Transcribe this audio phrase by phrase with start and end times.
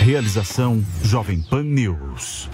[0.00, 2.48] Realização Jovem Pan News.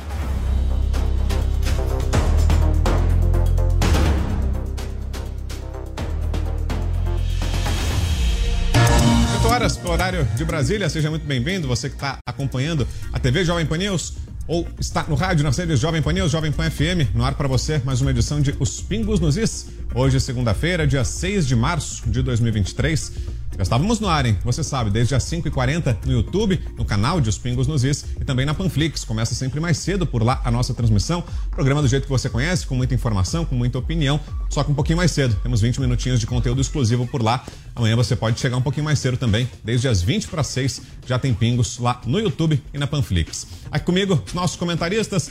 [9.47, 10.89] horas, horário de Brasília.
[10.91, 11.67] Seja muito bem-vindo.
[11.69, 14.15] Você que está acompanhando a TV Jovem Pan News
[14.47, 17.49] ou está no rádio, nas redes Jovem Pan News, Jovem Pan FM, no ar para
[17.49, 19.69] você, mais uma edição de Os Pingos nos Is.
[19.95, 23.13] Hoje, segunda-feira, dia 6 de março de 2023.
[23.57, 24.37] Já estávamos no ar, hein?
[24.45, 28.25] Você sabe, desde as 5h40 no YouTube, no canal de Os Pingos nos Is e
[28.25, 29.03] também na Panflix.
[29.03, 31.25] Começa sempre mais cedo por lá a nossa transmissão.
[31.51, 34.75] Programa do jeito que você conhece, com muita informação, com muita opinião, só que um
[34.75, 35.35] pouquinho mais cedo.
[35.43, 37.47] Temos 20 minutinhos de conteúdo exclusivo por lá.
[37.75, 39.49] Amanhã você pode chegar um pouquinho mais cedo também.
[39.65, 43.47] Desde as 20 para 6 já tem Pingos lá no YouTube e na Panflix.
[43.71, 45.31] Aqui comigo, os nossos comentaristas.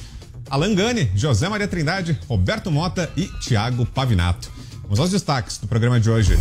[0.50, 4.52] Alan Gani, José Maria Trindade, Roberto Mota e Tiago Pavinato.
[4.84, 6.38] Vamos aos destaques do programa de hoje.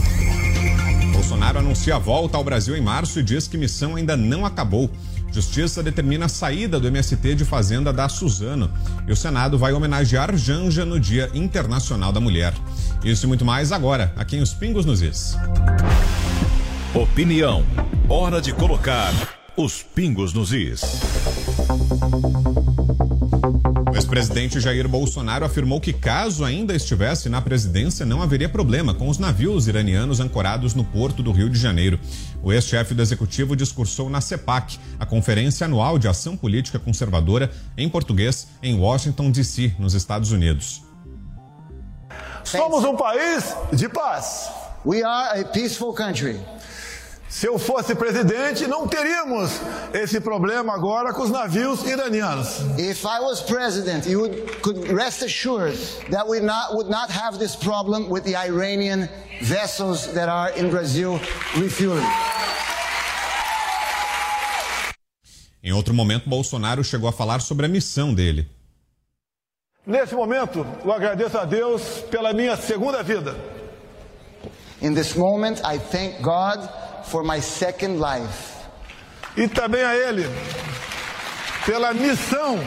[1.25, 4.91] Bolsonaro anuncia a volta ao Brasil em março e diz que missão ainda não acabou.
[5.33, 8.71] Justiça determina a saída do MST de Fazenda da Suzano.
[9.09, 12.53] E o Senado vai homenagear Janja no Dia Internacional da Mulher.
[13.03, 15.35] Isso e muito mais agora, aqui em Os Pingos nos Is.
[16.95, 17.65] Opinião.
[18.07, 19.15] Hora de colocar
[19.57, 20.83] os pingos nos is.
[23.95, 29.09] O ex-presidente Jair Bolsonaro afirmou que, caso ainda estivesse na presidência, não haveria problema com
[29.09, 32.01] os navios iranianos ancorados no porto do Rio de Janeiro.
[32.43, 37.89] O ex-chefe do executivo discursou na CEPAC, a Conferência Anual de Ação Política Conservadora, em
[37.89, 40.83] português, em Washington, D.C., nos Estados Unidos.
[42.43, 44.51] Somos um país de paz.
[44.85, 46.41] We are a peaceful country.
[47.35, 49.51] Se eu fosse presidente, não teríamos
[49.93, 52.61] esse problema agora com os navios iranianos.
[52.79, 55.77] If I was president, you would, could rest assured
[56.13, 59.09] that we not, would not have this problem with the Iranian
[59.43, 61.19] vessels that are in Brazil
[61.57, 62.07] refueling.
[65.61, 68.49] Em outro momento, Bolsonaro chegou a falar sobre a missão dele.
[69.85, 73.35] Nesse momento, eu agradeço a Deus pela minha segunda vida.
[74.81, 76.61] In this moment, I thank God
[77.07, 78.55] for my second life.
[79.37, 80.29] E também a Ele
[81.67, 82.59] pela missão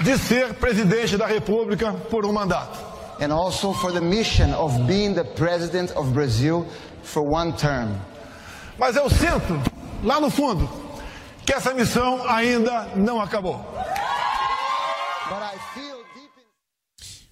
[0.00, 2.84] de ser presidente da República por um mandato.
[3.20, 6.66] And also for the mission of being the president of Brazil
[7.02, 7.94] for one term.
[8.78, 9.58] Mas eu sinto,
[10.02, 10.68] lá no fundo,
[11.46, 13.64] que essa missão ainda não acabou.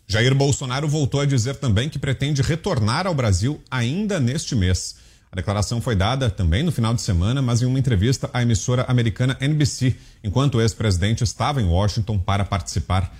[0.06, 4.96] Jair Bolsonaro voltou a dizer também que pretende retornar ao Brasil ainda neste mês.
[5.34, 8.84] A declaração foi dada também no final de semana, mas em uma entrevista à emissora
[8.86, 13.12] americana NBC, enquanto o ex-presidente estava em Washington para participar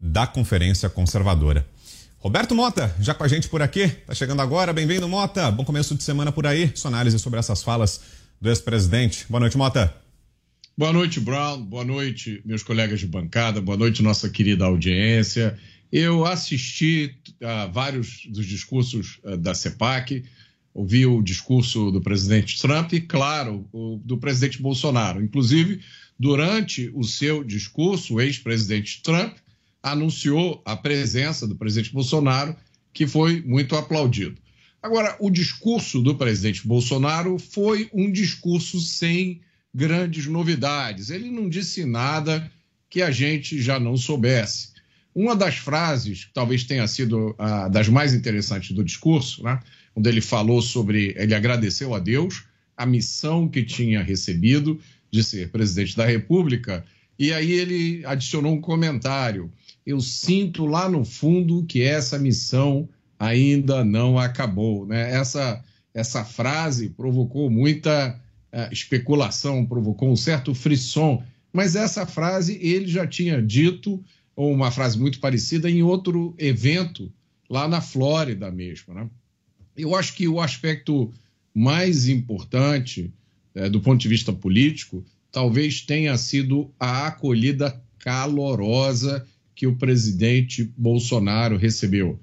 [0.00, 1.68] da conferência conservadora.
[2.16, 4.72] Roberto Mota, já com a gente por aqui, tá chegando agora.
[4.72, 5.50] Bem-vindo, Mota.
[5.50, 6.72] Bom começo de semana por aí.
[6.74, 8.00] Sua análise sobre essas falas
[8.40, 9.26] do ex-presidente.
[9.28, 9.94] Boa noite, Mota.
[10.74, 11.60] Boa noite, Brown.
[11.60, 13.60] Boa noite, meus colegas de bancada.
[13.60, 15.58] Boa noite, nossa querida audiência.
[15.92, 20.24] Eu assisti a vários dos discursos uh, da CEPAC
[20.78, 25.20] ouvi o discurso do presidente Trump e, claro, o do presidente Bolsonaro.
[25.20, 25.80] Inclusive,
[26.16, 29.38] durante o seu discurso, o ex-presidente Trump
[29.82, 32.54] anunciou a presença do presidente Bolsonaro,
[32.92, 34.36] que foi muito aplaudido.
[34.80, 39.40] Agora, o discurso do presidente Bolsonaro foi um discurso sem
[39.74, 41.10] grandes novidades.
[41.10, 42.48] Ele não disse nada
[42.88, 44.68] que a gente já não soubesse.
[45.12, 49.58] Uma das frases, que talvez tenha sido a das mais interessantes do discurso, né,
[49.98, 51.12] quando ele falou sobre.
[51.18, 52.44] Ele agradeceu a Deus
[52.76, 54.78] a missão que tinha recebido
[55.10, 56.84] de ser presidente da República,
[57.18, 59.50] e aí ele adicionou um comentário.
[59.84, 62.88] Eu sinto lá no fundo que essa missão
[63.18, 64.86] ainda não acabou.
[64.86, 65.10] Né?
[65.10, 68.16] Essa, essa frase provocou muita
[68.52, 74.00] uh, especulação, provocou um certo frisson, mas essa frase ele já tinha dito,
[74.36, 77.12] ou uma frase muito parecida, em outro evento
[77.50, 78.94] lá na Flórida mesmo.
[78.94, 79.08] Né?
[79.78, 81.12] Eu acho que o aspecto
[81.54, 83.12] mais importante
[83.54, 90.72] é, do ponto de vista político talvez tenha sido a acolhida calorosa que o presidente
[90.76, 92.18] Bolsonaro recebeu.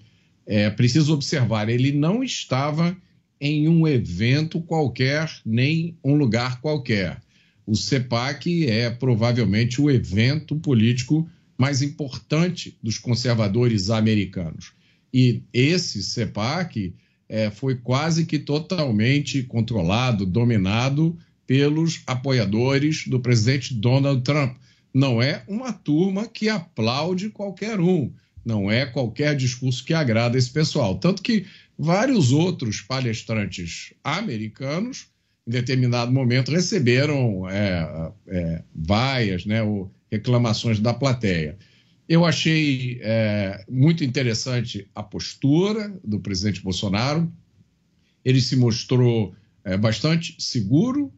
[0.45, 2.95] É preciso observar, ele não estava
[3.39, 7.21] em um evento qualquer, nem um lugar qualquer.
[7.65, 14.73] O CEPAC é provavelmente o evento político mais importante dos conservadores americanos.
[15.13, 16.93] E esse CEPAC
[17.27, 24.57] é, foi quase que totalmente controlado, dominado pelos apoiadores do presidente Donald Trump.
[24.93, 28.11] Não é uma turma que aplaude qualquer um,
[28.45, 30.97] não é qualquer discurso que agrada esse pessoal.
[30.97, 31.45] Tanto que
[31.77, 35.07] vários outros palestrantes americanos
[35.47, 41.57] em determinado momento, receberam é, é, vaias, né, ou reclamações da plateia.
[42.07, 47.31] Eu achei é, muito interessante a postura do presidente Bolsonaro.
[48.23, 51.11] Ele se mostrou é, bastante seguro,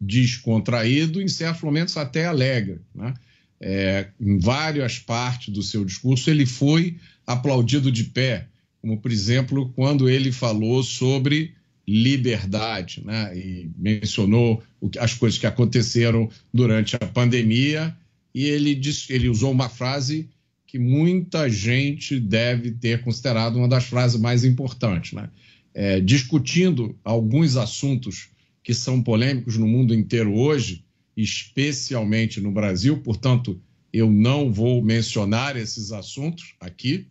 [0.00, 2.80] descontraído, em certos momentos até alegre.
[2.94, 3.12] Né?
[3.60, 6.96] É, em várias partes do seu discurso, ele foi
[7.26, 8.48] aplaudido de pé,
[8.80, 11.54] como, por exemplo, quando ele falou sobre
[11.86, 13.36] liberdade, né?
[13.36, 14.62] e mencionou
[14.98, 17.94] as coisas que aconteceram durante a pandemia,
[18.34, 20.28] e ele, disse, ele usou uma frase
[20.66, 25.28] que muita gente deve ter considerado uma das frases mais importantes, né?
[25.74, 28.28] É, discutindo alguns assuntos
[28.62, 30.84] que são polêmicos no mundo inteiro hoje,
[31.16, 33.60] especialmente no Brasil, portanto,
[33.92, 37.06] eu não vou mencionar esses assuntos aqui,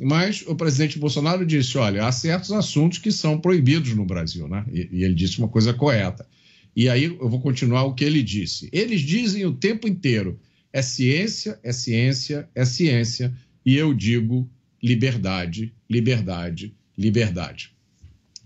[0.00, 4.64] mas o presidente Bolsonaro disse: olha, há certos assuntos que são proibidos no Brasil, né?
[4.72, 6.26] E, e ele disse uma coisa correta.
[6.74, 8.68] E aí eu vou continuar o que ele disse.
[8.72, 10.38] Eles dizem o tempo inteiro:
[10.72, 13.34] é ciência, é ciência, é ciência,
[13.64, 14.48] e eu digo
[14.82, 17.72] liberdade, liberdade, liberdade.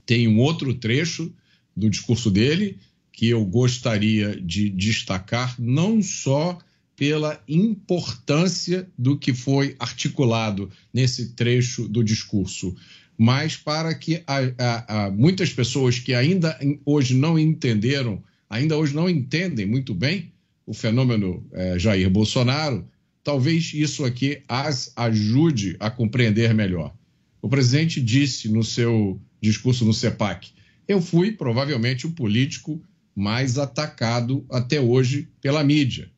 [0.04, 1.32] Tem um outro trecho
[1.76, 2.78] do discurso dele
[3.12, 6.58] que eu gostaria de destacar, não só
[6.94, 12.74] pela importância do que foi articulado nesse trecho do discurso,
[13.18, 18.94] mas para que a, a, a muitas pessoas que ainda hoje não entenderam, ainda hoje
[18.94, 20.32] não entendem muito bem
[20.66, 22.86] o fenômeno é, Jair Bolsonaro,
[23.22, 26.94] talvez isso aqui as ajude a compreender melhor.
[27.40, 30.56] O presidente disse no seu discurso no CEPAC
[30.88, 32.80] eu fui provavelmente o político
[33.14, 36.10] mais atacado até hoje pela mídia.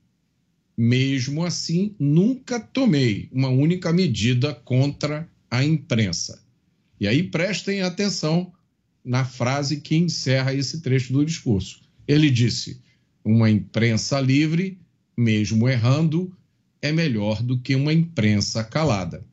[0.76, 6.42] Mesmo assim, nunca tomei uma única medida contra a imprensa.
[7.00, 8.52] E aí prestem atenção
[9.04, 11.80] na frase que encerra esse trecho do discurso.
[12.06, 12.80] Ele disse:
[13.24, 14.80] uma imprensa livre,
[15.16, 16.34] mesmo errando,
[16.80, 19.24] é melhor do que uma imprensa calada.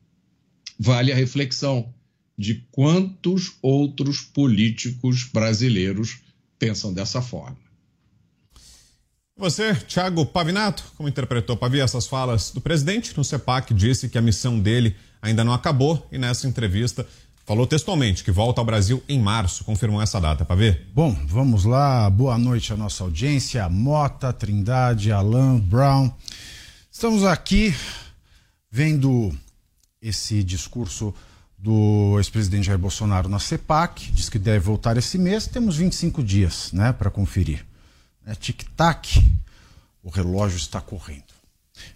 [0.78, 1.92] Vale a reflexão
[2.36, 6.20] de quantos outros políticos brasileiros
[6.58, 7.56] pensam dessa forma.
[9.38, 14.22] Você, Thiago Pavinato, como interpretou, Pavi, essas falas do presidente no CEPAC, disse que a
[14.22, 17.06] missão dele ainda não acabou e nessa entrevista
[17.46, 19.62] falou textualmente que volta ao Brasil em março.
[19.62, 20.72] Confirmou essa data, Pavi?
[20.92, 22.10] Bom, vamos lá.
[22.10, 23.68] Boa noite à nossa audiência.
[23.68, 26.10] Mota, Trindade, Alain, Brown.
[26.90, 27.72] Estamos aqui
[28.68, 29.32] vendo
[30.02, 31.14] esse discurso
[31.56, 36.70] do ex-presidente Jair Bolsonaro na CEPAC, diz que deve voltar esse mês, temos 25 dias
[36.72, 37.64] né, para conferir.
[38.26, 39.24] É, Tic-tac,
[40.02, 41.24] o relógio está correndo.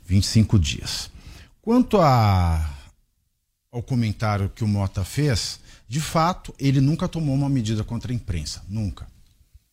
[0.06, 1.10] 25 dias.
[1.60, 2.68] Quanto a,
[3.70, 8.14] ao comentário que o Mota fez, de fato, ele nunca tomou uma medida contra a
[8.14, 9.06] imprensa, nunca.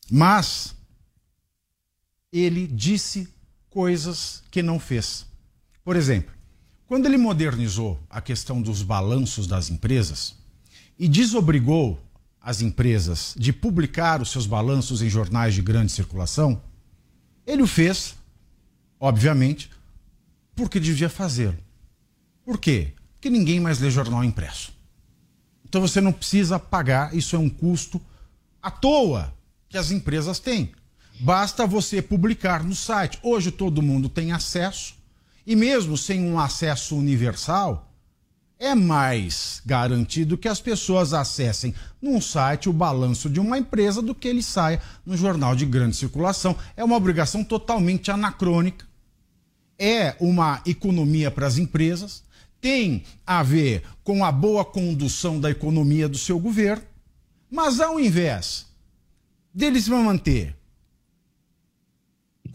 [0.09, 0.75] Mas
[2.31, 3.27] ele disse
[3.69, 5.25] coisas que não fez.
[5.83, 6.33] Por exemplo,
[6.87, 10.35] quando ele modernizou a questão dos balanços das empresas
[10.97, 11.99] e desobrigou
[12.41, 16.61] as empresas de publicar os seus balanços em jornais de grande circulação,
[17.45, 18.15] ele o fez,
[18.99, 19.69] obviamente,
[20.55, 21.57] porque devia fazê-lo.
[22.43, 22.93] Por quê?
[23.17, 24.71] Porque ninguém mais lê jornal impresso.
[25.67, 27.99] Então você não precisa pagar, isso é um custo
[28.61, 29.33] à toa
[29.67, 30.71] que as empresas têm.
[31.19, 33.19] Basta você publicar no site.
[33.21, 34.95] Hoje todo mundo tem acesso
[35.47, 37.89] e mesmo sem um acesso universal,
[38.59, 44.13] é mais garantido que as pessoas acessem num site o balanço de uma empresa do
[44.13, 46.53] que ele saia no jornal de grande circulação.
[46.75, 48.85] É uma obrigação totalmente anacrônica.
[49.79, 52.23] É uma economia para as empresas,
[52.59, 56.83] tem a ver com a boa condução da economia do seu governo,
[57.49, 58.65] mas ao invés
[59.53, 60.55] deles se manter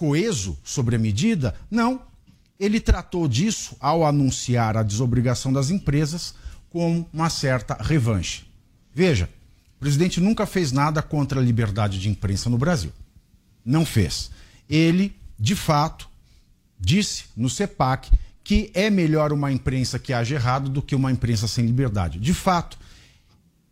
[0.02, 2.02] coeso sobre a medida, não,
[2.58, 6.34] ele tratou disso, ao anunciar a desobrigação das empresas,
[6.70, 8.44] como uma certa revanche.
[8.92, 9.28] Veja,
[9.76, 12.92] o presidente nunca fez nada contra a liberdade de imprensa no Brasil.
[13.64, 14.30] Não fez.
[14.68, 16.08] Ele, de fato,
[16.80, 18.10] disse no CEPAC
[18.44, 22.18] que é melhor uma imprensa que age errado do que uma imprensa sem liberdade.
[22.18, 22.78] De fato,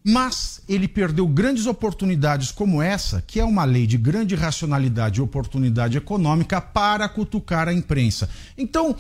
[0.03, 5.23] mas ele perdeu grandes oportunidades como essa, que é uma lei de grande racionalidade e
[5.23, 8.29] oportunidade econômica, para cutucar a imprensa.
[8.57, 8.97] Então,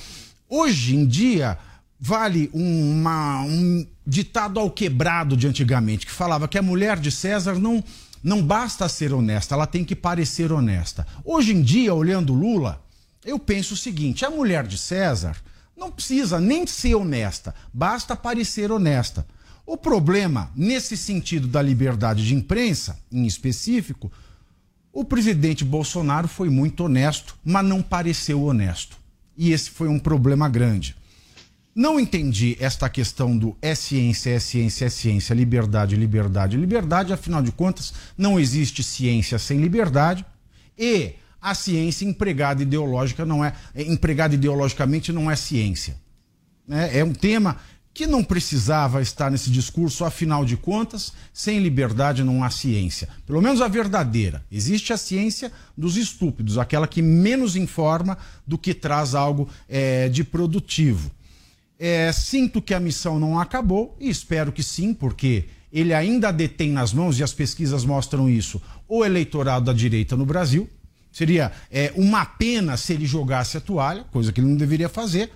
[0.48, 1.56] hoje em dia,
[1.98, 7.58] vale uma, um ditado ao quebrado de antigamente, que falava que a mulher de César
[7.58, 7.82] não,
[8.22, 11.06] não basta ser honesta, ela tem que parecer honesta.
[11.24, 12.82] Hoje em dia, olhando Lula,
[13.24, 15.36] eu penso o seguinte: a mulher de César
[15.80, 19.26] não precisa nem ser honesta, basta parecer honesta.
[19.66, 24.12] O problema, nesse sentido da liberdade de imprensa, em específico,
[24.92, 28.96] O presidente Bolsonaro foi muito honesto, mas não pareceu honesto.
[29.36, 30.96] E esse foi um problema grande.
[31.72, 37.12] Não entendi esta questão do é ciência, é ciência, é ciência, liberdade, liberdade, liberdade.
[37.12, 40.26] Afinal de contas, não existe ciência sem liberdade.
[40.76, 45.96] E a ciência empregada ideológica não é empregada ideologicamente não é ciência.
[46.68, 47.56] É, é um tema
[47.92, 53.08] que não precisava estar nesse discurso, afinal de contas, sem liberdade não há ciência.
[53.26, 54.44] Pelo menos a verdadeira.
[54.50, 58.16] Existe a ciência dos estúpidos, aquela que menos informa
[58.46, 61.10] do que traz algo é, de produtivo.
[61.78, 66.70] É, sinto que a missão não acabou e espero que sim, porque ele ainda detém
[66.70, 70.68] nas mãos, e as pesquisas mostram isso, o eleitorado da direita no Brasil.
[71.12, 75.30] Seria é, uma pena se ele jogasse a toalha, coisa que ele não deveria fazer.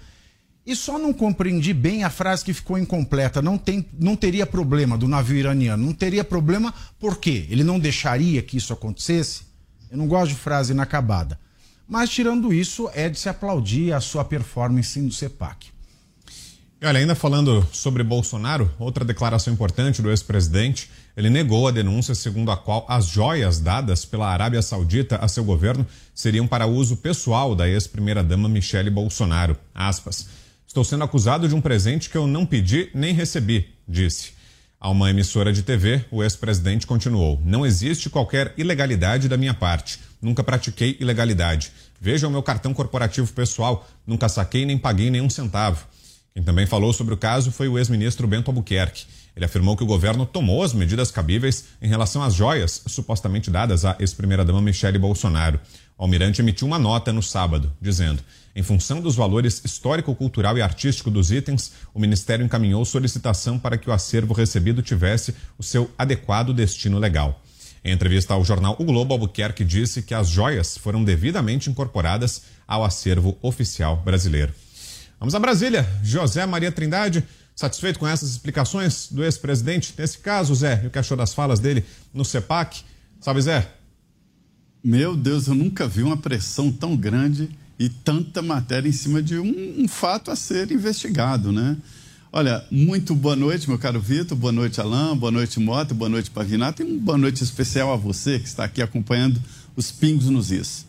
[0.66, 3.42] E só não compreendi bem a frase que ficou incompleta.
[3.42, 5.84] Não, tem, não teria problema do navio iraniano.
[5.84, 7.46] Não teria problema por quê?
[7.50, 9.42] Ele não deixaria que isso acontecesse?
[9.90, 11.38] Eu não gosto de frase inacabada.
[11.86, 15.68] Mas, tirando isso, é de se aplaudir a sua performance no CEPAC.
[16.80, 22.14] E olha, ainda falando sobre Bolsonaro, outra declaração importante do ex-presidente, ele negou a denúncia
[22.14, 26.96] segundo a qual as joias dadas pela Arábia Saudita a seu governo seriam para uso
[26.96, 29.56] pessoal da ex-primeira-dama Michele Bolsonaro.
[29.74, 30.26] Aspas.
[30.66, 34.32] Estou sendo acusado de um presente que eu não pedi nem recebi, disse.
[34.80, 40.00] A uma emissora de TV, o ex-presidente continuou: Não existe qualquer ilegalidade da minha parte.
[40.20, 41.70] Nunca pratiquei ilegalidade.
[42.00, 43.88] Veja o meu cartão corporativo pessoal.
[44.06, 45.86] Nunca saquei nem paguei nenhum centavo.
[46.34, 49.06] Quem também falou sobre o caso foi o ex-ministro Bento Albuquerque.
[49.36, 53.84] Ele afirmou que o governo tomou as medidas cabíveis em relação às joias supostamente dadas
[53.84, 55.60] à ex-primeira-dama Michele Bolsonaro.
[55.96, 58.20] O almirante emitiu uma nota no sábado, dizendo:
[58.56, 63.78] em função dos valores histórico, cultural e artístico dos itens, o Ministério encaminhou solicitação para
[63.78, 67.40] que o acervo recebido tivesse o seu adequado destino legal.
[67.84, 72.82] Em entrevista ao jornal O Globo, Albuquerque disse que as joias foram devidamente incorporadas ao
[72.82, 74.52] acervo oficial brasileiro.
[75.24, 75.88] Vamos a Brasília.
[76.02, 77.24] José Maria Trindade,
[77.56, 79.94] satisfeito com essas explicações do ex-presidente?
[79.96, 82.82] Nesse caso, Zé, o que achou das falas dele no CEPAC?
[83.22, 83.66] Salve, Zé.
[84.84, 89.38] Meu Deus, eu nunca vi uma pressão tão grande e tanta matéria em cima de
[89.38, 91.74] um, um fato a ser investigado, né?
[92.30, 96.30] Olha, muito boa noite, meu caro Vitor, boa noite, Alain, boa noite, Mota, boa noite,
[96.30, 99.40] Pavinato, e uma boa noite especial a você que está aqui acompanhando
[99.74, 100.84] os pingos nos is.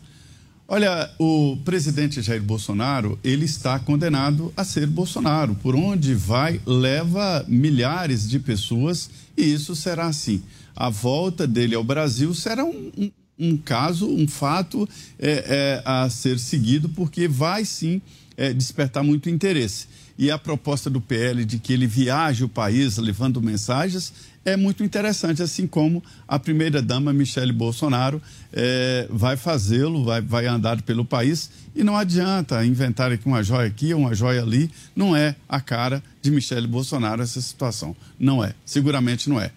[0.68, 5.54] Olha, o presidente Jair Bolsonaro, ele está condenado a ser Bolsonaro.
[5.54, 10.42] Por onde vai, leva milhares de pessoas e isso será assim.
[10.74, 16.08] A volta dele ao Brasil será um, um um caso, um fato é, é, a
[16.08, 18.00] ser seguido, porque vai sim
[18.36, 19.86] é, despertar muito interesse.
[20.18, 24.12] E a proposta do PL de que ele viaje o país levando mensagens
[24.46, 30.80] é muito interessante, assim como a primeira-dama Michele Bolsonaro é, vai fazê-lo, vai, vai andar
[30.82, 31.50] pelo país.
[31.74, 34.70] E não adianta inventar aqui uma joia aqui, uma joia ali.
[34.94, 37.94] Não é a cara de Michele Bolsonaro essa situação.
[38.18, 39.50] Não é, seguramente não é.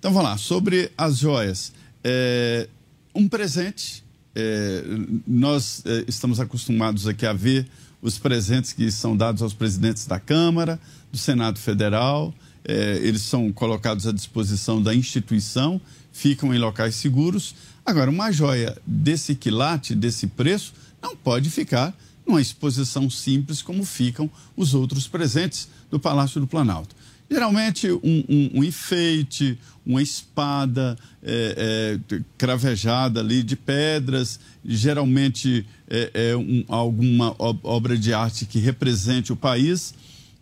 [0.00, 1.72] Então vamos lá, sobre as joias.
[2.02, 2.68] É,
[3.14, 4.02] um presente.
[4.34, 4.82] É,
[5.28, 7.68] nós estamos acostumados aqui a ver
[8.04, 10.78] os presentes que são dados aos presidentes da Câmara,
[11.10, 12.34] do Senado Federal.
[12.62, 15.80] É, eles são colocados à disposição da instituição,
[16.12, 17.54] ficam em locais seguros.
[17.84, 21.96] Agora, uma joia desse quilate, desse preço, não pode ficar
[22.26, 26.94] numa exposição simples como ficam os outros presentes do Palácio do Planalto.
[27.30, 36.30] Geralmente um, um, um enfeite, uma espada é, é, cravejada ali de pedras, geralmente é,
[36.30, 39.94] é um, alguma obra de arte que represente o país.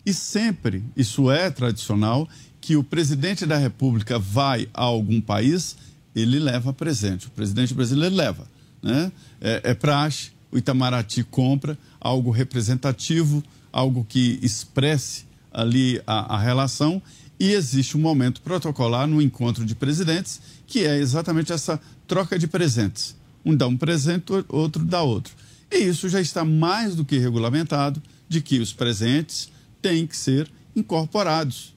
[0.05, 2.27] E sempre, isso é tradicional,
[2.59, 5.75] que o presidente da República vai a algum país,
[6.15, 7.27] ele leva presente.
[7.27, 8.45] O presidente brasileiro leva.
[8.81, 9.11] Né?
[9.41, 17.01] É, é praxe, o Itamaraty compra algo representativo, algo que expresse ali a, a relação
[17.39, 22.47] e existe um momento protocolar no encontro de presidentes que é exatamente essa troca de
[22.47, 23.15] presentes.
[23.45, 25.33] Um dá um presente, outro dá outro.
[25.71, 29.49] E isso já está mais do que regulamentado de que os presentes
[29.81, 31.73] têm que ser incorporados.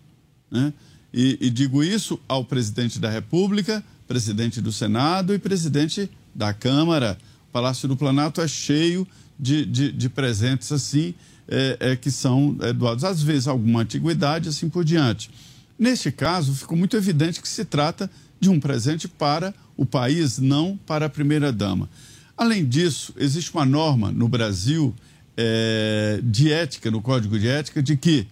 [0.51, 0.73] Né?
[1.13, 7.19] E, e digo isso ao presidente da República, presidente do Senado e presidente da Câmara.
[7.49, 9.07] O Palácio do Planalto é cheio
[9.39, 11.15] de, de, de presentes assim
[11.49, 15.31] é, é, que são é, doados, às vezes alguma antiguidade, assim por diante.
[15.79, 18.11] Neste caso, ficou muito evidente que se trata
[18.41, 21.89] de um presente para o país, não para a primeira-dama.
[22.37, 24.95] Além disso, existe uma norma no Brasil
[25.37, 28.27] é, de ética, no Código de Ética, de que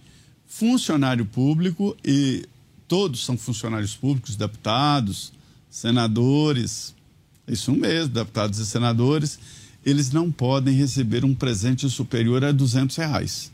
[0.47, 2.47] funcionário público, e
[2.87, 5.33] todos são funcionários públicos, deputados,
[5.71, 6.95] senadores,
[7.47, 9.39] Isso mesmo, deputados e senadores,
[9.85, 13.53] eles não podem receber um presente superior a 200 reais.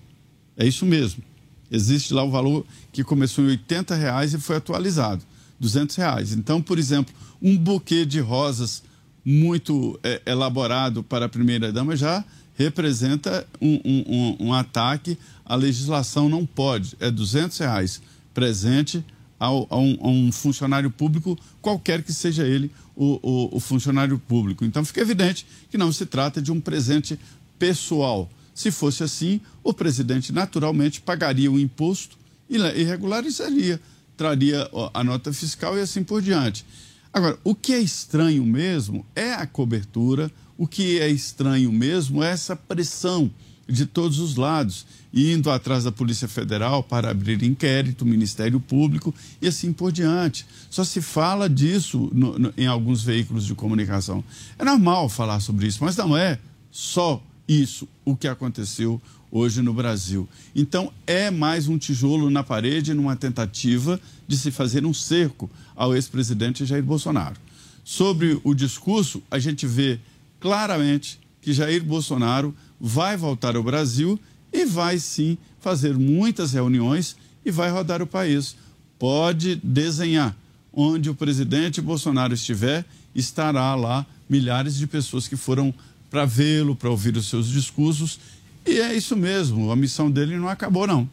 [0.56, 1.22] É isso mesmo.
[1.70, 5.24] Existe lá o valor que começou em 80 reais e foi atualizado,
[5.58, 6.32] 200 reais.
[6.32, 8.82] Então, por exemplo, um buquê de rosas
[9.24, 12.24] muito é, elaborado para a primeira dama já
[12.56, 18.02] representa um, um, um, ataque à legislação não pode é 200 reais
[18.34, 19.04] presente
[19.40, 24.18] ao, a, um, a, um, funcionário público qualquer que seja ele o, o, o funcionário
[24.18, 24.64] público.
[24.64, 27.18] Então fica evidente que não se trata de um presente
[27.58, 28.30] pessoal.
[28.54, 32.18] Se fosse assim o presidente naturalmente pagaria o imposto
[32.48, 33.80] e, regularizaria
[34.20, 36.66] traria a nota fiscal e assim por diante.
[37.10, 42.30] Agora, o que é estranho mesmo é a cobertura, o que é estranho mesmo é
[42.30, 43.30] essa pressão
[43.70, 44.84] de todos os lados,
[45.14, 50.44] indo atrás da Polícia Federal para abrir inquérito, Ministério Público e assim por diante.
[50.68, 54.24] Só se fala disso no, no, em alguns veículos de comunicação.
[54.58, 56.38] É normal falar sobre isso, mas não é
[56.70, 59.00] só isso o que aconteceu
[59.30, 60.28] hoje no Brasil.
[60.54, 65.94] Então, é mais um tijolo na parede numa tentativa de se fazer um cerco ao
[65.94, 67.36] ex-presidente Jair Bolsonaro.
[67.84, 70.00] Sobre o discurso, a gente vê
[70.40, 74.18] claramente que Jair Bolsonaro vai voltar ao Brasil
[74.52, 78.56] e vai sim fazer muitas reuniões e vai rodar o país.
[78.98, 80.34] Pode desenhar.
[80.72, 82.84] Onde o presidente Bolsonaro estiver,
[83.14, 85.74] estará lá milhares de pessoas que foram
[86.08, 88.18] para vê-lo, para ouvir os seus discursos
[88.66, 91.08] e é isso mesmo, a missão dele não acabou, não.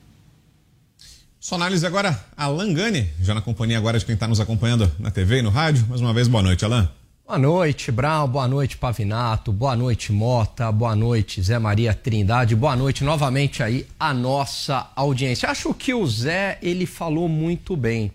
[1.40, 5.12] Sua análise agora, Alan Gani, já na companhia agora de quem está nos acompanhando na
[5.12, 5.86] TV e no rádio.
[5.88, 6.90] Mais uma vez, boa noite, Alan.
[7.27, 8.25] Boa noite, Brown.
[8.25, 9.51] Boa noite, Pavinato.
[9.51, 10.72] Boa noite, Mota.
[10.72, 12.55] Boa noite, Zé Maria Trindade.
[12.55, 15.50] Boa noite novamente aí a nossa audiência.
[15.50, 18.13] Acho que o Zé, ele falou muito bem.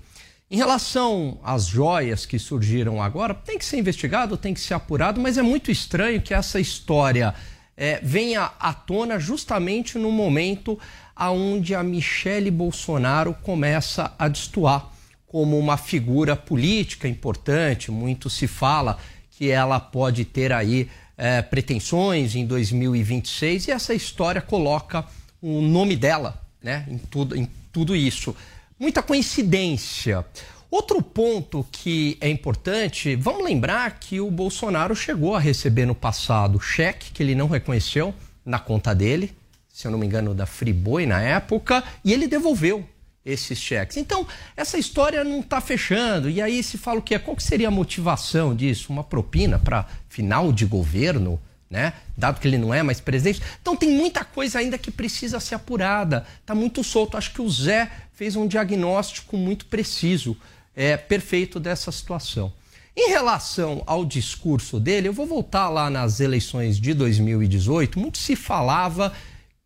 [0.51, 5.21] Em relação às joias que surgiram agora, tem que ser investigado, tem que ser apurado,
[5.21, 7.35] mas é muito estranho que essa história
[7.77, 10.79] é, venha à tona justamente no momento
[11.15, 14.91] aonde a Michele Bolsonaro começa a destoar
[15.33, 17.91] como uma figura política importante.
[17.91, 18.99] Muito se fala
[19.31, 25.07] que ela pode ter aí é, pretensões em 2026 e essa história coloca
[25.41, 28.37] o nome dela né, em, tudo, em tudo isso.
[28.79, 30.25] Muita coincidência.
[30.71, 36.61] Outro ponto que é importante, vamos lembrar que o Bolsonaro chegou a receber no passado
[36.61, 38.15] cheque que ele não reconheceu
[38.45, 39.33] na conta dele,
[39.73, 42.87] se eu não me engano, da Friboi na época, e ele devolveu
[43.25, 43.97] esses cheques.
[43.97, 46.29] Então, essa história não está fechando.
[46.29, 47.19] E aí se fala o que é?
[47.19, 48.93] Qual que seria a motivação disso?
[48.93, 51.41] Uma propina para final de governo?
[51.71, 51.95] Né?
[52.17, 53.41] Dado que ele não é mais presidente.
[53.61, 56.27] Então tem muita coisa ainda que precisa ser apurada.
[56.41, 57.17] Está muito solto.
[57.17, 60.37] Acho que o Zé fez um diagnóstico muito preciso
[60.77, 62.53] é, perfeito dessa situação.
[62.95, 67.99] Em relação ao discurso dele, eu vou voltar lá nas eleições de 2018.
[67.99, 69.15] Muito se falava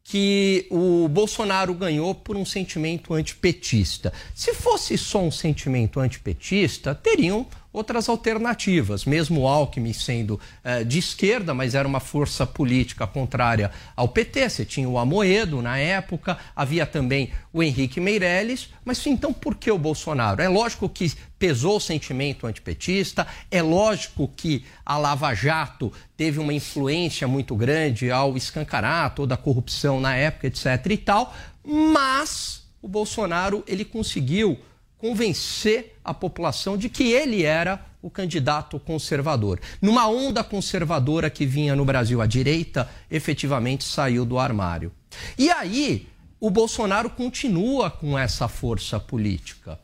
[0.09, 4.13] que o Bolsonaro ganhou por um sentimento antipetista.
[4.33, 7.45] Se fosse só um sentimento antipetista, teriam
[7.77, 9.05] outras alternativas.
[9.05, 14.49] Mesmo o Alckmin sendo eh, de esquerda, mas era uma força política contrária ao PT.
[14.49, 18.71] Você tinha o Amoedo na época, havia também o Henrique Meirelles.
[18.83, 20.41] Mas então por que o Bolsonaro?
[20.41, 26.55] É lógico que pesou o sentimento antipetista, é lógico que a Lava Jato teve uma
[26.55, 30.65] influência muito grande ao escancarar toda a corrupção na época, etc.
[30.89, 34.59] e tal, mas o Bolsonaro ele conseguiu
[34.99, 39.61] convencer a população de que ele era o candidato conservador.
[39.81, 44.93] Numa onda conservadora que vinha no Brasil, a direita efetivamente saiu do armário.
[45.39, 49.79] E aí, o Bolsonaro continua com essa força política.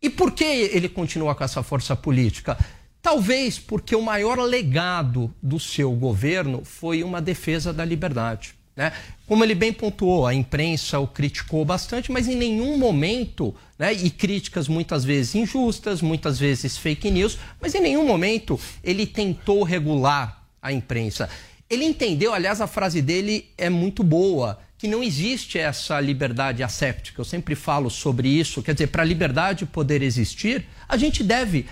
[0.00, 2.56] E por que ele continua com essa força política?
[3.00, 8.55] Talvez porque o maior legado do seu governo foi uma defesa da liberdade.
[8.76, 8.92] Né?
[9.26, 14.10] Como ele bem pontuou, a imprensa o criticou bastante, mas em nenhum momento, né, e
[14.10, 20.44] críticas muitas vezes injustas, muitas vezes fake news, mas em nenhum momento ele tentou regular
[20.60, 21.28] a imprensa.
[21.68, 27.20] Ele entendeu, aliás, a frase dele é muito boa, que não existe essa liberdade asséptica.
[27.20, 28.62] Eu sempre falo sobre isso.
[28.62, 31.66] Quer dizer, para a liberdade poder existir, a gente deve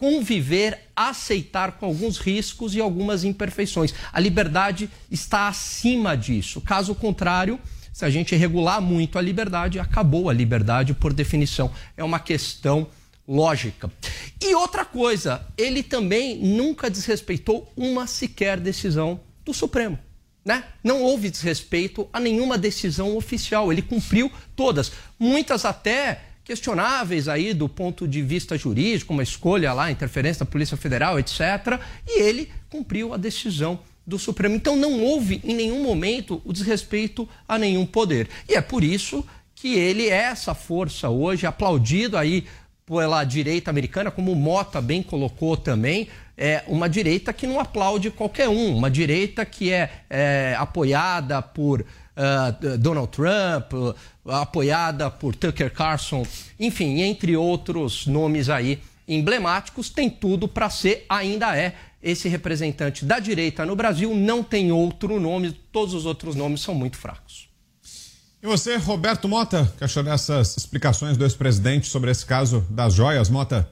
[0.00, 3.92] conviver, aceitar com alguns riscos e algumas imperfeições.
[4.10, 6.58] A liberdade está acima disso.
[6.62, 7.60] Caso contrário,
[7.92, 11.70] se a gente regular muito a liberdade, acabou a liberdade por definição.
[11.98, 12.86] É uma questão
[13.28, 13.92] lógica.
[14.40, 19.98] E outra coisa, ele também nunca desrespeitou uma sequer decisão do Supremo.
[20.42, 20.64] Né?
[20.82, 23.70] Não houve desrespeito a nenhuma decisão oficial.
[23.70, 24.92] Ele cumpriu todas.
[25.18, 30.76] Muitas até questionáveis aí do ponto de vista jurídico, uma escolha lá, interferência da Polícia
[30.76, 31.78] Federal, etc.
[32.04, 34.56] E ele cumpriu a decisão do Supremo.
[34.56, 38.28] Então não houve em nenhum momento o desrespeito a nenhum poder.
[38.48, 42.44] E é por isso que ele é essa força hoje, aplaudido aí
[42.84, 48.10] pela direita americana, como o Mota bem colocou também, é uma direita que não aplaude
[48.10, 51.86] qualquer um, uma direita que é, é apoiada por
[52.20, 53.94] uh, Donald Trump, uh,
[54.30, 56.26] apoiada por Tucker Carlson,
[56.58, 58.78] enfim, entre outros nomes aí
[59.08, 64.70] emblemáticos, tem tudo para ser, ainda é, esse representante da direita no Brasil, não tem
[64.70, 67.48] outro nome, todos os outros nomes são muito fracos.
[68.42, 73.28] E você, Roberto Mota, que achou dessas explicações do ex-presidente sobre esse caso das joias,
[73.28, 73.68] Mota?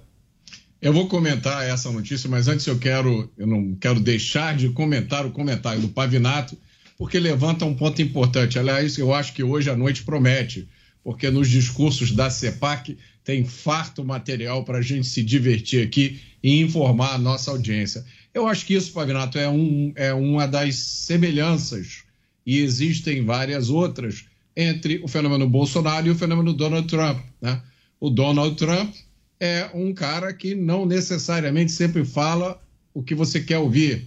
[0.80, 5.24] Eu vou comentar essa notícia, mas antes eu quero, eu não quero deixar de comentar
[5.24, 6.56] o comentário do Pavinato,
[6.98, 8.58] porque levanta um ponto importante.
[8.58, 10.68] Aliás, eu acho que hoje à noite promete,
[11.04, 16.60] porque nos discursos da CEPAC tem farto material para a gente se divertir aqui e
[16.60, 18.04] informar a nossa audiência.
[18.34, 22.02] Eu acho que isso, Pavinato, é, um, é uma das semelhanças,
[22.44, 24.24] e existem várias outras,
[24.56, 27.20] entre o fenômeno Bolsonaro e o fenômeno Donald Trump.
[27.40, 27.62] Né?
[28.00, 28.92] O Donald Trump
[29.38, 32.60] é um cara que não necessariamente sempre fala
[32.92, 34.06] o que você quer ouvir,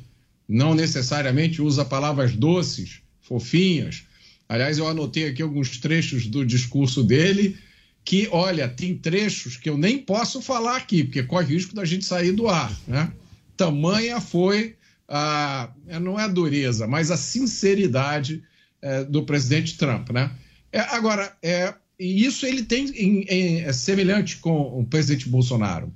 [0.51, 4.03] não necessariamente usa palavras doces, fofinhas.
[4.49, 7.57] Aliás, eu anotei aqui alguns trechos do discurso dele
[8.03, 12.03] que, olha, tem trechos que eu nem posso falar aqui, porque corre risco da gente
[12.03, 12.75] sair do ar.
[12.85, 13.11] Né?
[13.55, 14.75] Tamanha foi
[15.07, 18.43] a, não é a dureza, mas a sinceridade
[18.81, 20.31] é, do presidente Trump, né?
[20.71, 25.93] É, agora, é, isso ele tem em, em, é semelhante com o presidente Bolsonaro.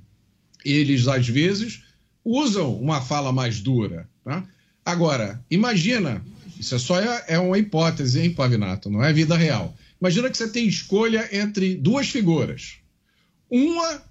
[0.64, 1.82] Eles, às vezes,
[2.24, 4.08] usam uma fala mais dura.
[4.26, 4.44] Tá?
[4.84, 6.20] Agora, imagina,
[6.58, 9.72] isso é só é, é uma hipótese, hein, Pavinato, não é vida real.
[10.00, 12.78] Imagina que você tem escolha entre duas figuras.
[13.48, 14.02] Uma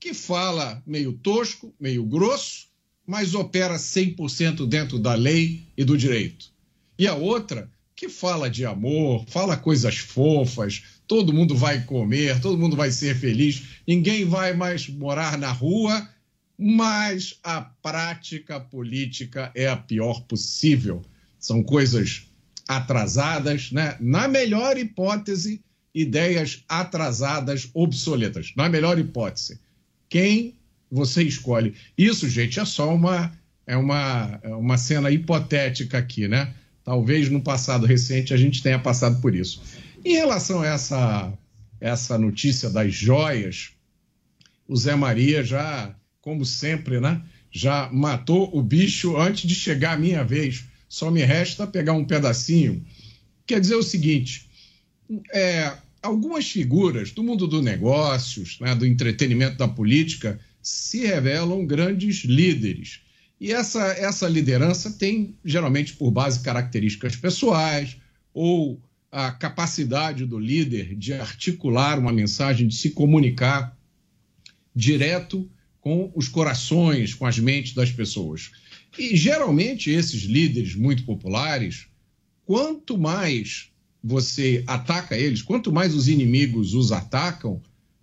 [0.00, 2.68] que fala meio tosco, meio grosso,
[3.06, 6.46] mas opera 100% dentro da lei e do direito.
[6.98, 12.56] E a outra que fala de amor, fala coisas fofas, todo mundo vai comer, todo
[12.56, 16.08] mundo vai ser feliz, ninguém vai mais morar na rua,
[16.58, 21.02] mas a prática política é a pior possível.
[21.38, 22.26] São coisas
[22.66, 23.96] atrasadas, né?
[24.00, 25.62] Na melhor hipótese,
[25.94, 28.52] ideias atrasadas, obsoletas.
[28.56, 29.60] Na melhor hipótese.
[30.08, 30.56] Quem
[30.90, 31.74] você escolhe?
[31.96, 33.32] Isso, gente, é só uma
[33.68, 36.54] é uma, é uma cena hipotética aqui, né?
[36.82, 39.62] Talvez no passado recente a gente tenha passado por isso.
[40.02, 41.32] Em relação a essa,
[41.78, 43.72] essa notícia das joias,
[44.66, 45.94] o Zé Maria já,
[46.28, 50.66] como sempre, né, já matou o bicho antes de chegar a minha vez.
[50.86, 52.84] Só me resta pegar um pedacinho.
[53.46, 54.46] Quer dizer o seguinte:
[55.32, 62.24] é, algumas figuras do mundo dos negócios, né, do entretenimento, da política, se revelam grandes
[62.24, 63.00] líderes
[63.40, 67.96] e essa, essa liderança tem, geralmente, por base características pessoais
[68.34, 68.78] ou
[69.10, 73.74] a capacidade do líder de articular uma mensagem, de se comunicar
[74.74, 75.48] direto
[75.88, 78.50] com os corações, com as mentes das pessoas.
[78.98, 81.86] E geralmente esses líderes muito populares,
[82.44, 83.70] quanto mais
[84.04, 87.62] você ataca eles, quanto mais os inimigos os atacam,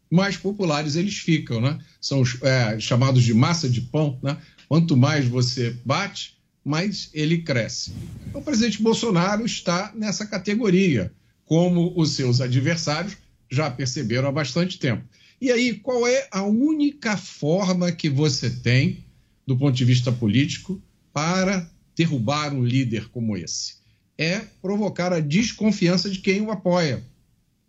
[0.10, 1.78] mais populares eles ficam, né?
[2.02, 4.36] São é, chamados de massa de pão, né?
[4.68, 7.94] Quanto mais você bate, mais ele cresce.
[8.34, 11.14] O presidente Bolsonaro está nessa categoria,
[11.46, 13.16] como os seus adversários
[13.48, 15.04] já perceberam há bastante tempo.
[15.40, 19.06] E aí, qual é a única forma que você tem,
[19.46, 23.76] do ponto de vista político, para derrubar um líder como esse?
[24.18, 27.04] É provocar a desconfiança de quem o apoia.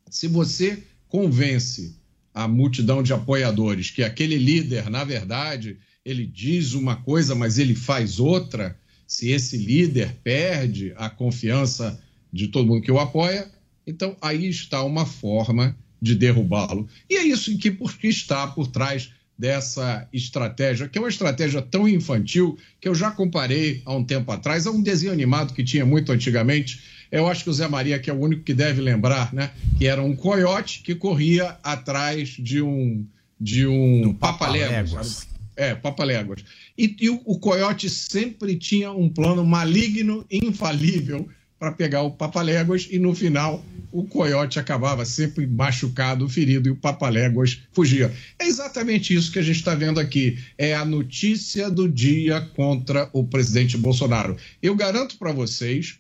[0.09, 1.97] Se você convence
[2.33, 7.75] a multidão de apoiadores que aquele líder, na verdade, ele diz uma coisa, mas ele
[7.75, 12.01] faz outra, se esse líder perde a confiança
[12.33, 13.51] de todo mundo que o apoia,
[13.87, 16.89] então aí está uma forma de derrubá-lo.
[17.09, 21.87] E é isso que, que está por trás dessa estratégia, que é uma estratégia tão
[21.87, 25.85] infantil que eu já comparei há um tempo atrás a um desenho animado que tinha
[25.85, 26.81] muito antigamente.
[27.13, 29.51] Eu acho que o Zé Maria que é o único que deve lembrar, né?
[29.79, 33.07] Que era um coiote que corria atrás de um
[33.39, 35.29] de um papaléguas.
[35.57, 36.45] É, Papaléguas.
[36.77, 41.27] E, e o, o Coyote sempre tinha um plano maligno, infalível,
[41.59, 46.77] para pegar o Papaléguas e no final o Coyote acabava sempre machucado, ferido e o
[46.77, 48.13] Papaléguas fugia.
[48.39, 50.39] É exatamente isso que a gente está vendo aqui.
[50.59, 54.37] É a notícia do dia contra o presidente Bolsonaro.
[54.63, 55.99] Eu garanto para vocês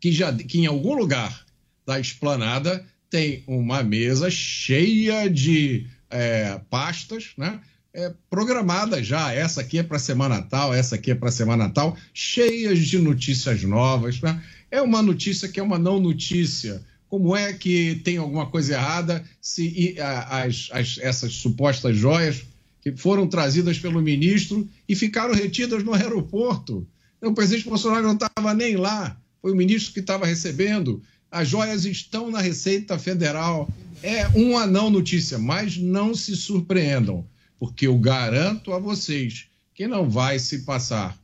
[0.00, 1.44] que, já, que em algum lugar
[1.84, 7.60] da esplanada tem uma mesa cheia de é, pastas, né?
[7.98, 9.32] É, programadas já.
[9.32, 13.62] Essa aqui é para semana tal, essa aqui é para semana tal, cheias de notícias
[13.62, 14.20] novas.
[14.20, 14.38] Né?
[14.70, 16.84] É uma notícia que é uma não notícia.
[17.08, 22.42] Como é que tem alguma coisa errada se as, as, essas supostas joias
[22.82, 26.86] que foram trazidas pelo ministro e ficaram retidas no aeroporto?
[27.22, 31.02] O presidente Bolsonaro não estava nem lá, foi o ministro que estava recebendo.
[31.30, 33.70] As joias estão na Receita Federal.
[34.02, 37.24] É uma não notícia, mas não se surpreendam,
[37.58, 41.16] porque eu garanto a vocês que não vai se passar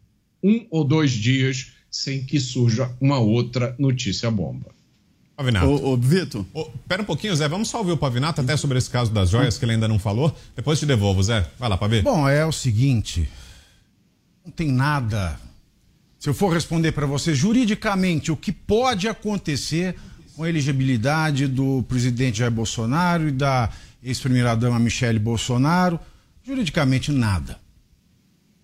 [0.42, 4.73] um ou dois dias sem que surja uma outra notícia bomba.
[5.37, 5.66] Pavinato.
[5.66, 6.45] Ô, ô Vitor.
[6.53, 7.49] Ô, pera um pouquinho, Zé.
[7.49, 9.99] Vamos só ouvir o Pavinato até sobre esse caso das joias que ele ainda não
[9.99, 10.35] falou.
[10.55, 11.47] Depois te devolvo, Zé.
[11.59, 12.03] Vai lá, Pavi.
[12.03, 13.29] Bom, é o seguinte.
[14.45, 15.38] Não tem nada.
[16.18, 19.97] Se eu for responder para você juridicamente o que pode acontecer
[20.37, 23.71] com a elegibilidade do presidente Jair Bolsonaro e da
[24.03, 25.99] ex-primeira-dama Michele Bolsonaro,
[26.42, 27.61] juridicamente nada.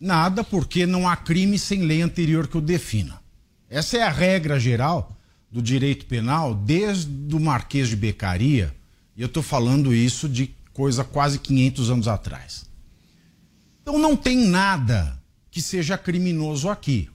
[0.01, 3.21] Nada, porque não há crime sem lei anterior que o defina.
[3.69, 5.17] Essa é a regra geral
[5.51, 8.75] do direito penal desde o Marquês de Becaria,
[9.17, 12.67] e eu estou falando isso de coisa quase 500 anos atrás.
[13.83, 15.19] Então não tem nada
[15.51, 17.09] que seja criminoso aqui.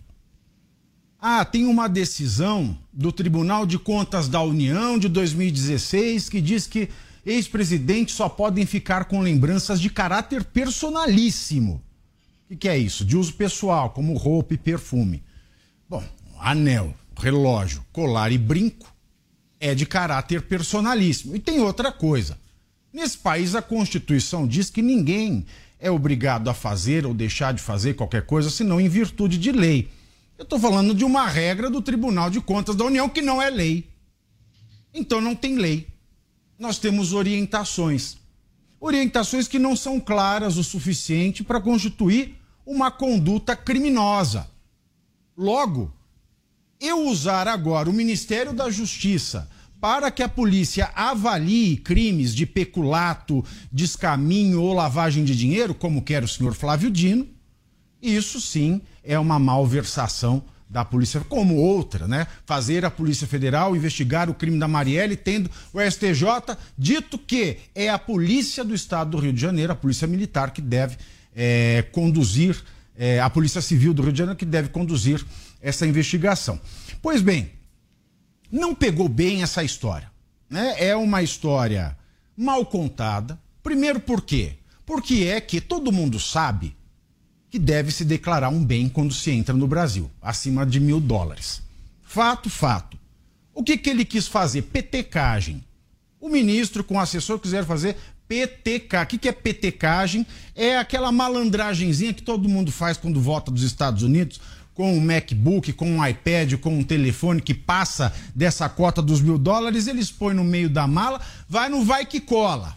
[1.19, 6.89] Ah, tem uma decisão do Tribunal de Contas da União de 2016 que diz que
[7.25, 11.81] ex-presidentes só podem ficar com lembranças de caráter personalíssimo.
[12.45, 13.05] O que, que é isso?
[13.05, 15.23] De uso pessoal, como roupa e perfume.
[15.89, 16.03] Bom,
[16.39, 18.93] anel, relógio, colar e brinco
[19.59, 21.35] é de caráter personalíssimo.
[21.35, 22.37] E tem outra coisa.
[22.91, 25.45] Nesse país, a Constituição diz que ninguém
[25.79, 29.89] é obrigado a fazer ou deixar de fazer qualquer coisa, senão em virtude de lei.
[30.37, 33.49] Eu estou falando de uma regra do Tribunal de Contas da União que não é
[33.49, 33.89] lei.
[34.93, 35.87] Então não tem lei.
[36.57, 38.17] Nós temos orientações.
[38.79, 42.35] Orientações que não são claras o suficiente para constituir
[42.65, 44.49] uma conduta criminosa.
[45.37, 45.93] Logo,
[46.79, 53.43] eu usar agora o Ministério da Justiça para que a polícia avalie crimes de peculato,
[53.71, 57.27] descaminho ou lavagem de dinheiro, como quer o senhor Flávio Dino,
[58.01, 62.25] isso sim é uma malversação da Polícia, como outra, né?
[62.47, 67.89] Fazer a Polícia Federal investigar o crime da Marielle, tendo o STJ dito que é
[67.89, 70.97] a Polícia do Estado do Rio de Janeiro, a Polícia Militar, que deve
[71.35, 72.59] é, conduzir,
[72.97, 75.23] é, a Polícia Civil do Rio de Janeiro, que deve conduzir
[75.61, 76.59] essa investigação.
[77.03, 77.51] Pois bem,
[78.51, 80.11] não pegou bem essa história.
[80.49, 80.75] Né?
[80.79, 81.95] É uma história
[82.35, 83.39] mal contada.
[83.61, 84.53] Primeiro por quê?
[84.87, 86.75] Porque é que todo mundo sabe
[87.53, 91.61] que deve se declarar um bem quando se entra no Brasil, acima de mil dólares.
[92.01, 92.97] Fato, fato.
[93.53, 94.63] O que, que ele quis fazer?
[94.63, 95.63] Petecagem.
[96.19, 97.95] O ministro com o assessor quiser fazer
[98.27, 99.03] PTK.
[99.03, 100.25] O que, que é PTCagem?
[100.55, 104.41] É aquela malandragenzinha que todo mundo faz quando volta dos Estados Unidos
[104.73, 109.37] com um MacBook, com um iPad, com um telefone que passa dessa cota dos mil
[109.37, 112.75] dólares, eles põem no meio da mala, vai, não vai que cola.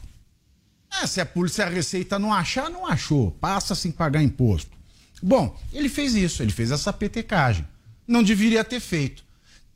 [0.98, 3.30] Ah, se a polícia a receita não achar, não achou.
[3.32, 4.70] Passa sem pagar imposto.
[5.22, 7.66] Bom, ele fez isso, ele fez essa petecagem.
[8.06, 9.24] Não deveria ter feito.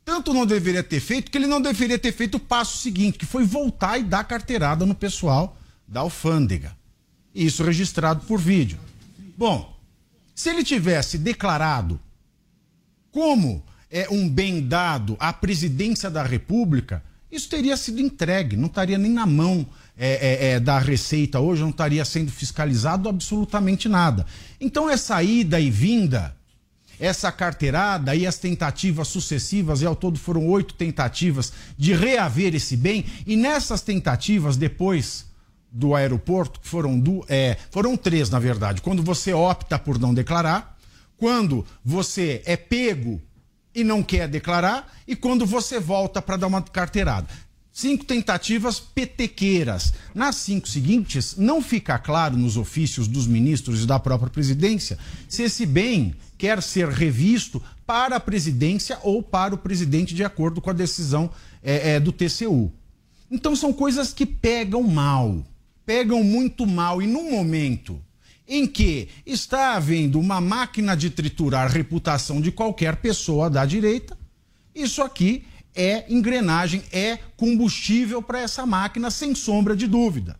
[0.03, 3.25] Tanto não deveria ter feito que ele não deveria ter feito o passo seguinte, que
[3.25, 5.57] foi voltar e dar carteirada no pessoal
[5.87, 6.75] da alfândega.
[7.33, 8.79] Isso registrado por vídeo.
[9.37, 9.77] Bom,
[10.33, 11.99] se ele tivesse declarado
[13.11, 18.97] como é um bem dado à presidência da República, isso teria sido entregue, não estaria
[18.97, 24.25] nem na mão é, é, é, da Receita hoje, não estaria sendo fiscalizado absolutamente nada.
[24.59, 26.35] Então, essa ida e vinda,
[26.99, 32.77] essa carteirada e as tentativas sucessivas, e ao todo foram oito tentativas de reaver esse
[32.77, 35.25] bem, e nessas tentativas, depois
[35.71, 40.13] do aeroporto, que foram, do, é, foram três, na verdade, quando você opta por não
[40.13, 40.77] declarar,
[41.17, 43.21] quando você é pego
[43.73, 47.27] e não quer declarar, e quando você volta para dar uma carteirada.
[47.73, 49.93] Cinco tentativas petequeiras.
[50.13, 54.97] Nas cinco seguintes, não fica claro nos ofícios dos ministros e da própria presidência
[55.29, 60.59] se esse bem quer ser revisto para a presidência ou para o presidente, de acordo
[60.59, 61.29] com a decisão
[61.63, 62.71] é, é, do TCU.
[63.29, 65.45] Então são coisas que pegam mal,
[65.85, 68.01] pegam muito mal, e num momento
[68.47, 74.17] em que está havendo uma máquina de triturar a reputação de qualquer pessoa da direita,
[74.75, 80.37] isso aqui é engrenagem, é combustível para essa máquina, sem sombra de dúvida.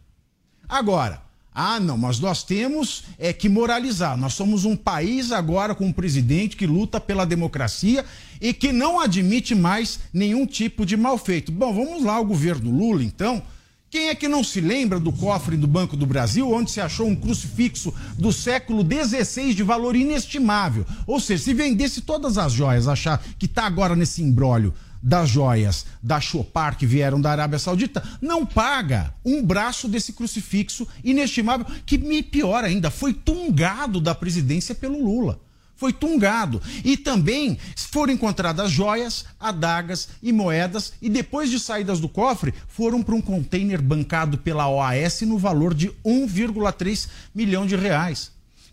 [0.67, 1.21] Agora,
[1.53, 4.15] Ah, não, mas nós temos é que moralizar.
[4.15, 8.05] Nós somos um país agora com um presidente que luta pela democracia
[8.39, 11.51] e que não admite mais nenhum tipo de mal feito.
[11.51, 13.43] Bom, vamos lá, o governo Lula, então.
[13.89, 17.05] Quem é que não se lembra do cofre do Banco do Brasil, onde se achou
[17.05, 20.85] um crucifixo do século XVI de valor inestimável?
[21.05, 25.85] Ou seja, se vendesse todas as joias, achar que está agora nesse imbróglio das joias
[26.01, 31.97] da Chopar que vieram da Arábia Saudita, não paga um braço desse crucifixo inestimável, que
[31.97, 35.39] me pior ainda, foi tungado da presidência pelo Lula.
[35.75, 36.61] Foi tungado.
[36.83, 43.01] E também foram encontradas joias, adagas e moedas, e depois de saídas do cofre, foram
[43.01, 48.31] para um container bancado pela OAS no valor de 1,3 milhão de reais.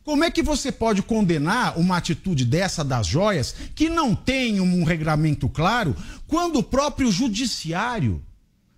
[0.09, 4.83] Como é que você pode condenar uma atitude dessa das joias, que não tem um
[4.83, 5.94] regramento claro,
[6.27, 8.25] quando o próprio judiciário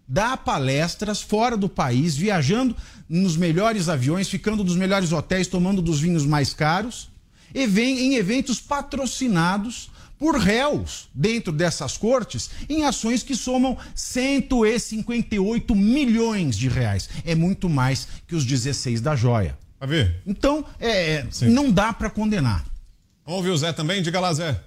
[0.08, 2.74] dá palestras fora do país, viajando
[3.08, 7.08] nos melhores aviões, ficando nos melhores hotéis, tomando dos vinhos mais caros,
[7.54, 9.88] e vem em eventos patrocinados
[10.18, 17.08] por réus dentro dessas cortes em ações que somam 158 milhões de reais.
[17.24, 19.56] É muito mais que os 16 da joia.
[19.80, 20.16] Vai ver?
[20.26, 22.62] Então, é, é não dá para condenar.
[23.24, 24.02] Vamos ouvir o Zé também?
[24.02, 24.60] Diga lá, Zé.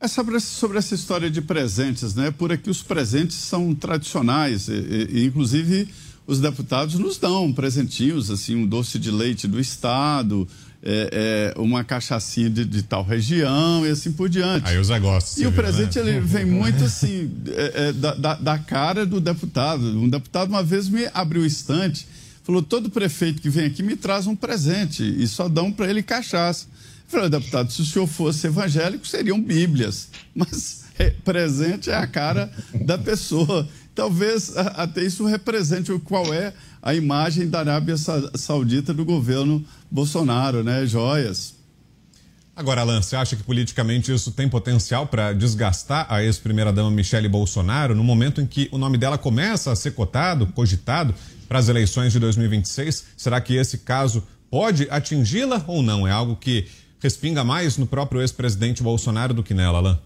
[0.00, 2.32] É sobre, sobre essa história de presentes, né?
[2.32, 5.88] Por aqui os presentes são tradicionais, e, e, inclusive
[6.26, 10.46] os deputados nos dão presentinhos, assim, um doce de leite do Estado,
[10.82, 14.68] é, é, uma cachaçinha de, de, tal região e assim por diante.
[14.68, 15.40] Aí o Zé gosta.
[15.40, 16.10] E o presente né?
[16.10, 19.82] ele vem muito assim, é, é, da, da, da, cara do deputado.
[19.98, 22.06] Um deputado uma vez me abriu o estante
[22.48, 26.02] Falou: todo prefeito que vem aqui me traz um presente e só dão para ele
[26.02, 26.66] cachaça.
[27.04, 30.08] Eu falei, deputado, se o senhor fosse evangélico, seriam Bíblias.
[30.34, 32.50] Mas é, presente é a cara
[32.86, 33.68] da pessoa.
[33.94, 40.86] Talvez até isso represente qual é a imagem da Arábia Saudita do governo Bolsonaro, né?
[40.86, 41.54] Joias.
[42.56, 47.94] Agora, Alan, você acha que politicamente isso tem potencial para desgastar a ex-primeira-dama Michele Bolsonaro
[47.94, 51.14] no momento em que o nome dela começa a ser cotado, cogitado
[51.48, 53.06] para as eleições de 2026.
[53.16, 56.06] Será que esse caso pode atingi-la ou não?
[56.06, 56.66] É algo que
[57.00, 59.98] respinga mais no próprio ex-presidente Bolsonaro do que nela, Alain?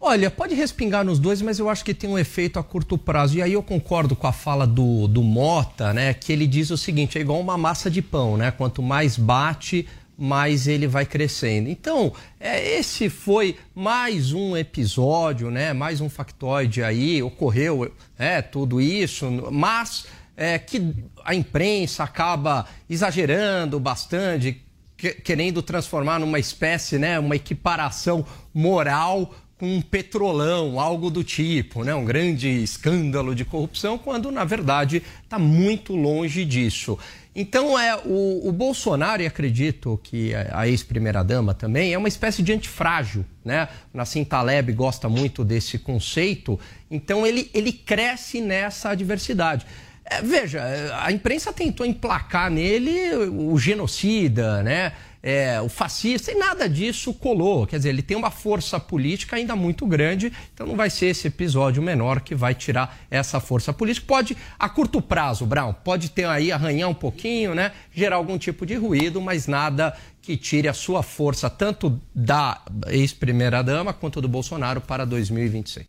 [0.00, 3.36] Olha, pode respingar nos dois, mas eu acho que tem um efeito a curto prazo.
[3.36, 6.14] E aí eu concordo com a fala do, do Mota, né?
[6.14, 8.52] Que ele diz o seguinte: é igual uma massa de pão, né?
[8.52, 11.68] Quanto mais bate, mais ele vai crescendo.
[11.68, 15.72] Então, é, esse foi mais um episódio, né?
[15.72, 20.06] Mais um factoide aí, ocorreu é, tudo isso, mas
[20.38, 24.62] é, que a imprensa acaba exagerando bastante,
[24.96, 28.24] que, querendo transformar numa espécie, né, uma equiparação
[28.54, 31.92] moral com um petrolão, algo do tipo, né?
[31.92, 36.96] um grande escândalo de corrupção, quando na verdade está muito longe disso.
[37.34, 42.52] Então é o, o, Bolsonaro, e acredito que a ex-primeira-dama também, é uma espécie de
[42.52, 43.24] antifrágil.
[43.44, 43.68] Né?
[43.92, 49.66] Nassim Taleb gosta muito desse conceito, então ele, ele cresce nessa adversidade.
[50.10, 50.62] É, veja,
[51.02, 54.92] a imprensa tentou emplacar nele o genocida, né?
[55.20, 57.66] É, o fascista, e nada disso colou.
[57.66, 61.26] Quer dizer, ele tem uma força política ainda muito grande, então não vai ser esse
[61.26, 64.06] episódio menor que vai tirar essa força política.
[64.06, 67.72] Pode, a curto prazo, Brown, pode ter aí arranhar um pouquinho, né?
[67.92, 73.92] Gerar algum tipo de ruído, mas nada que tire a sua força, tanto da ex-primeira-dama
[73.92, 75.84] quanto do Bolsonaro para 2026.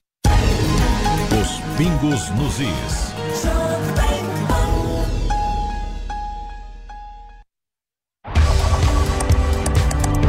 [1.39, 3.18] Os pingos nos is.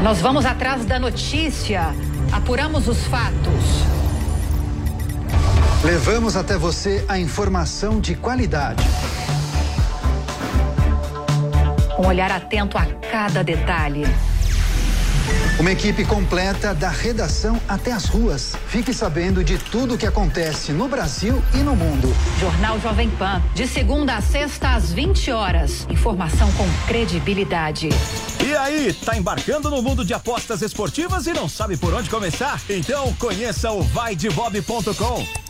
[0.02, 1.94] Nós vamos atrás da notícia,
[2.32, 3.84] apuramos os fatos.
[5.84, 8.82] Levamos até você a informação de qualidade.
[11.98, 14.06] Um olhar atento a cada detalhe.
[15.58, 18.56] Uma equipe completa da redação até as ruas.
[18.68, 22.14] Fique sabendo de tudo o que acontece no Brasil e no mundo.
[22.38, 25.86] Jornal Jovem Pan, de segunda a sexta às 20 horas.
[25.90, 27.90] Informação com credibilidade.
[28.42, 32.60] E aí, tá embarcando no mundo de apostas esportivas e não sabe por onde começar?
[32.68, 35.49] Então conheça o vaidebob.com.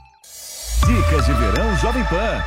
[0.85, 2.43] Dicas de verão Jovem Pan.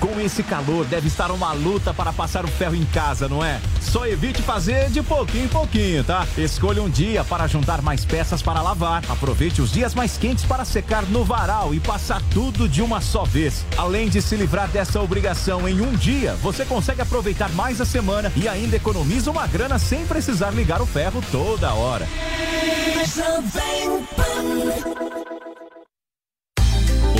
[0.00, 3.60] Com esse calor, deve estar uma luta para passar o ferro em casa, não é?
[3.80, 6.26] Só evite fazer de pouquinho em pouquinho, tá?
[6.36, 9.02] Escolha um dia para juntar mais peças para lavar.
[9.08, 13.24] Aproveite os dias mais quentes para secar no varal e passar tudo de uma só
[13.24, 13.64] vez.
[13.76, 18.32] Além de se livrar dessa obrigação em um dia, você consegue aproveitar mais a semana
[18.36, 22.06] e ainda economiza uma grana sem precisar ligar o ferro toda hora.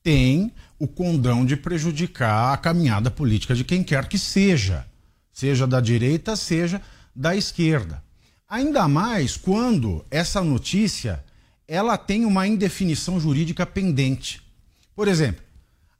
[0.03, 4.87] tem o condão de prejudicar a caminhada política de quem quer que seja,
[5.33, 6.81] seja da direita, seja
[7.15, 8.03] da esquerda.
[8.49, 11.25] Ainda mais quando essa notícia
[11.71, 14.43] ela tem uma indefinição jurídica pendente.
[14.93, 15.45] Por exemplo,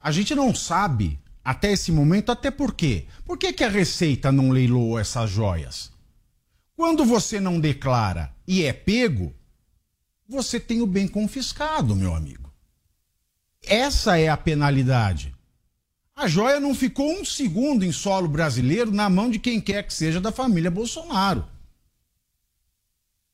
[0.01, 3.07] a gente não sabe até esse momento, até por quê?
[3.23, 5.89] Por que, que a Receita não leiloou essas joias?
[6.75, 9.33] Quando você não declara e é pego,
[10.27, 12.53] você tem o bem confiscado, meu amigo.
[13.63, 15.33] Essa é a penalidade.
[16.13, 19.93] A joia não ficou um segundo em solo brasileiro na mão de quem quer que
[19.93, 21.47] seja da família Bolsonaro.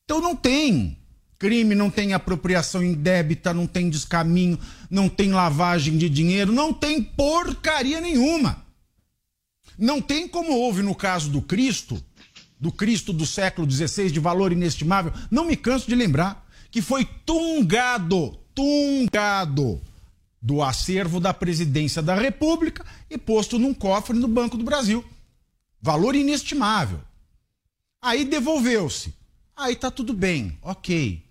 [0.04, 1.00] Então não tem
[1.38, 4.60] crime, não tem apropriação indébita, não tem descaminho,
[4.90, 8.66] não tem lavagem de dinheiro, não tem porcaria nenhuma.
[9.78, 12.04] Não tem como houve no caso do Cristo,
[12.60, 17.06] do Cristo do século XVI, de valor inestimável, não me canso de lembrar, que foi
[17.26, 19.80] tungado, tungado
[20.42, 25.06] do acervo da presidência da República e posto num cofre no Banco do Brasil.
[25.82, 27.00] Valor inestimável.
[28.02, 29.14] Aí devolveu-se.
[29.56, 31.27] Aí tá tudo bem, ok.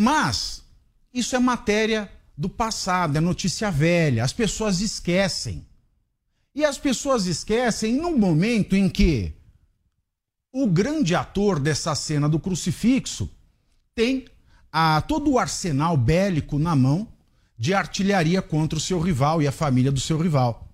[0.00, 0.62] Mas
[1.12, 4.22] isso é matéria do passado, é notícia velha.
[4.22, 5.66] As pessoas esquecem.
[6.54, 9.32] E as pessoas esquecem num momento em que
[10.52, 13.28] o grande ator dessa cena do crucifixo
[13.92, 14.26] tem
[14.70, 17.08] a, todo o arsenal bélico na mão
[17.58, 20.67] de artilharia contra o seu rival e a família do seu rival.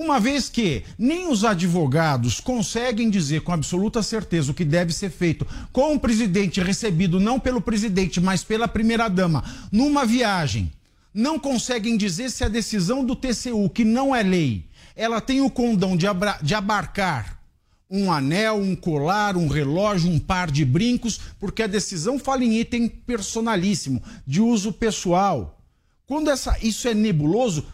[0.00, 5.10] Uma vez que nem os advogados conseguem dizer com absoluta certeza o que deve ser
[5.10, 10.72] feito com o presidente recebido não pelo presidente, mas pela primeira-dama, numa viagem,
[11.12, 14.64] não conseguem dizer se a decisão do TCU, que não é lei,
[14.96, 16.06] ela tem o condão de,
[16.42, 17.38] de abarcar
[17.90, 22.58] um anel, um colar, um relógio, um par de brincos, porque a decisão fala em
[22.58, 25.60] item personalíssimo, de uso pessoal.
[26.06, 27.66] Quando essa, isso é nebuloso,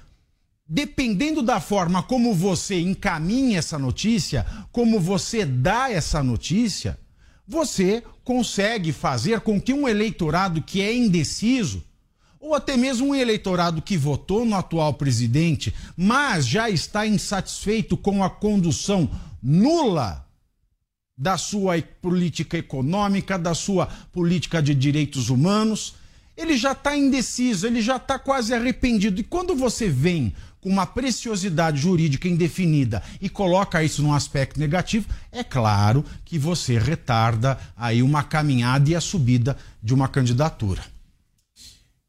[0.68, 6.98] dependendo da forma como você encaminha essa notícia, como você dá essa notícia,
[7.46, 11.84] você consegue fazer com que um eleitorado que é indeciso,
[12.40, 18.22] ou até mesmo um eleitorado que votou no atual presidente, mas já está insatisfeito com
[18.24, 19.08] a condução
[19.40, 20.26] nula
[21.16, 25.94] da sua política econômica, da sua política de direitos humanos,
[26.36, 29.20] ele já está indeciso, ele já está quase arrependido.
[29.20, 30.34] E quando você vem
[30.66, 37.56] uma preciosidade jurídica indefinida e coloca isso num aspecto negativo, é claro que você retarda
[37.76, 40.95] aí uma caminhada e a subida de uma candidatura.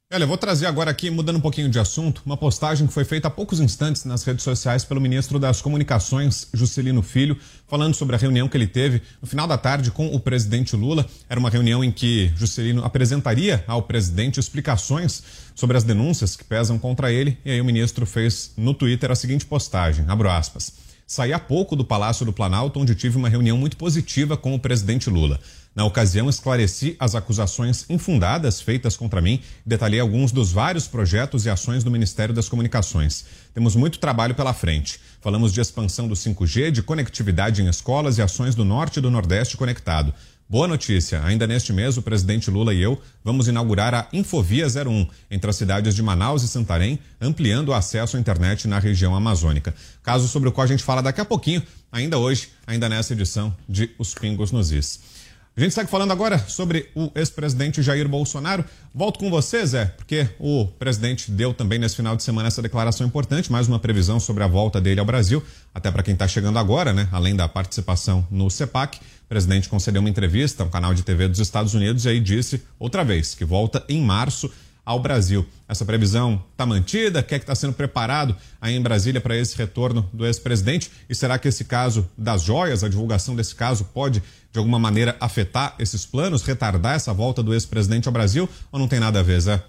[0.09, 3.03] Olha, eu vou trazer agora aqui, mudando um pouquinho de assunto, uma postagem que foi
[3.03, 7.37] feita há poucos instantes nas redes sociais pelo ministro das Comunicações, Juscelino Filho,
[7.67, 11.05] falando sobre a reunião que ele teve no final da tarde com o presidente Lula.
[11.29, 15.21] Era uma reunião em que Juscelino apresentaria ao presidente explicações
[15.53, 19.15] sobre as denúncias que pesam contra ele, e aí o ministro fez no Twitter a
[19.15, 20.71] seguinte postagem, abro aspas.
[21.05, 24.59] Saí há pouco do Palácio do Planalto, onde tive uma reunião muito positiva com o
[24.59, 25.39] presidente Lula.
[25.77, 31.45] Na ocasião, esclareci as acusações infundadas feitas contra mim e detalhei alguns dos vários projetos
[31.45, 33.25] e ações do Ministério das Comunicações.
[33.53, 34.99] Temos muito trabalho pela frente.
[35.21, 39.11] Falamos de expansão do 5G, de conectividade em escolas e ações do Norte e do
[39.11, 40.11] Nordeste conectado.
[40.49, 45.07] Boa notícia, ainda neste mês o presidente Lula e eu vamos inaugurar a Infovia 01
[45.29, 49.75] entre as cidades de Manaus e Santarém, ampliando o acesso à internet na região amazônica.
[50.01, 51.61] Caso sobre o qual a gente fala daqui a pouquinho,
[51.91, 55.16] ainda hoje, ainda nessa edição de Os Pingos nos Is.
[55.57, 58.63] A gente segue falando agora sobre o ex-presidente Jair Bolsonaro.
[58.93, 63.07] Volto com você, Zé, porque o presidente deu também nesse final de semana essa declaração
[63.07, 65.43] importante, mais uma previsão sobre a volta dele ao Brasil,
[65.73, 67.09] até para quem está chegando agora, né?
[67.11, 71.27] Além da participação no CEPAC, o presidente concedeu uma entrevista a um canal de TV
[71.27, 74.51] dos Estados Unidos e aí disse outra vez que volta em março
[74.87, 75.45] ao Brasil.
[75.67, 77.21] Essa previsão está mantida?
[77.21, 80.89] Quer que está sendo preparado aí em Brasília para esse retorno do ex-presidente?
[81.09, 85.17] E será que esse caso das joias, a divulgação desse caso, pode de alguma maneira
[85.19, 88.47] afetar esses planos, retardar essa volta do ex-presidente ao Brasil?
[88.71, 89.61] Ou não tem nada a ver, Zé?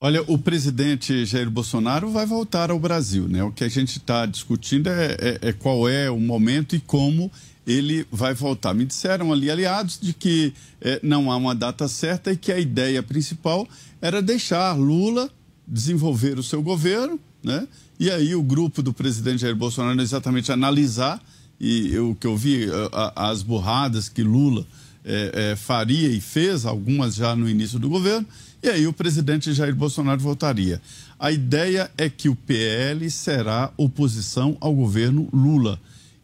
[0.00, 3.42] Olha, o presidente Jair Bolsonaro vai voltar ao Brasil, né?
[3.42, 7.32] O que a gente está discutindo é, é, é, qual é o momento e como
[7.68, 8.72] ele vai voltar.
[8.72, 12.58] Me disseram ali aliados de que é, não há uma data certa e que a
[12.58, 13.68] ideia principal
[14.00, 15.30] era deixar Lula
[15.66, 17.68] desenvolver o seu governo, né?
[18.00, 21.22] E aí o grupo do presidente Jair Bolsonaro exatamente analisar
[21.60, 22.66] e o que eu vi
[23.14, 24.64] as burradas que Lula
[25.04, 28.26] é, faria e fez, algumas já no início do governo,
[28.62, 30.80] e aí o presidente Jair Bolsonaro voltaria.
[31.18, 35.80] A ideia é que o PL será oposição ao governo Lula.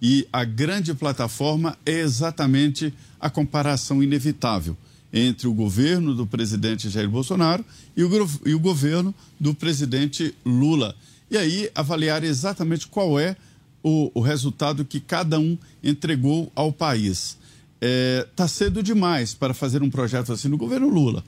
[0.07, 4.77] E a grande plataforma é exatamente a comparação inevitável
[5.11, 7.65] entre o governo do presidente Jair Bolsonaro
[7.97, 10.95] e o, e o governo do presidente Lula.
[11.31, 13.35] E aí avaliar exatamente qual é
[13.83, 17.39] o, o resultado que cada um entregou ao país.
[17.81, 21.25] Está é, tá cedo demais para fazer um projeto assim no governo Lula.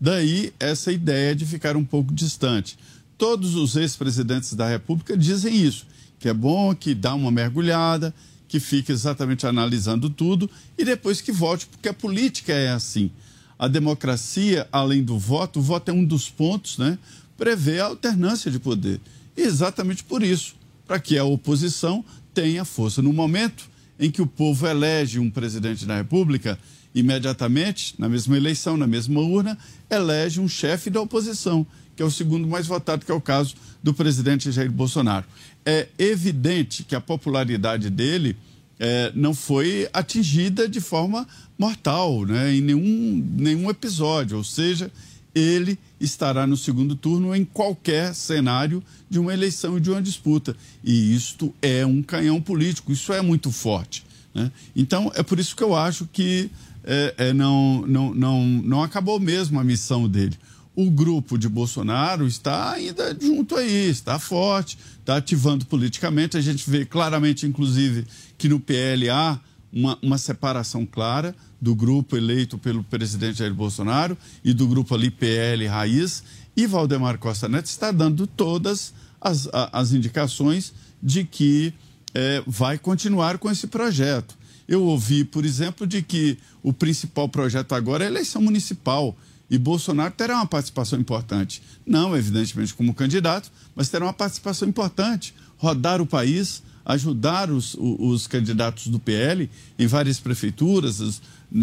[0.00, 2.76] Daí essa ideia de ficar um pouco distante.
[3.16, 5.86] Todos os ex-presidentes da República dizem isso
[6.26, 8.12] que é bom, que dá uma mergulhada,
[8.48, 13.12] que fique exatamente analisando tudo e depois que vote, porque a política é assim.
[13.56, 16.98] A democracia, além do voto, o voto é um dos pontos, né?
[17.38, 19.00] Prevê a alternância de poder.
[19.36, 22.04] E exatamente por isso, para que a oposição
[22.34, 23.00] tenha força.
[23.00, 26.58] No momento em que o povo elege um presidente da República,
[26.92, 29.56] imediatamente, na mesma eleição, na mesma urna,
[29.88, 31.64] elege um chefe da oposição,
[31.94, 35.24] que é o segundo mais votado, que é o caso do presidente Jair Bolsonaro
[35.66, 38.36] é evidente que a popularidade dele
[38.78, 41.26] é, não foi atingida de forma
[41.58, 44.36] mortal, né, em nenhum, nenhum episódio.
[44.36, 44.90] Ou seja,
[45.34, 50.56] ele estará no segundo turno em qualquer cenário de uma eleição e de uma disputa.
[50.84, 54.04] E isto é um canhão político, isso é muito forte.
[54.32, 54.52] Né?
[54.74, 56.48] Então, é por isso que eu acho que
[56.84, 60.36] é, é, não, não, não, não acabou mesmo a missão dele
[60.76, 66.36] o grupo de Bolsonaro está ainda junto aí, está forte, está ativando politicamente.
[66.36, 68.04] A gente vê claramente, inclusive,
[68.36, 69.38] que no PL há
[69.72, 75.10] uma, uma separação clara do grupo eleito pelo presidente Jair Bolsonaro e do grupo ali
[75.10, 76.24] PL Raiz.
[76.56, 81.72] E Valdemar Costa Neto está dando todas as, as indicações de que
[82.12, 84.36] é, vai continuar com esse projeto.
[84.66, 89.16] Eu ouvi, por exemplo, de que o principal projeto agora é a eleição municipal
[89.50, 91.62] e Bolsonaro terá uma participação importante.
[91.86, 95.34] Não, evidentemente, como candidato, mas terá uma participação importante.
[95.56, 101.22] Rodar o país, ajudar os, os candidatos do PL em várias prefeituras as,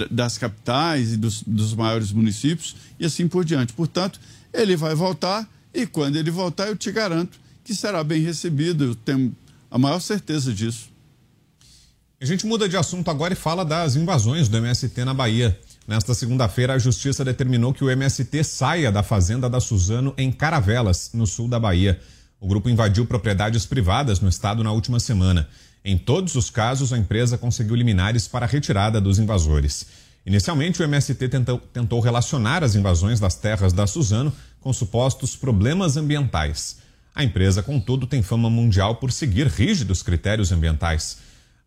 [0.10, 3.74] das capitais e dos, dos maiores municípios e assim por diante.
[3.74, 4.20] Portanto,
[4.54, 8.96] ele vai voltar e quando ele voltar, eu te garanto que será bem recebido, eu
[8.96, 9.36] tenho
[9.72, 10.92] a maior certeza disso.
[12.22, 15.60] A gente muda de assunto agora e fala das invasões do MST na Bahia.
[15.86, 21.12] Nesta segunda-feira, a Justiça determinou que o MST saia da fazenda da Suzano em Caravelas,
[21.14, 22.00] no sul da Bahia.
[22.40, 25.48] O grupo invadiu propriedades privadas no estado na última semana.
[25.84, 29.86] Em todos os casos, a empresa conseguiu liminares para a retirada dos invasores.
[30.26, 34.32] Inicialmente, o MST tentou, tentou relacionar as invasões das terras da Suzano
[34.62, 36.78] com supostos problemas ambientais.
[37.14, 41.18] A empresa, contudo, tem fama mundial por seguir rígidos critérios ambientais.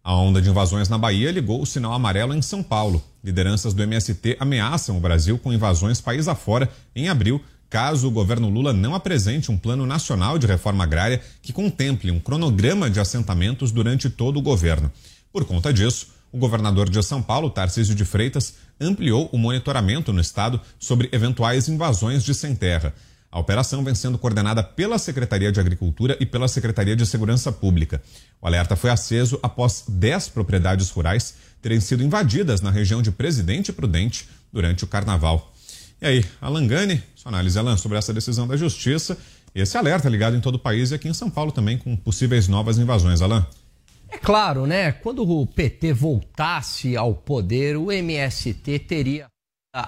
[0.03, 3.05] A onda de invasões na Bahia ligou o sinal amarelo em São Paulo.
[3.27, 8.49] Lideranças do MST ameaçam o Brasil com invasões país afora em abril, caso o governo
[8.49, 13.73] Lula não apresente um plano nacional de reforma agrária que contemple um cronograma de assentamentos
[13.73, 14.93] durante todo o governo.
[15.33, 20.21] Por conta disso, o governador de São Paulo, Tarcísio de Freitas, ampliou o monitoramento no
[20.21, 22.95] estado sobre eventuais invasões de sem terra.
[23.31, 28.03] A operação vem sendo coordenada pela Secretaria de Agricultura e pela Secretaria de Segurança Pública.
[28.41, 33.73] O alerta foi aceso após 10 propriedades rurais terem sido invadidas na região de Presidente
[33.73, 35.53] Prudente durante o carnaval.
[36.01, 39.17] E aí, Alan Gani, sua análise, Alan, sobre essa decisão da Justiça.
[39.55, 42.47] Esse alerta ligado em todo o país e aqui em São Paulo também, com possíveis
[42.47, 43.47] novas invasões, Alan.
[44.09, 44.93] É claro, né?
[44.93, 49.27] Quando o PT voltasse ao poder, o MST teria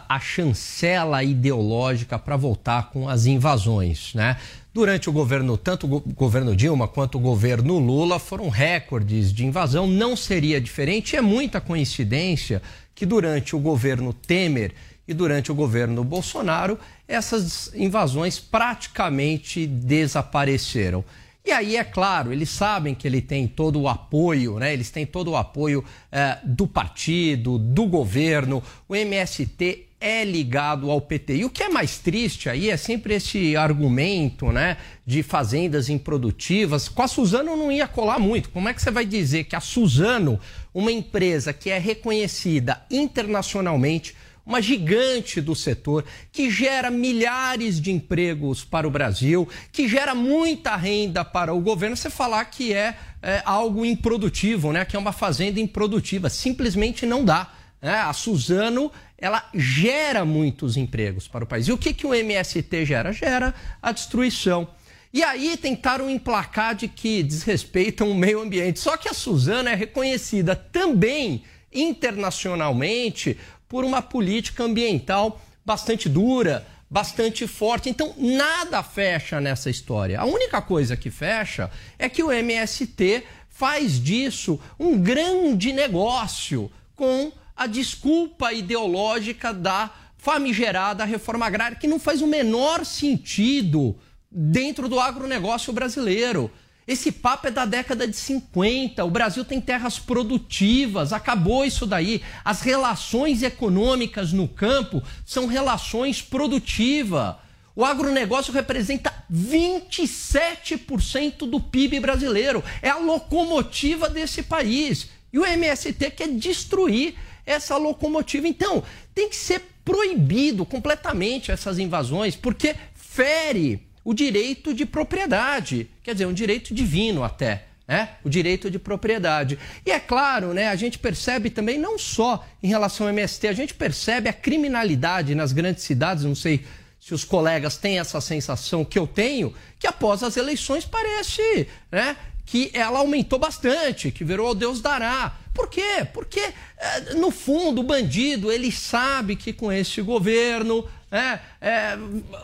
[0.09, 4.37] a chancela ideológica para voltar com as invasões, né?
[4.75, 9.87] Durante o governo, tanto o governo Dilma quanto o governo Lula foram recordes de invasão,
[9.87, 11.17] não seria diferente.
[11.17, 12.61] É muita coincidência
[12.95, 14.75] que durante o governo Temer
[15.07, 16.79] e durante o governo Bolsonaro
[17.09, 21.03] essas invasões praticamente desapareceram.
[21.49, 24.71] E aí, é claro, eles sabem que ele tem todo o apoio, né?
[24.71, 25.83] Eles têm todo o apoio
[26.13, 28.63] é, do partido, do governo.
[28.87, 31.37] O MST é ligado ao PT.
[31.37, 34.77] E o que é mais triste aí é sempre esse argumento, né,
[35.07, 36.87] de fazendas improdutivas.
[36.87, 38.51] Com a Suzano não ia colar muito.
[38.51, 40.39] Como é que você vai dizer que a Suzano,
[40.75, 44.15] uma empresa que é reconhecida internacionalmente,
[44.49, 50.75] uma gigante do setor, que gera milhares de empregos para o Brasil, que gera muita
[50.75, 54.87] renda para o governo, você falar que é, é algo improdutivo, né?
[54.87, 56.31] que é uma fazenda improdutiva.
[56.31, 57.53] Simplesmente não dá.
[57.83, 57.93] Né?
[57.93, 61.69] A Suzano ela gera muitos empregos para o país.
[61.69, 63.13] E o que, que o MST gera?
[63.13, 64.67] Gera a destruição.
[65.13, 68.81] E aí tentaram emplacar de que desrespeitam o meio ambiente.
[68.81, 71.43] Só que a Suzano é reconhecida também
[71.73, 73.37] internacionalmente
[73.69, 77.91] por uma política ambiental bastante dura, bastante forte.
[77.91, 80.19] Então, nada fecha nessa história.
[80.21, 87.31] A única coisa que fecha é que o MST faz disso um grande negócio com
[87.57, 93.97] a desculpa ideológica da famigerada reforma agrária, que não faz o menor sentido
[94.31, 96.51] dentro do agronegócio brasileiro.
[96.89, 99.05] Esse papo é da década de 50.
[99.05, 102.23] O Brasil tem terras produtivas, acabou isso daí.
[102.43, 107.35] As relações econômicas no campo são relações produtivas.
[107.77, 112.65] O agronegócio representa 27% do PIB brasileiro.
[112.81, 115.11] É a locomotiva desse país.
[115.31, 118.49] E o MST quer destruir essa locomotiva.
[118.49, 118.83] Então,
[119.15, 126.25] tem que ser proibido completamente essas invasões, porque fere o direito de propriedade, quer dizer,
[126.25, 127.67] um direito divino até.
[127.87, 128.17] né?
[128.25, 129.59] o direito de propriedade.
[129.85, 133.53] E é claro, né, a gente percebe também, não só em relação ao MST, a
[133.53, 136.65] gente percebe a criminalidade nas grandes cidades, não sei
[136.99, 142.17] se os colegas têm essa sensação que eu tenho, que após as eleições parece né,
[142.47, 145.37] que ela aumentou bastante, que virou ao Deus dará.
[145.53, 146.07] Por quê?
[146.15, 151.99] Porque, eh, no fundo, o bandido, ele sabe que com esse governo é, é,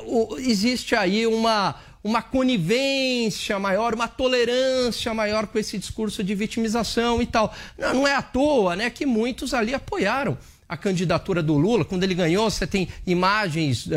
[0.06, 7.20] o, existe aí uma, uma conivência maior, uma tolerância maior com esse discurso de vitimização
[7.20, 7.54] e tal.
[7.78, 10.36] Não, não é à toa né, que muitos ali apoiaram
[10.68, 11.84] a candidatura do Lula.
[11.84, 13.90] Quando ele ganhou, você tem imagens uh,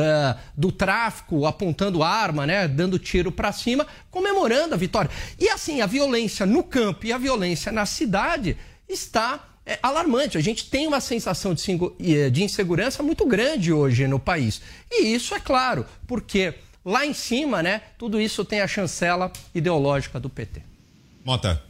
[0.56, 5.10] do tráfico apontando arma, né, dando tiro para cima, comemorando a vitória.
[5.40, 8.58] E assim, a violência no campo e a violência na cidade
[8.88, 10.38] está é alarmante.
[10.38, 11.64] A gente tem uma sensação de,
[12.00, 14.62] eh, de insegurança muito grande hoje no país.
[14.90, 16.54] E isso é claro, porque
[16.86, 20.62] lá em cima, né, tudo isso tem a chancela ideológica do PT.
[21.26, 21.62] Mota.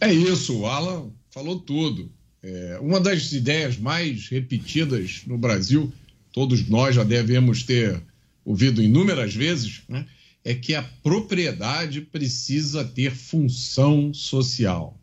[0.00, 2.10] É isso, o Alan falou tudo.
[2.42, 5.92] É, uma das ideias mais repetidas no Brasil,
[6.32, 8.02] todos nós já devemos ter
[8.42, 10.06] ouvido inúmeras vezes, né,
[10.42, 14.98] é que a propriedade precisa ter função social.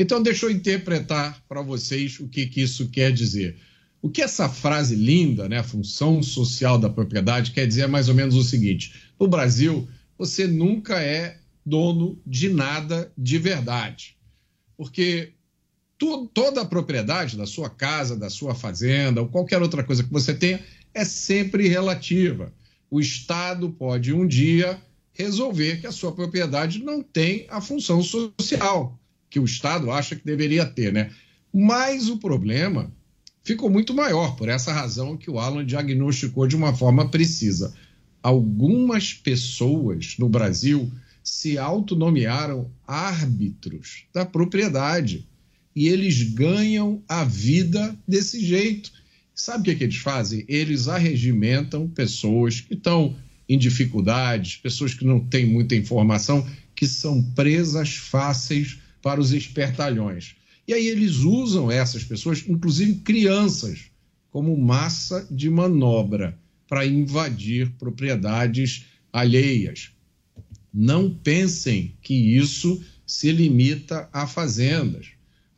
[0.00, 3.58] Então, deixa eu interpretar para vocês o que, que isso quer dizer.
[4.00, 8.14] O que essa frase linda, né, função social da propriedade, quer dizer é mais ou
[8.14, 9.86] menos o seguinte: no Brasil,
[10.16, 14.16] você nunca é dono de nada de verdade.
[14.74, 15.34] Porque
[15.98, 20.10] tu, toda a propriedade da sua casa, da sua fazenda, ou qualquer outra coisa que
[20.10, 22.54] você tenha, é sempre relativa.
[22.90, 24.80] O Estado pode um dia
[25.12, 28.98] resolver que a sua propriedade não tem a função social
[29.30, 31.10] que o Estado acha que deveria ter, né?
[31.54, 32.92] Mas o problema
[33.42, 37.72] ficou muito maior, por essa razão que o Alan diagnosticou de uma forma precisa.
[38.22, 40.90] Algumas pessoas no Brasil
[41.22, 45.26] se autonomearam árbitros da propriedade
[45.74, 48.90] e eles ganham a vida desse jeito.
[49.34, 50.44] Sabe o que, é que eles fazem?
[50.48, 53.16] Eles arregimentam pessoas que estão
[53.48, 60.36] em dificuldades, pessoas que não têm muita informação, que são presas fáceis para os espertalhões.
[60.66, 63.90] E aí eles usam essas pessoas, inclusive crianças,
[64.30, 66.38] como massa de manobra
[66.68, 69.90] para invadir propriedades alheias.
[70.72, 75.08] Não pensem que isso se limita a fazendas.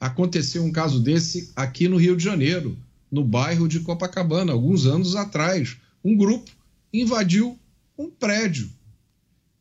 [0.01, 2.79] Aconteceu um caso desse aqui no Rio de Janeiro,
[3.11, 5.77] no bairro de Copacabana, alguns anos atrás.
[6.03, 6.51] Um grupo
[6.93, 7.59] invadiu
[7.99, 8.71] um prédio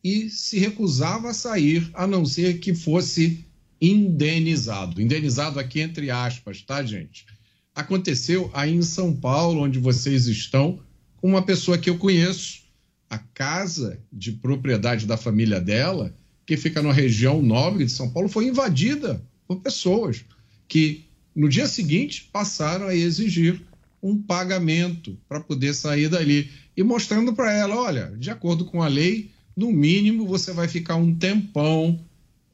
[0.02, 3.46] e se recusava a sair, a não ser que fosse
[3.82, 5.02] indenizado.
[5.02, 7.26] Indenizado aqui entre aspas, tá, gente?
[7.74, 10.80] Aconteceu aí em São Paulo, onde vocês estão,
[11.18, 12.62] com uma pessoa que eu conheço.
[13.10, 16.16] A casa de propriedade da família dela,
[16.46, 20.24] que fica na região nobre de São Paulo, foi invadida por pessoas
[20.68, 21.06] que
[21.36, 23.62] no dia seguinte passaram a exigir
[24.02, 28.88] um pagamento para poder sair dali e mostrando para ela, olha, de acordo com a
[28.88, 32.00] lei, no mínimo você vai ficar um tempão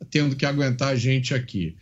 [0.09, 1.75] tendo que aguentar a gente aqui.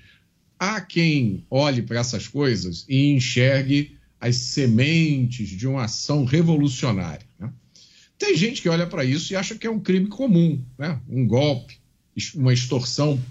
[0.58, 7.26] Há quem olhe para essas coisas e enxergue as sementes de uma ação revolucionária.
[7.40, 7.52] Né?
[8.18, 11.00] Tem gente que olha para isso e acha que é um crime comum, né?
[11.10, 11.78] um golpe,
[12.34, 13.22] uma extorsão.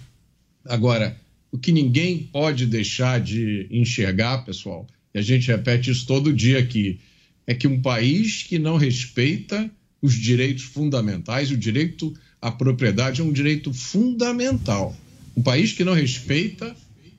[0.64, 1.18] Agora,
[1.50, 6.58] o que ninguém pode deixar de enxergar, pessoal, e a gente repete isso todo dia
[6.58, 7.00] aqui,
[7.46, 9.70] é que um país que não respeita
[10.02, 12.12] os direitos fundamentais, o direito
[12.44, 14.94] à propriedade é um direito fundamental.
[15.34, 16.76] Um país que não respeita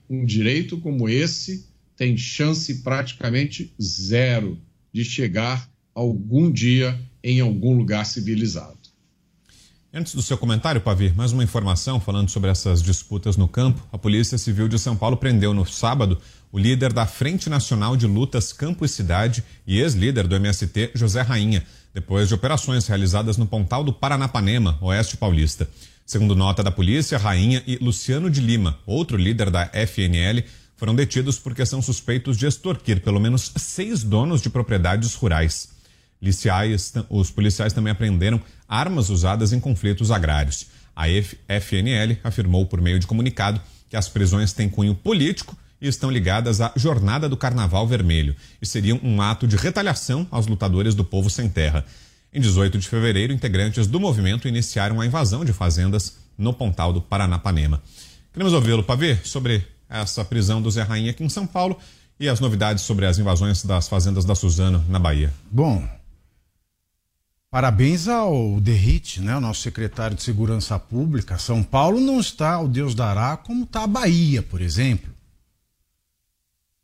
[0.07, 1.65] um direito como esse
[1.97, 4.55] tem chance praticamente zero
[4.93, 8.77] de chegar algum dia em algum lugar civilizado.
[9.91, 13.81] Antes do seu comentário, Pavir, mais uma informação falando sobre essas disputas no campo.
[13.91, 16.21] A Polícia Civil de São Paulo prendeu no sábado
[16.51, 21.21] o líder da Frente Nacional de Lutas Campo e Cidade e ex-líder do MST, José
[21.21, 21.65] Rainha,
[21.95, 25.65] depois de operações realizadas no Pontal do Paranapanema, oeste paulista.
[26.05, 30.43] Segundo nota da polícia, Rainha e Luciano de Lima, outro líder da FNL,
[30.75, 35.69] foram detidos porque são suspeitos de extorquir pelo menos seis donos de propriedades rurais.
[37.09, 40.67] Os policiais também apreenderam armas usadas em conflitos agrários.
[40.93, 46.09] A FNL afirmou por meio de comunicado que as prisões têm cunho político e estão
[46.09, 51.03] ligadas à Jornada do Carnaval Vermelho e seriam um ato de retaliação aos lutadores do
[51.03, 51.85] povo sem terra.
[52.33, 57.01] Em 18 de fevereiro, integrantes do movimento iniciaram a invasão de fazendas no Pontal do
[57.01, 57.81] Paranapanema.
[58.33, 61.77] Queremos ouvi-lo, Pavê, sobre essa prisão do Zé Rainha aqui em São Paulo
[62.19, 65.33] e as novidades sobre as invasões das fazendas da Suzano na Bahia.
[65.49, 65.87] Bom,
[67.55, 71.37] Parabéns ao Derrite, né, o nosso secretário de Segurança Pública.
[71.37, 75.09] São Paulo não está o Deus dará como está a Bahia, por exemplo.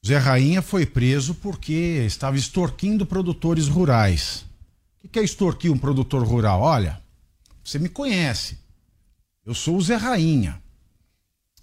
[0.06, 4.46] Zé Rainha foi preso porque estava extorquindo produtores rurais.
[5.04, 6.62] O que é extorquir um produtor rural?
[6.62, 7.00] Olha,
[7.64, 8.58] você me conhece.
[9.46, 10.62] Eu sou o Zé Rainha.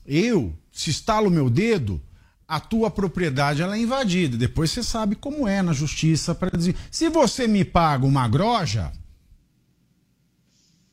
[0.06, 2.00] Eu, se estalo meu dedo,
[2.46, 4.36] a tua propriedade ela é invadida.
[4.36, 6.76] Depois você sabe como é na justiça para dizer.
[6.92, 8.92] Se você me paga uma groja,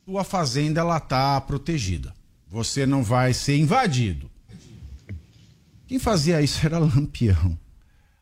[0.03, 2.15] tua fazenda ela tá protegida.
[2.47, 4.31] Você não vai ser invadido.
[5.87, 7.57] Quem fazia isso era Lampião.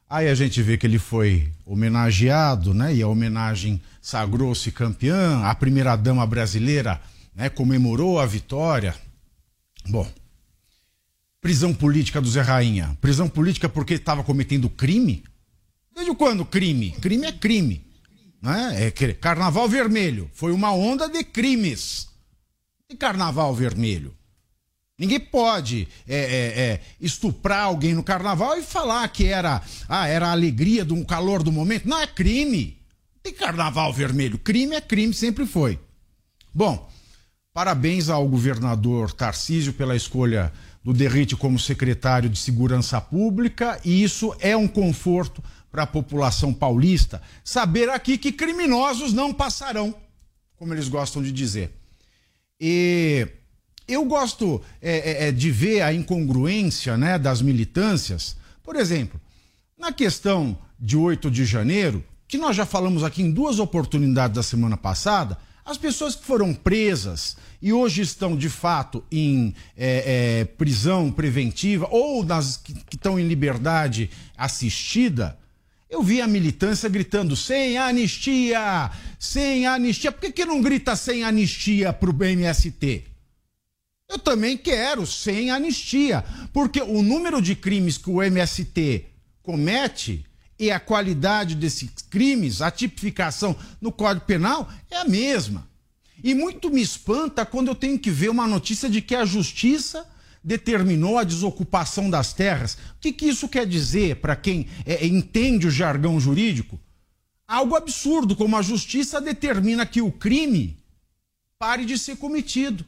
[0.09, 2.93] Aí a gente vê que ele foi homenageado, né?
[2.93, 5.41] E a homenagem sagrou-se campeã.
[5.43, 7.01] A primeira dama brasileira,
[7.35, 8.93] né, comemorou a vitória.
[9.87, 10.07] Bom,
[11.41, 12.97] prisão política do Zé Rainha?
[13.01, 15.23] Prisão política porque estava cometendo crime?
[15.95, 16.91] Desde quando crime?
[17.01, 17.85] Crime é crime.
[18.41, 18.87] Né?
[18.87, 20.29] É carnaval vermelho.
[20.33, 22.09] Foi uma onda de crimes.
[22.89, 24.13] E carnaval vermelho?
[25.03, 30.29] Ninguém pode é, é, é, estuprar alguém no carnaval e falar que era, ah, era
[30.29, 31.87] a alegria do calor do momento.
[31.87, 32.81] Não, é crime.
[33.21, 34.37] Tem carnaval vermelho.
[34.37, 35.79] Crime é crime, sempre foi.
[36.53, 36.89] Bom,
[37.53, 40.51] Parabéns ao governador Tarcísio pela escolha
[40.83, 46.51] do Derrite como secretário de Segurança Pública, e isso é um conforto para a população
[46.51, 49.93] paulista saber aqui que criminosos não passarão,
[50.55, 51.71] como eles gostam de dizer.
[52.59, 53.27] E
[53.93, 58.35] eu gosto é, é, de ver a incongruência né, das militâncias.
[58.63, 59.19] Por exemplo,
[59.77, 64.43] na questão de 8 de janeiro, que nós já falamos aqui em duas oportunidades da
[64.43, 70.45] semana passada, as pessoas que foram presas e hoje estão de fato em é, é,
[70.45, 72.25] prisão preventiva ou
[72.63, 75.37] que, que estão em liberdade assistida,
[75.89, 78.89] eu vi a militância gritando sem anistia,
[79.19, 80.11] sem anistia.
[80.11, 83.12] Por que, que não grita sem anistia para o MST?
[84.13, 89.07] Eu também quero sem anistia, porque o número de crimes que o MST
[89.41, 90.23] comete
[90.59, 95.67] e a qualidade desses crimes, a tipificação no Código Penal é a mesma.
[96.23, 100.07] E muito me espanta quando eu tenho que ver uma notícia de que a justiça
[100.43, 102.75] determinou a desocupação das terras.
[102.75, 106.79] O que, que isso quer dizer para quem é, entende o jargão jurídico?
[107.47, 110.77] Algo absurdo, como a justiça determina que o crime
[111.57, 112.85] pare de ser cometido.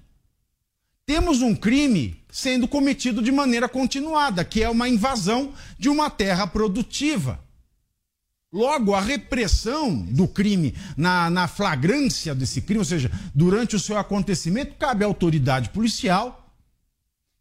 [1.05, 6.47] Temos um crime sendo cometido de maneira continuada, que é uma invasão de uma terra
[6.47, 7.39] produtiva.
[8.51, 13.97] Logo, a repressão do crime, na, na flagrância desse crime, ou seja, durante o seu
[13.97, 16.55] acontecimento, cabe à autoridade policial,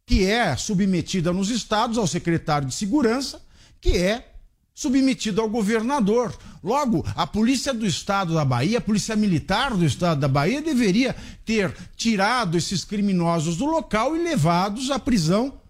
[0.05, 3.41] que é submetida nos estados ao secretário de segurança,
[3.81, 4.34] que é
[4.75, 6.37] submetido ao governador.
[6.61, 11.15] Logo, a polícia do estado da Bahia, a polícia militar do estado da Bahia, deveria
[11.45, 15.61] ter tirado esses criminosos do local e levados à prisão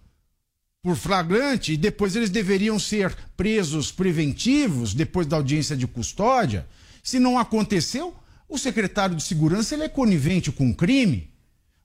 [0.82, 6.66] por flagrante e depois eles deveriam ser presos preventivos depois da audiência de custódia.
[7.02, 8.14] Se não aconteceu,
[8.48, 11.30] o secretário de segurança ele é conivente com o crime.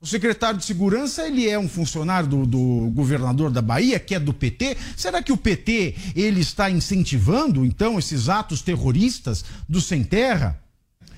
[0.02, 4.20] O secretário de segurança ele é um funcionário do, do, governador da Bahia, que é
[4.20, 4.76] do PT.
[4.98, 10.60] Será que o PT ele está incentivando então esses atos terroristas do sem terra?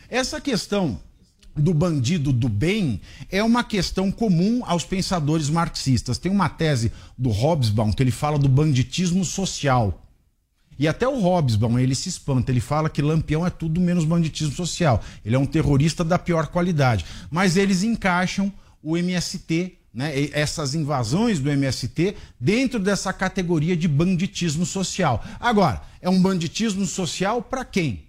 [0.09, 0.99] Essa questão
[1.55, 2.99] do bandido do bem
[3.31, 6.17] é uma questão comum aos pensadores marxistas.
[6.17, 10.05] Tem uma tese do Hobsbawm que ele fala do banditismo social.
[10.77, 14.53] E até o Hobsbawm, ele se espanta, ele fala que Lampião é tudo menos banditismo
[14.53, 15.01] social.
[15.23, 17.05] Ele é um terrorista da pior qualidade.
[17.31, 18.51] Mas eles encaixam
[18.83, 25.23] o MST, né, essas invasões do MST, dentro dessa categoria de banditismo social.
[25.39, 28.03] Agora, é um banditismo social para quem?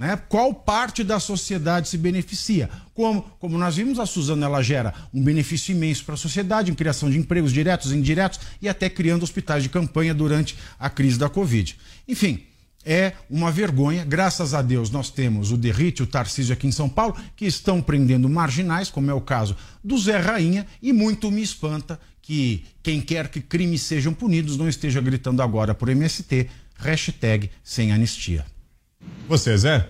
[0.00, 0.16] Né?
[0.30, 2.70] Qual parte da sociedade se beneficia?
[2.94, 6.74] Como, como nós vimos, a Suzana ela gera um benefício imenso para a sociedade, em
[6.74, 11.18] criação de empregos diretos e indiretos e até criando hospitais de campanha durante a crise
[11.18, 11.76] da Covid.
[12.08, 12.46] Enfim,
[12.84, 14.04] é uma vergonha.
[14.04, 17.80] Graças a Deus, nós temos o Derrite, o Tarcísio aqui em São Paulo, que estão
[17.82, 23.00] prendendo marginais, como é o caso do Zé Rainha, e muito me espanta que quem
[23.00, 28.46] quer que crimes sejam punidos não esteja gritando agora por MST, hashtag sem anistia.
[29.28, 29.88] Você, Zé?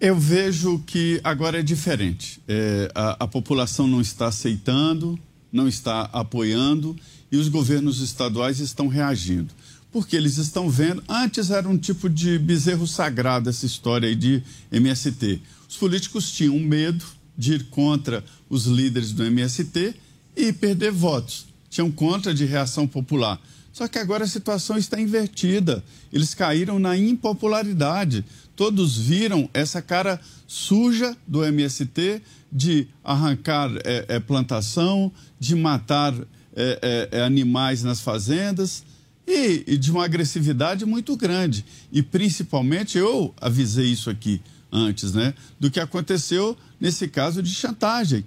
[0.00, 2.40] Eu vejo que agora é diferente.
[2.48, 5.18] É, a, a população não está aceitando,
[5.52, 6.96] não está apoiando
[7.30, 9.52] e os governos estaduais estão reagindo.
[9.92, 11.02] Porque eles estão vendo.
[11.08, 15.40] Antes era um tipo de bezerro sagrado essa história aí de MST.
[15.68, 17.04] Os políticos tinham medo
[17.36, 19.94] de ir contra os líderes do MST
[20.36, 21.46] e perder votos.
[21.68, 23.40] Tinham contra de reação popular.
[23.72, 25.82] Só que agora a situação está invertida.
[26.12, 28.24] Eles caíram na impopularidade.
[28.54, 32.20] Todos viram essa cara suja do MST
[32.52, 36.12] de arrancar é, é, plantação, de matar
[36.54, 38.84] é, animais nas fazendas
[39.30, 41.64] e, e de uma agressividade muito grande.
[41.92, 44.40] E principalmente, eu avisei isso aqui
[44.72, 45.34] antes, né?
[45.58, 48.24] Do que aconteceu nesse caso de chantagem.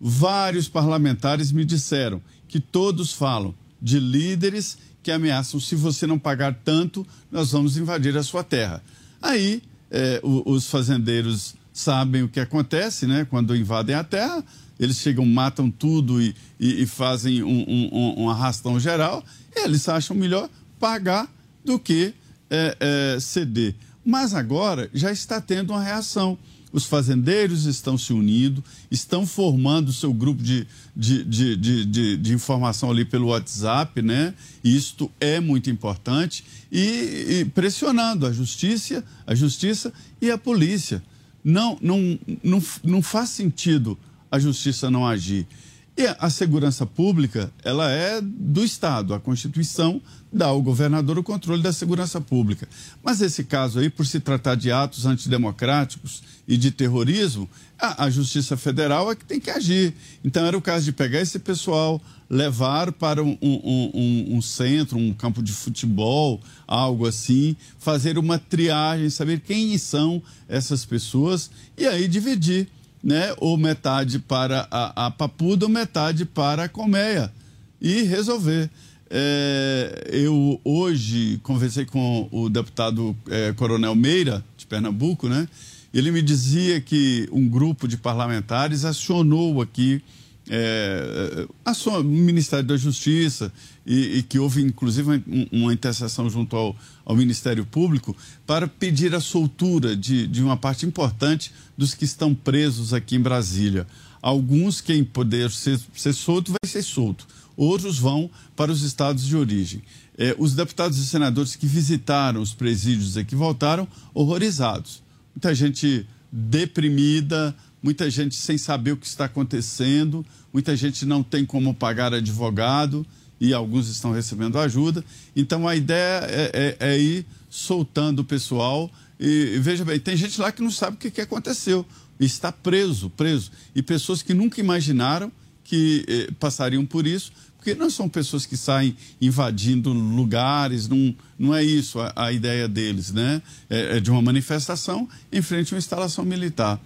[0.00, 6.54] Vários parlamentares me disseram que todos falam de líderes que ameaçam: se você não pagar
[6.64, 8.82] tanto, nós vamos invadir a sua terra.
[9.20, 13.26] Aí é, os fazendeiros sabem o que acontece, né?
[13.28, 14.44] Quando invadem a terra,
[14.78, 19.24] eles chegam, matam tudo e, e, e fazem um, um, um, arrastão geral.
[19.54, 20.48] Eles acham melhor
[20.78, 21.32] pagar
[21.64, 22.14] do que
[22.50, 23.74] é, é, ceder.
[24.04, 26.38] Mas agora já está tendo uma reação
[26.72, 32.90] os fazendeiros estão se unindo, estão formando seu grupo de, de, de, de, de informação
[32.90, 34.32] ali pelo WhatsApp, né?
[34.64, 41.02] Isto é muito importante e, e, pressionando a justiça, a justiça e a polícia.
[41.44, 43.98] Não, não, não, não faz sentido
[44.30, 45.46] a justiça não agir.
[45.94, 49.12] E a segurança pública, ela é do Estado.
[49.12, 50.00] A Constituição
[50.32, 52.66] dá ao governador o controle da segurança pública.
[53.02, 58.10] Mas esse caso aí, por se tratar de atos antidemocráticos e de terrorismo, a, a
[58.10, 59.92] Justiça Federal é que tem que agir.
[60.24, 64.96] Então era o caso de pegar esse pessoal, levar para um, um, um, um centro,
[64.96, 71.86] um campo de futebol, algo assim, fazer uma triagem, saber quem são essas pessoas e
[71.86, 72.66] aí dividir
[73.02, 73.34] né?
[73.38, 77.32] ou metade para a, a Papuda ou metade para a Colmeia
[77.80, 78.70] e resolver.
[79.10, 85.46] É, eu hoje conversei com o deputado é, Coronel Meira, de Pernambuco, né?
[85.92, 90.02] Ele me dizia que um grupo de parlamentares acionou aqui
[90.48, 93.52] é, o Ministério da Justiça
[93.86, 98.16] e, e que houve inclusive uma, uma intercessão junto ao, ao, Ministério Público
[98.46, 103.20] para pedir a soltura de, de uma parte importante dos que estão presos aqui em
[103.20, 103.86] Brasília.
[104.20, 107.26] Alguns, quem puder ser, ser solto, vai ser solto.
[107.56, 109.82] Outros vão para os estados de origem.
[110.16, 115.02] É, os deputados e senadores que visitaram os presídios aqui voltaram horrorizados.
[115.34, 121.44] Muita gente deprimida, muita gente sem saber o que está acontecendo, muita gente não tem
[121.44, 123.04] como pagar advogado
[123.42, 125.04] e alguns estão recebendo ajuda.
[125.34, 128.88] Então a ideia é, é, é ir soltando o pessoal.
[129.18, 131.84] E, e, veja bem, tem gente lá que não sabe o que, que aconteceu.
[132.20, 133.50] Está preso, preso.
[133.74, 135.32] E pessoas que nunca imaginaram
[135.64, 141.52] que eh, passariam por isso, porque não são pessoas que saem invadindo lugares, não, não
[141.52, 143.42] é isso a, a ideia deles, né?
[143.68, 146.80] É, é de uma manifestação em frente a uma instalação militar.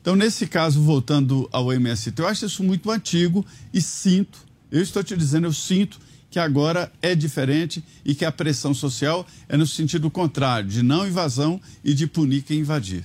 [0.00, 5.02] Então, nesse caso, voltando ao MST, eu acho isso muito antigo e sinto, eu estou
[5.02, 5.98] te dizendo, eu sinto
[6.30, 11.06] que agora é diferente e que a pressão social é no sentido contrário, de não
[11.06, 13.04] invasão e de punir quem invadir.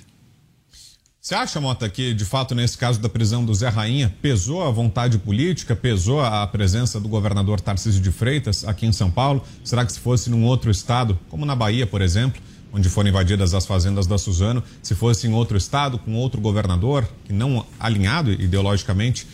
[1.19, 4.69] Você acha, Mota, que de fato nesse caso da prisão do Zé Rainha pesou a
[4.69, 9.43] vontade política, pesou a presença do governador Tarcísio de Freitas aqui em São Paulo?
[9.63, 12.39] Será que se fosse num outro estado, como na Bahia, por exemplo,
[12.71, 17.09] onde foram invadidas as fazendas da Suzano, se fosse em outro estado, com outro governador,
[17.23, 19.25] que não alinhado ideologicamente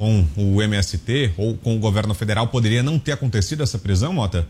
[0.00, 4.48] com o MST ou com o governo federal, poderia não ter acontecido essa prisão, Mota?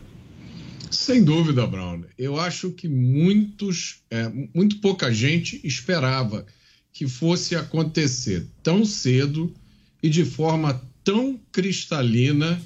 [0.89, 2.03] Sem dúvida, Brown.
[2.17, 6.45] Eu acho que muitos, é, muito pouca gente esperava
[6.93, 9.53] que fosse acontecer tão cedo
[10.01, 12.61] e de forma tão cristalina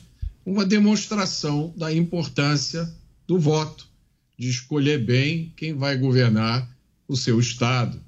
[0.46, 2.88] uma demonstração da importância
[3.26, 3.88] do voto
[4.38, 6.70] de escolher bem quem vai governar
[7.08, 8.00] o seu estado.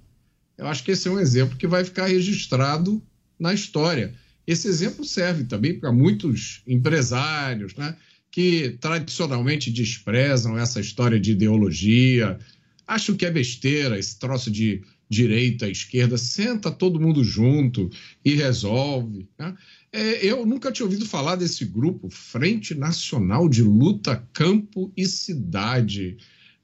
[0.56, 3.02] Eu acho que esse é um exemplo que vai ficar registrado
[3.40, 4.14] na história.
[4.48, 7.96] Esse exemplo serve também para muitos empresários, né,
[8.32, 12.40] que tradicionalmente desprezam essa história de ideologia,
[12.88, 17.90] acham que é besteira esse troço de direita, esquerda, senta todo mundo junto
[18.24, 19.28] e resolve.
[19.38, 19.56] Né?
[19.92, 26.18] É, eu nunca tinha ouvido falar desse grupo, Frente Nacional de Luta Campo e Cidade.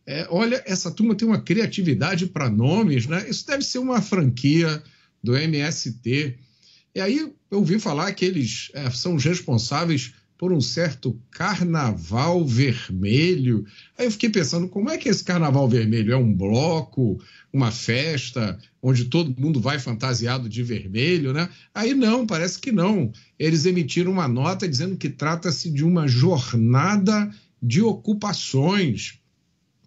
[0.06, 3.26] É, olha, essa turma tem uma criatividade para nomes, né?
[3.30, 4.84] Isso deve ser uma franquia
[5.24, 6.38] do MST.
[6.96, 12.46] E aí eu ouvi falar que eles é, são os responsáveis por um certo carnaval
[12.46, 13.66] vermelho.
[13.98, 17.18] Aí eu fiquei pensando, como é que esse carnaval vermelho é um bloco,
[17.52, 21.48] uma festa onde todo mundo vai fantasiado de vermelho, né?
[21.74, 23.12] Aí não, parece que não.
[23.39, 29.20] Eles emitiram uma nota dizendo que trata-se de uma jornada de ocupações.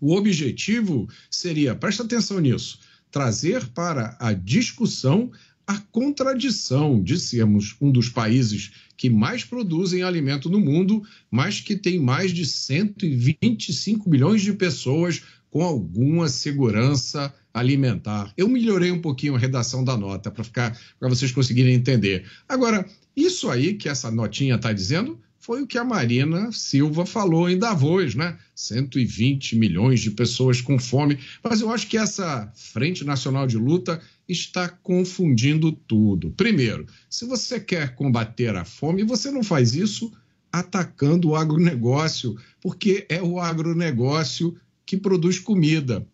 [0.01, 2.81] O objetivo seria, presta atenção nisso,
[3.11, 5.31] trazer para a discussão
[5.67, 11.77] a contradição de sermos um dos países que mais produzem alimento no mundo, mas que
[11.77, 18.33] tem mais de 125 milhões de pessoas com alguma segurança alimentar.
[18.37, 22.25] Eu melhorei um pouquinho a redação da nota para ficar para vocês conseguirem entender.
[22.49, 22.87] Agora,
[23.17, 27.57] isso aí que essa notinha está dizendo foi o que a Marina Silva falou em
[27.57, 28.37] Davos, né?
[28.53, 31.21] 120 milhões de pessoas com fome.
[31.41, 36.33] Mas eu acho que essa Frente Nacional de Luta está confundindo tudo.
[36.33, 40.13] Primeiro, se você quer combater a fome, você não faz isso
[40.51, 46.05] atacando o agronegócio, porque é o agronegócio que produz comida.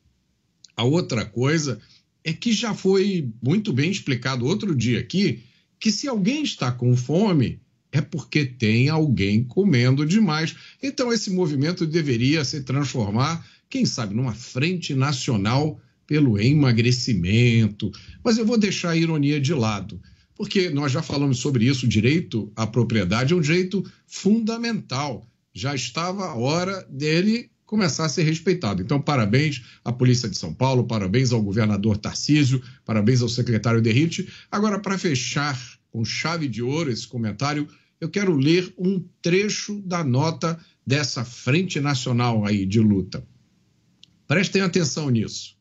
[0.77, 1.81] A outra coisa
[2.23, 5.43] é que já foi muito bem explicado outro dia aqui
[5.81, 7.62] que se alguém está com fome,
[7.93, 10.57] é porque tem alguém comendo demais.
[10.83, 17.93] Então, esse movimento deveria se transformar, quem sabe, numa frente nacional pelo emagrecimento.
[18.25, 20.01] Mas eu vou deixar a ironia de lado,
[20.35, 25.29] porque nós já falamos sobre isso: o direito à propriedade é um direito fundamental.
[25.55, 28.83] Já estava a hora dele começar a ser respeitado.
[28.83, 34.29] Então, parabéns à Polícia de São Paulo, parabéns ao governador Tarcísio, parabéns ao secretário Derrite.
[34.51, 35.59] Agora, para fechar
[35.91, 37.69] com chave de ouro esse comentário,
[38.03, 43.25] eu quero ler um trecho da nota dessa Frente Nacional aí de luta.
[44.27, 45.57] Prestem atenção nisso.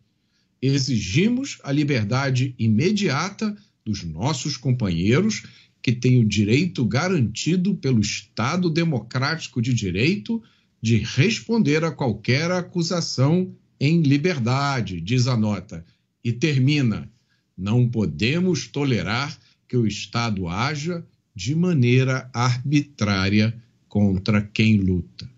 [0.59, 5.43] Exigimos a liberdade imediata dos nossos companheiros
[5.83, 10.41] que têm o direito garantido pelo Estado Democrático de Direito
[10.81, 15.85] de responder a qualquer acusação em liberdade, diz a nota.
[16.23, 17.07] E termina:
[17.55, 21.05] não podemos tolerar que o Estado haja
[21.35, 23.55] de maneira arbitrária
[23.87, 25.29] contra quem luta.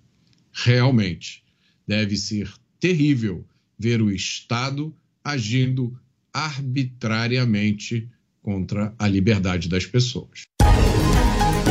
[0.51, 1.43] Realmente,
[1.87, 3.45] deve ser terrível
[3.77, 5.97] ver o Estado agindo
[6.31, 8.09] arbitrariamente
[8.41, 10.43] contra a liberdade das pessoas.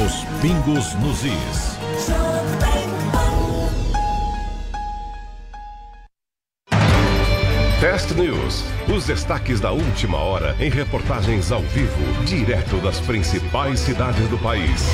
[0.04, 1.71] Os pingos nos is.
[7.82, 8.62] Test News.
[8.86, 14.84] Os destaques da última hora em reportagens ao vivo, direto das principais cidades do país.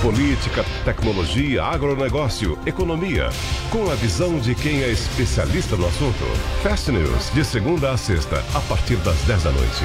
[0.00, 3.28] Política, tecnologia, agronegócio, economia.
[3.70, 6.24] Com a visão de quem é especialista no assunto.
[6.62, 9.84] Fast News, de segunda a sexta, a partir das 10 da noite.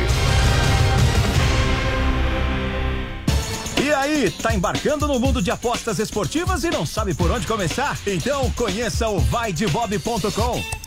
[3.84, 8.00] E aí, tá embarcando no mundo de apostas esportivas e não sabe por onde começar?
[8.08, 10.87] Então conheça o vaidebob.com.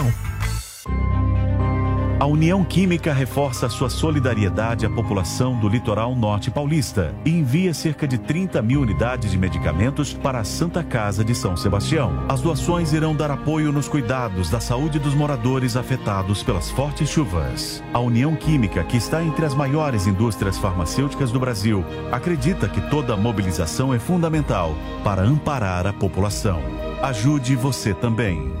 [2.21, 8.07] A União Química reforça sua solidariedade à população do litoral norte paulista e envia cerca
[8.07, 12.23] de 30 mil unidades de medicamentos para a Santa Casa de São Sebastião.
[12.29, 17.83] As doações irão dar apoio nos cuidados da saúde dos moradores afetados pelas fortes chuvas.
[17.91, 23.17] A União Química, que está entre as maiores indústrias farmacêuticas do Brasil, acredita que toda
[23.17, 26.61] mobilização é fundamental para amparar a população.
[27.01, 28.60] Ajude você também.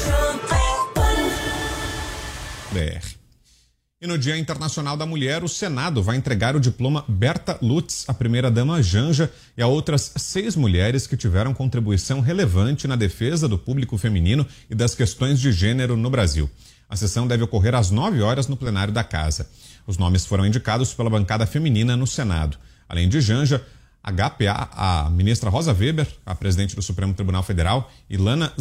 [4.03, 8.13] E no Dia Internacional da Mulher, o Senado vai entregar o diploma Berta Lutz, a
[8.15, 13.99] primeira-dama Janja, e a outras seis mulheres que tiveram contribuição relevante na defesa do público
[13.99, 16.49] feminino e das questões de gênero no Brasil.
[16.89, 19.47] A sessão deve ocorrer às 9 horas no plenário da Casa.
[19.85, 22.57] Os nomes foram indicados pela bancada feminina no Senado.
[22.89, 23.63] Além de Janja,
[24.03, 28.51] HPA, a ministra Rosa Weber, a presidente do Supremo Tribunal Federal, Ilana,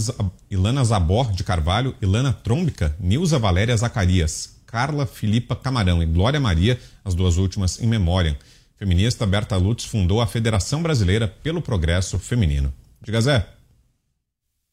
[0.51, 6.79] Ilana Zabor de Carvalho, Ilana Trombica, Nilza Valéria Zacarias, Carla Filipa Camarão e Glória Maria,
[7.05, 8.39] as duas últimas em memória.
[8.77, 12.73] Feminista Berta Lutz fundou a Federação Brasileira pelo Progresso Feminino.
[13.03, 13.60] Diga Zé.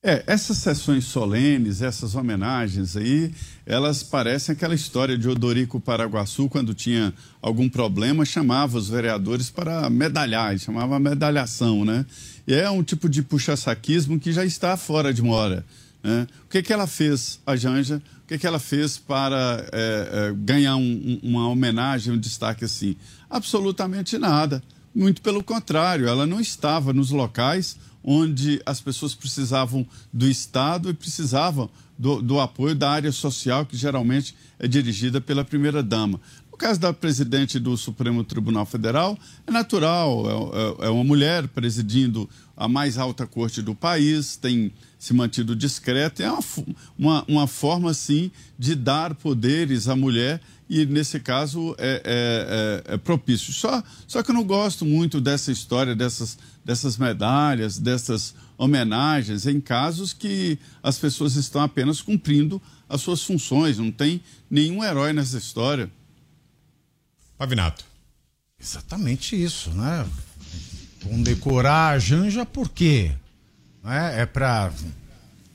[0.08, 3.30] É, essas sessões solenes, essas homenagens aí,
[3.66, 9.90] elas parecem aquela história de Odorico Paraguaçu, quando tinha algum problema, chamava os vereadores para
[9.90, 12.06] medalhar, chamava medalhação, né?
[12.48, 15.66] E é um tipo de puxa-saquismo que já está fora de moda.
[16.02, 16.26] Né?
[16.46, 18.02] O que, que ela fez, a Janja?
[18.24, 22.96] O que, que ela fez para é, é, ganhar um, uma homenagem, um destaque assim?
[23.30, 24.64] Absolutamente nada.
[24.96, 27.76] Muito pelo contrário, ela não estava nos locais
[28.10, 31.70] onde as pessoas precisavam do Estado e precisavam
[32.00, 36.18] do, do apoio da área social, que geralmente é dirigida pela primeira-dama.
[36.50, 41.50] No caso da presidente do Supremo Tribunal Federal, é natural, é, é, é, uma mulher
[41.50, 46.44] presidindo a mais alta corte do país, tem se mantido discreta, é uma,
[46.98, 52.94] uma, uma forma, sim, de dar poderes à mulher e, nesse caso, é, é, é,
[52.96, 53.54] é propício.
[53.54, 59.62] Só, só que eu não gosto muito dessa história, dessas, dessas medalhas, dessas homenagens em
[59.62, 65.38] casos que as pessoas estão apenas cumprindo as suas funções, não tem nenhum herói nessa
[65.38, 65.90] história.
[67.38, 67.86] Pavinato.
[68.60, 70.06] Exatamente isso, né?
[71.04, 73.12] Condecorar a Janja por quê?
[73.86, 74.74] É, é para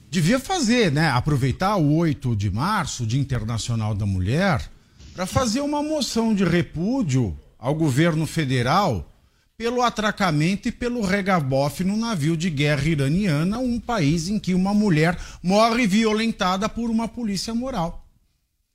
[0.08, 1.08] devia fazer, né?
[1.08, 4.70] Aproveitar o 8 de março, Dia Internacional da Mulher,
[5.14, 9.08] para fazer uma moção de repúdio ao governo federal
[9.56, 14.74] pelo atracamento e pelo regabofe no navio de guerra iraniana, um país em que uma
[14.74, 18.04] mulher morre violentada por uma polícia moral.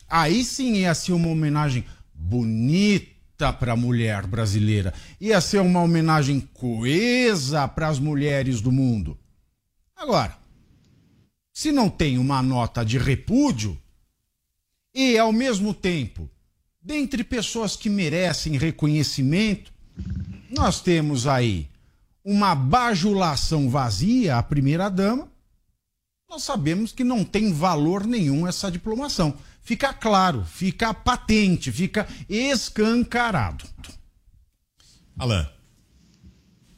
[0.08, 1.84] Aí sim ia ser uma homenagem
[2.14, 4.94] bonita para a mulher brasileira.
[5.20, 9.18] Ia ser uma homenagem coesa para as mulheres do mundo.
[9.96, 10.38] Agora,
[11.52, 13.78] se não tem uma nota de repúdio
[14.98, 16.30] e, ao mesmo tempo,
[16.82, 19.72] dentre pessoas que merecem reconhecimento,
[20.50, 21.70] nós temos aí
[22.26, 25.32] uma bajulação vazia à primeira-dama,
[26.30, 29.38] nós sabemos que não tem valor nenhum essa diplomação
[29.68, 33.66] fica claro, fica patente, fica escancarado.
[35.20, 35.46] Alain.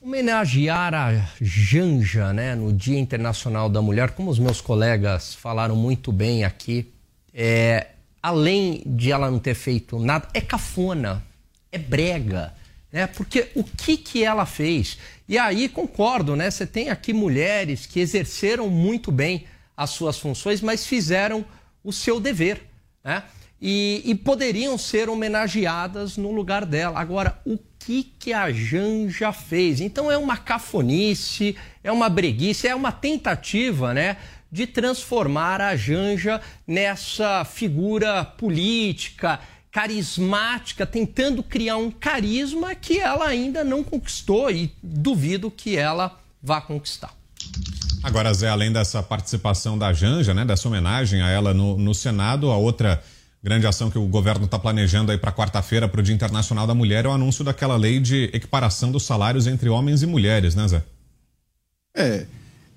[0.01, 6.11] Homenagear a Janja, né, no Dia Internacional da Mulher, como os meus colegas falaram muito
[6.11, 6.91] bem aqui,
[7.31, 7.89] é,
[8.21, 11.23] além de ela não ter feito nada, é cafona,
[11.71, 12.53] é brega,
[12.91, 13.07] né?
[13.07, 14.97] Porque o que que ela fez?
[15.27, 16.49] E aí concordo, né?
[16.49, 21.45] Você tem aqui mulheres que exerceram muito bem as suas funções, mas fizeram
[21.83, 22.69] o seu dever
[23.03, 23.23] né?
[23.61, 26.97] E, e, poderiam ser homenageadas no lugar dela.
[26.97, 29.81] Agora, o que, que a Janja fez?
[29.81, 34.15] Então é uma cafonice, é uma breguice, é uma tentativa, né?
[34.51, 39.39] De transformar a Janja nessa figura política,
[39.71, 46.59] carismática, tentando criar um carisma que ela ainda não conquistou e duvido que ela vá
[46.59, 47.13] conquistar.
[48.01, 52.49] Agora, Zé, além dessa participação da Janja, né, dessa homenagem a ela no, no Senado,
[52.49, 53.03] a outra
[53.43, 56.73] grande ação que o governo está planejando aí para quarta-feira, para o Dia Internacional da
[56.73, 60.67] Mulher, é o anúncio daquela lei de equiparação dos salários entre homens e mulheres, né,
[60.67, 60.83] Zé?
[61.95, 62.25] É.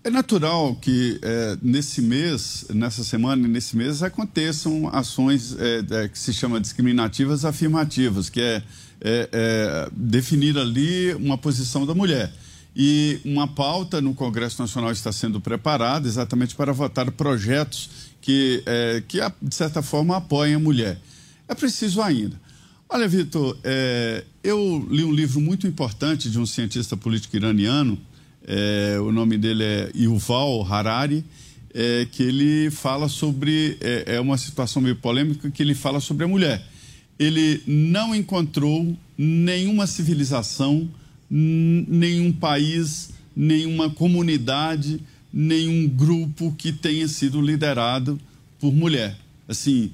[0.04, 6.08] É natural que é, nesse mês, nessa semana e nesse mês, aconteçam ações é, é,
[6.08, 8.62] que se chama discriminativas afirmativas, que é,
[9.00, 12.34] é, é definir ali uma posição da mulher.
[12.74, 17.88] E uma pauta no Congresso Nacional está sendo preparada exatamente para votar projetos
[18.20, 21.00] que, é, que de certa forma, apoiem a mulher.
[21.46, 22.40] É preciso ainda.
[22.88, 23.56] Olha, Vitor,
[24.42, 27.98] eu li um livro muito importante de um cientista político iraniano,
[28.46, 31.24] é, o nome dele é Yuval Harari,
[31.74, 33.76] é, que ele fala sobre.
[33.80, 36.66] É, é uma situação meio polêmica que ele fala sobre a mulher.
[37.18, 40.88] Ele não encontrou nenhuma civilização
[41.34, 45.00] nenhum país, nenhuma comunidade,
[45.32, 48.20] nenhum grupo que tenha sido liderado
[48.60, 49.16] por mulher.
[49.48, 49.90] Assim,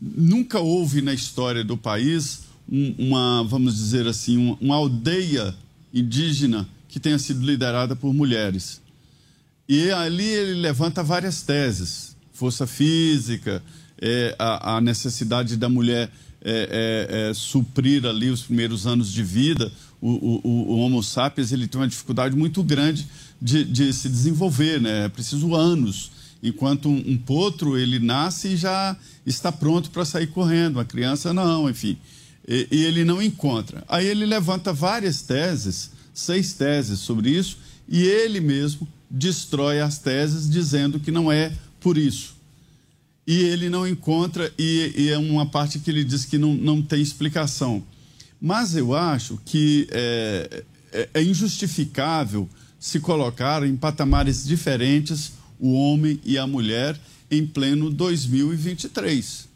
[0.00, 5.54] nunca houve na história do país uma, vamos dizer assim, uma, uma aldeia
[5.94, 8.82] indígena que tenha sido liderada por mulheres.
[9.66, 13.62] E ali ele levanta várias teses: força física,
[13.98, 16.10] é, a, a, necessidade da mulher
[16.42, 21.50] é, é, é suprir ali os primeiros anos de vida, o, o, o Homo sapiens
[21.50, 23.06] ele tem uma dificuldade muito grande
[23.40, 25.06] de, de se desenvolver, né?
[25.06, 26.10] É preciso anos.
[26.42, 28.94] Enquanto um, um potro, ele nasce e já
[29.24, 30.78] está pronto para sair correndo.
[30.78, 31.96] A criança não, enfim.
[32.46, 33.82] E, e ele não encontra.
[33.88, 37.58] Aí ele levanta várias teses, seis teses sobre isso,
[37.88, 42.36] e ele mesmo destrói as teses dizendo que não é por isso.
[43.26, 46.82] E ele não encontra, e, e é uma parte que ele diz que não, não
[46.82, 47.82] tem explicação.
[48.40, 52.48] Mas eu acho que é, é, é injustificável
[52.80, 56.98] se colocar em patamares diferentes o homem e a mulher
[57.30, 59.48] em pleno 2023.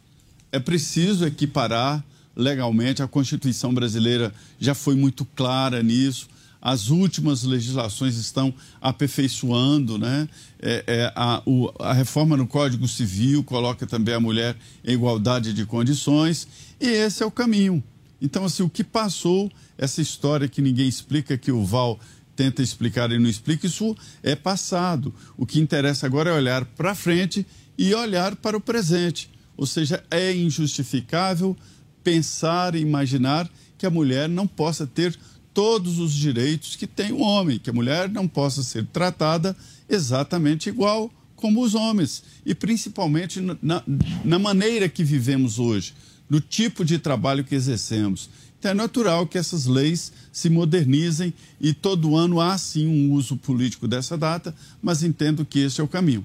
[0.51, 2.01] É preciso equiparar
[2.33, 6.29] legalmente, a Constituição brasileira já foi muito clara nisso.
[6.67, 10.27] As últimas legislações estão aperfeiçoando, né?
[10.59, 14.53] É, é, a, o, a reforma no Código Civil coloca também a mulher
[14.83, 16.45] em igualdade de condições,
[16.77, 17.81] e esse é o caminho.
[18.21, 21.97] Então, assim, o que passou, essa história que ninguém explica, que o Val
[22.35, 25.15] tenta explicar e não explica, isso é passado.
[25.37, 29.29] O que interessa agora é olhar para frente e olhar para o presente.
[29.55, 31.55] Ou seja, é injustificável
[32.03, 35.17] pensar e imaginar que a mulher não possa ter
[35.57, 39.57] todos os direitos que tem o homem, que a mulher não possa ser tratada
[39.89, 42.23] exatamente igual como os homens.
[42.45, 43.81] E principalmente na,
[44.23, 45.95] na maneira que vivemos hoje,
[46.29, 48.29] no tipo de trabalho que exercemos.
[48.59, 53.35] Então é natural que essas leis se modernizem e todo ano há sim um uso
[53.35, 56.23] político dessa data, mas entendo que esse é o caminho.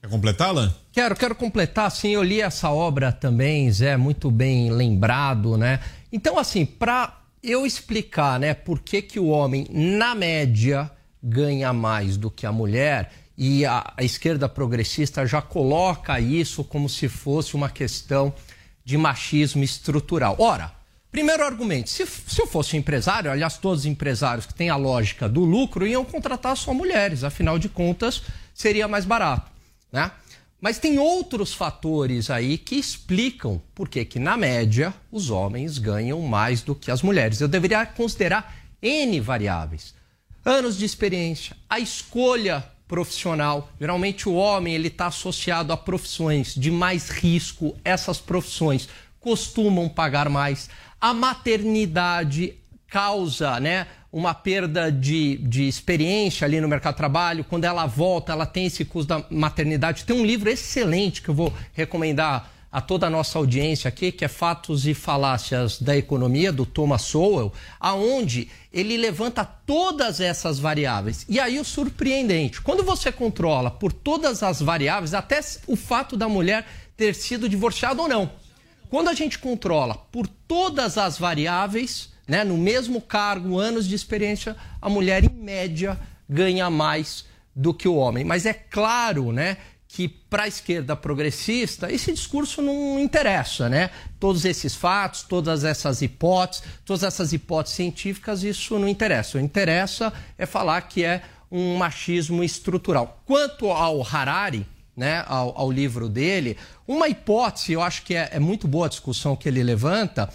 [0.00, 0.74] Quer completá-la?
[0.92, 5.78] Quero, quero completar, sim, eu li essa obra também, Zé, muito bem lembrado, né?
[6.10, 10.90] Então, assim, para eu explicar, né, por que, que o homem, na média,
[11.22, 16.88] ganha mais do que a mulher, e a, a esquerda progressista já coloca isso como
[16.88, 18.34] se fosse uma questão
[18.84, 20.36] de machismo estrutural.
[20.38, 20.72] Ora,
[21.10, 25.26] primeiro argumento: se, se eu fosse empresário, aliás, todos os empresários que têm a lógica
[25.26, 28.22] do lucro iam contratar só mulheres, afinal de contas,
[28.52, 29.50] seria mais barato
[29.92, 30.10] né?
[30.60, 36.20] Mas tem outros fatores aí que explicam por que, que, na média, os homens ganham
[36.20, 37.40] mais do que as mulheres.
[37.40, 39.94] Eu deveria considerar N variáveis.
[40.44, 43.70] Anos de experiência, a escolha profissional.
[43.80, 47.76] Geralmente o homem ele está associado a profissões de mais risco.
[47.84, 48.88] Essas profissões
[49.20, 50.68] costumam pagar mais.
[51.00, 52.54] A maternidade
[52.90, 53.86] causa, né?
[54.12, 57.44] uma perda de, de experiência ali no mercado de trabalho.
[57.44, 60.04] Quando ela volta, ela tem esse custo da maternidade.
[60.04, 64.24] Tem um livro excelente que eu vou recomendar a toda a nossa audiência aqui, que
[64.24, 71.26] é Fatos e Falácias da Economia, do Thomas Sowell, aonde ele levanta todas essas variáveis.
[71.28, 76.28] E aí o surpreendente, quando você controla por todas as variáveis, até o fato da
[76.28, 76.64] mulher
[76.96, 78.30] ter sido divorciada ou não.
[78.88, 82.44] Quando a gente controla por todas as variáveis, né?
[82.44, 85.98] No mesmo cargo, anos de experiência, a mulher, em média,
[86.28, 88.22] ganha mais do que o homem.
[88.22, 89.56] Mas é claro né,
[89.88, 93.68] que para a esquerda progressista esse discurso não interessa.
[93.68, 93.90] Né?
[94.20, 99.36] Todos esses fatos, todas essas hipóteses, todas essas hipóteses científicas, isso não interessa.
[99.36, 103.24] O interessa é falar que é um machismo estrutural.
[103.26, 104.64] Quanto ao Harari,
[104.96, 108.88] né, ao, ao livro dele, uma hipótese, eu acho que é, é muito boa a
[108.88, 110.28] discussão que ele levanta,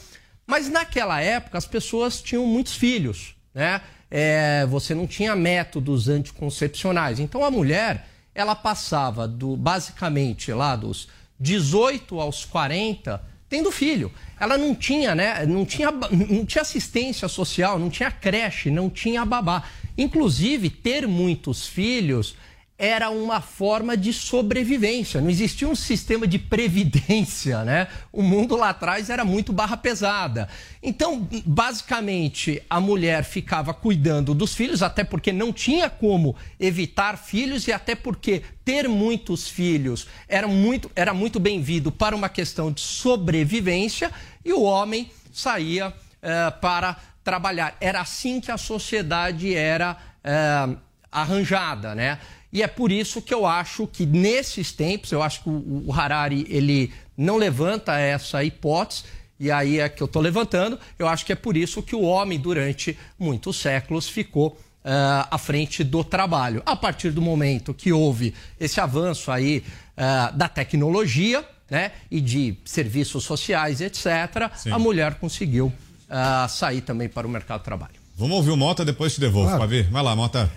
[0.45, 3.81] mas naquela época as pessoas tinham muitos filhos, né?
[4.09, 7.19] É, você não tinha métodos anticoncepcionais.
[7.19, 11.07] Então a mulher, ela passava do basicamente lá dos
[11.39, 14.11] 18 aos 40 tendo filho.
[14.39, 15.45] Ela não tinha, né?
[15.45, 19.63] Não tinha, não tinha assistência social, não tinha creche, não tinha babá.
[19.97, 22.35] Inclusive, ter muitos filhos
[22.77, 27.87] era uma forma de sobrevivência, não existia um sistema de previdência, né?
[28.11, 30.49] O mundo lá atrás era muito barra pesada.
[30.83, 37.65] Então, basicamente, a mulher ficava cuidando dos filhos, até porque não tinha como evitar filhos
[37.67, 42.81] e até porque ter muitos filhos era muito, era muito bem-vindo para uma questão de
[42.81, 44.11] sobrevivência
[44.43, 47.77] e o homem saía uh, para trabalhar.
[47.79, 50.77] Era assim que a sociedade era uh,
[51.09, 52.19] arranjada, né?
[52.55, 56.47] E é por isso que eu acho que nesses tempos, eu acho que o Harari
[56.49, 59.03] ele não levanta essa hipótese,
[59.37, 62.03] e aí é que eu estou levantando, eu acho que é por isso que o
[62.03, 66.63] homem, durante muitos séculos, ficou uh, à frente do trabalho.
[66.65, 69.61] A partir do momento que houve esse avanço aí
[69.97, 74.71] uh, da tecnologia né, e de serviços sociais, etc., Sim.
[74.71, 77.95] a mulher conseguiu uh, sair também para o mercado de trabalho.
[78.15, 79.63] Vamos ouvir o Mota, depois te devolvo, claro.
[79.63, 79.81] Fabi.
[79.81, 80.49] Vai lá, Mota.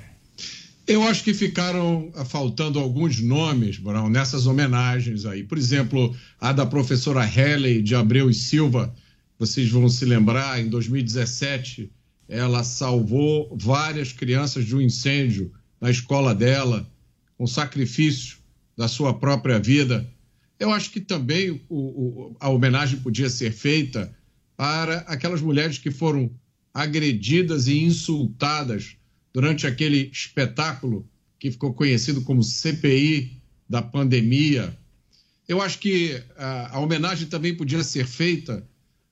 [0.88, 5.44] Eu acho que ficaram ah, faltando alguns nomes, Brown, nessas homenagens aí.
[5.44, 8.94] Por exemplo, a da professora Helen de Abreu e Silva.
[9.38, 11.92] Vocês vão se lembrar, em 2017,
[12.26, 16.90] ela salvou várias crianças de um incêndio na escola dela,
[17.36, 18.38] com sacrifício
[18.74, 20.08] da sua própria vida.
[20.58, 24.10] Eu acho que também o, o, a homenagem podia ser feita
[24.56, 26.30] para aquelas mulheres que foram
[26.72, 28.96] agredidas e insultadas
[29.32, 34.76] durante aquele espetáculo que ficou conhecido como CPI da pandemia.
[35.46, 38.66] Eu acho que a, a homenagem também podia ser feita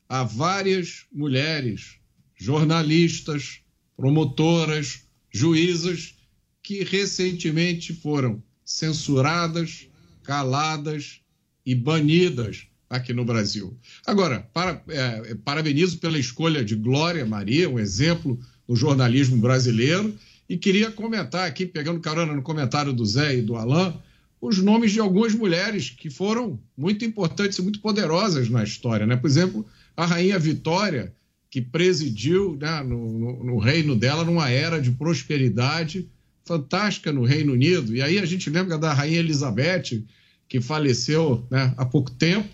[0.08, 1.96] a várias mulheres,
[2.36, 3.60] jornalistas,
[3.96, 6.14] promotoras, juízas,
[6.62, 9.88] que recentemente foram censuradas,
[10.22, 11.20] caladas
[11.64, 13.78] e banidas aqui no Brasil.
[14.06, 18.38] Agora, para, é, parabenizo pela escolha de Glória Maria, um exemplo
[18.68, 20.14] no jornalismo brasileiro.
[20.48, 23.94] E queria comentar aqui, pegando carona no comentário do Zé e do Alain,
[24.40, 29.06] os nomes de algumas mulheres que foram muito importantes e muito poderosas na história.
[29.06, 29.16] Né?
[29.16, 29.66] Por exemplo,
[29.96, 31.12] a Rainha Vitória,
[31.50, 36.08] que presidiu né, no, no, no reino dela numa era de prosperidade
[36.44, 37.94] fantástica no Reino Unido.
[37.94, 40.04] E aí a gente lembra da Rainha Elizabeth,
[40.48, 42.48] que faleceu né, há pouco tempo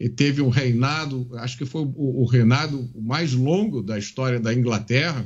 [0.00, 4.52] e teve um reinado, acho que foi o, o reinado mais longo da história da
[4.52, 5.24] Inglaterra.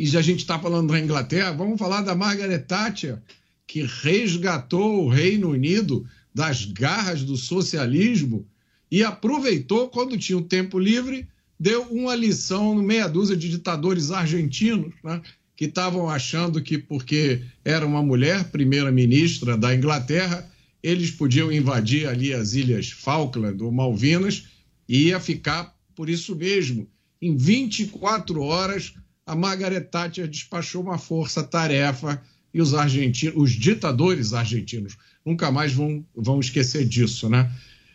[0.00, 3.18] E já a gente está falando da Inglaterra, vamos falar da Margaret Thatcher,
[3.66, 8.46] que resgatou o Reino Unido das garras do socialismo
[8.90, 11.28] e aproveitou, quando tinha um tempo livre,
[11.58, 15.20] deu uma lição no meia dúzia de ditadores argentinos, né,
[15.54, 20.50] que estavam achando que, porque era uma mulher primeira-ministra da Inglaterra,
[20.82, 24.44] eles podiam invadir ali as ilhas Falkland ou Malvinas
[24.88, 26.88] e ia ficar por isso mesmo.
[27.20, 28.94] Em 24 horas,
[29.30, 32.20] a Margaret Thatcher despachou uma força-tarefa
[32.52, 37.48] e os argentinos, os ditadores argentinos, nunca mais vão, vão esquecer disso, né?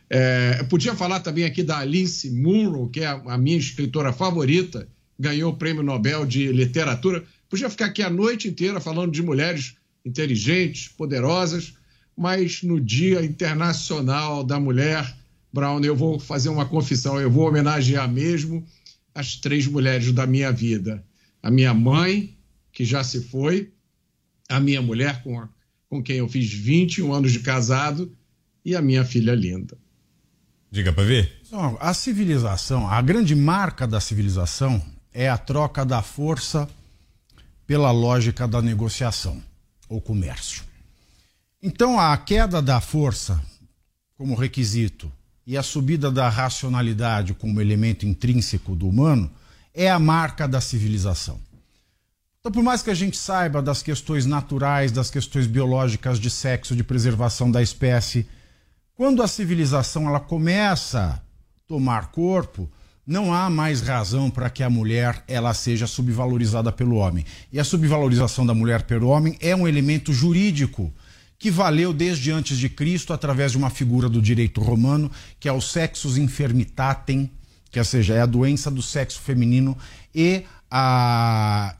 [0.09, 4.87] É, podia falar também aqui da Alice Munro, que é a minha escritora favorita,
[5.19, 7.21] ganhou o Prêmio Nobel de Literatura.
[7.49, 9.75] Podia ficar aqui a noite inteira falando de mulheres
[10.05, 11.73] inteligentes, poderosas,
[12.15, 15.13] mas no Dia Internacional da Mulher,
[15.51, 18.65] Brown, eu vou fazer uma confissão, eu vou homenagear mesmo
[19.13, 21.03] as três mulheres da minha vida.
[21.45, 22.35] A minha mãe,
[22.71, 23.71] que já se foi,
[24.49, 25.47] a minha mulher com, a,
[25.87, 28.11] com quem eu fiz 21 anos de casado
[28.65, 29.77] e a minha filha linda.
[30.71, 31.31] Diga para ver.
[31.79, 36.67] A civilização, a grande marca da civilização é a troca da força
[37.67, 39.39] pela lógica da negociação
[39.87, 40.63] ou comércio.
[41.61, 43.39] Então, a queda da força
[44.17, 45.11] como requisito
[45.45, 49.29] e a subida da racionalidade como elemento intrínseco do humano
[49.75, 51.39] é a marca da civilização.
[52.39, 56.75] Então, por mais que a gente saiba das questões naturais, das questões biológicas de sexo,
[56.75, 58.27] de preservação da espécie,
[58.95, 61.19] quando a civilização ela começa a
[61.67, 62.69] tomar corpo,
[63.05, 67.25] não há mais razão para que a mulher ela seja subvalorizada pelo homem.
[67.51, 70.93] E a subvalorização da mulher pelo homem é um elemento jurídico
[71.37, 75.51] que valeu desde antes de Cristo através de uma figura do direito romano, que é
[75.51, 77.29] o sexus infirmitatem,
[77.75, 79.77] que seja, é a doença do sexo feminino
[80.13, 81.75] e a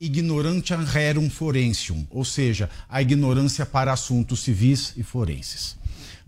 [0.00, 5.76] ignorantiam rerum forensium, ou seja, a ignorância para assuntos civis e forenses.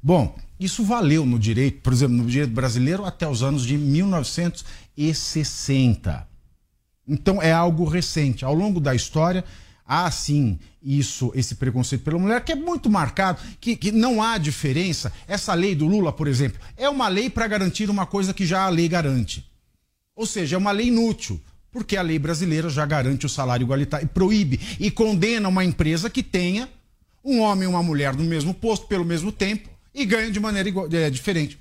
[0.03, 6.27] Bom, isso valeu no direito, por exemplo, no direito brasileiro até os anos de 1960.
[7.07, 8.45] Então é algo recente.
[8.45, 9.45] Ao longo da história,
[9.89, 14.36] há sim isso, esse preconceito pela mulher, que é muito marcado, que, que não há
[14.36, 15.10] diferença.
[15.27, 18.65] Essa lei do Lula, por exemplo, é uma lei para garantir uma coisa que já
[18.65, 19.51] a lei garante.
[20.15, 21.40] Ou seja, é uma lei inútil,
[21.73, 26.10] porque a lei brasileira já garante o salário igualitário e proíbe e condena uma empresa
[26.10, 26.69] que tenha
[27.24, 30.69] um homem e uma mulher no mesmo posto pelo mesmo tempo e ganha de maneira
[30.69, 31.59] igual, é, diferente.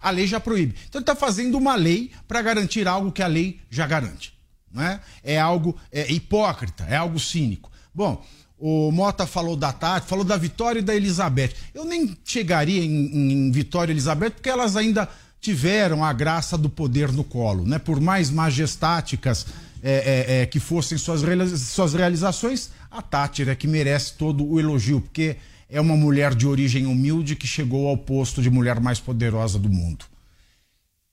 [0.00, 0.74] A lei já proíbe.
[0.88, 4.39] Então ele está fazendo uma lei para garantir algo que a lei já garante.
[4.72, 5.00] Não é?
[5.24, 7.70] é algo é, hipócrita, é algo cínico.
[7.94, 8.24] Bom,
[8.58, 11.52] o Mota falou da Tati, falou da Vitória e da Elizabeth.
[11.74, 15.08] Eu nem chegaria em, em Vitória e Elizabeth porque elas ainda
[15.40, 17.64] tiveram a graça do poder no colo.
[17.66, 17.78] Né?
[17.78, 19.46] Por mais majestáticas
[19.82, 21.22] é, é, é que fossem suas,
[21.60, 25.36] suas realizações, a Tati é que merece todo o elogio, porque
[25.70, 29.70] é uma mulher de origem humilde que chegou ao posto de mulher mais poderosa do
[29.70, 30.04] mundo.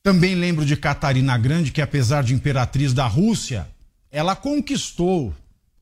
[0.03, 3.67] Também lembro de Catarina Grande, que apesar de imperatriz da Rússia,
[4.11, 5.33] ela conquistou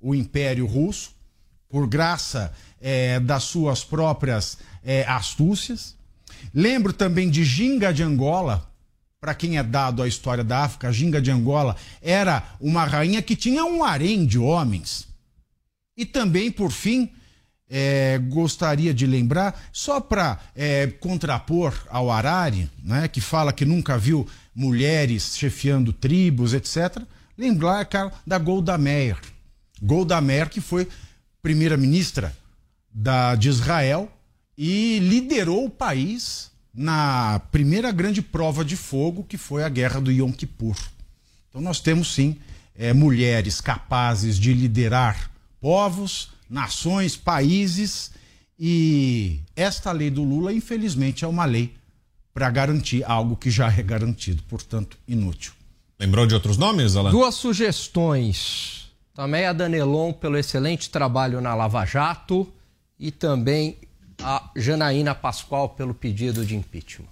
[0.02, 1.14] o Império Russo
[1.70, 5.96] por graça é, das suas próprias é, astúcias.
[6.54, 8.70] Lembro também de Ginga de Angola,
[9.20, 13.36] para quem é dado a história da África, Ginga de Angola era uma rainha que
[13.36, 15.08] tinha um harém de homens.
[15.98, 17.12] E também, por fim,
[17.70, 23.98] é, gostaria de lembrar, só para é, contrapor ao Arari, né, que fala que nunca
[23.98, 27.02] viu mulheres chefiando tribos, etc.,
[27.38, 29.18] lembrar cara, da Golda Meir.
[29.82, 30.88] Golda Meir, que foi
[31.42, 32.36] primeira-ministra
[33.38, 34.10] de Israel
[34.58, 40.12] e liderou o país na primeira grande prova de fogo, que foi a Guerra do
[40.12, 40.78] Yom Kippur.
[41.50, 42.38] Então, nós temos sim
[42.74, 45.30] é, mulheres capazes de liderar
[45.60, 48.12] povos nações, países.
[48.58, 51.76] E esta lei do Lula, infelizmente, é uma lei
[52.34, 55.54] para garantir algo que já é garantido, portanto, inútil.
[56.00, 57.12] Lembrou de outros nomes, Alan?
[57.12, 58.92] Duas sugestões.
[59.14, 62.52] Também a Danelon pelo excelente trabalho na Lava Jato
[63.00, 63.78] e também
[64.22, 67.08] a Janaína Pascoal pelo pedido de impeachment.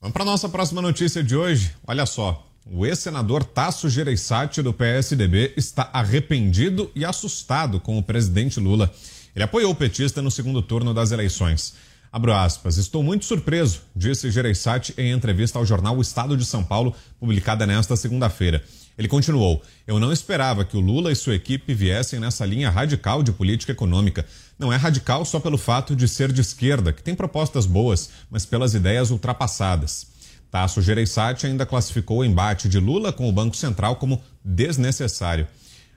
[0.00, 1.74] Vamos para nossa próxima notícia de hoje.
[1.86, 8.60] Olha só, O ex-senador Tasso Gereissati, do PSDB, está arrependido e assustado com o presidente
[8.60, 8.92] Lula.
[9.34, 11.72] Ele apoiou o petista no segundo turno das eleições.
[12.12, 12.76] Abro aspas.
[12.76, 17.66] Estou muito surpreso, disse Gereissati em entrevista ao jornal O Estado de São Paulo, publicada
[17.66, 18.62] nesta segunda-feira.
[18.98, 23.22] Ele continuou: Eu não esperava que o Lula e sua equipe viessem nessa linha radical
[23.22, 24.26] de política econômica.
[24.58, 28.44] Não é radical só pelo fato de ser de esquerda, que tem propostas boas, mas
[28.44, 30.17] pelas ideias ultrapassadas.
[30.50, 35.46] Tasso Gereissati ainda classificou o embate de Lula com o Banco Central como desnecessário.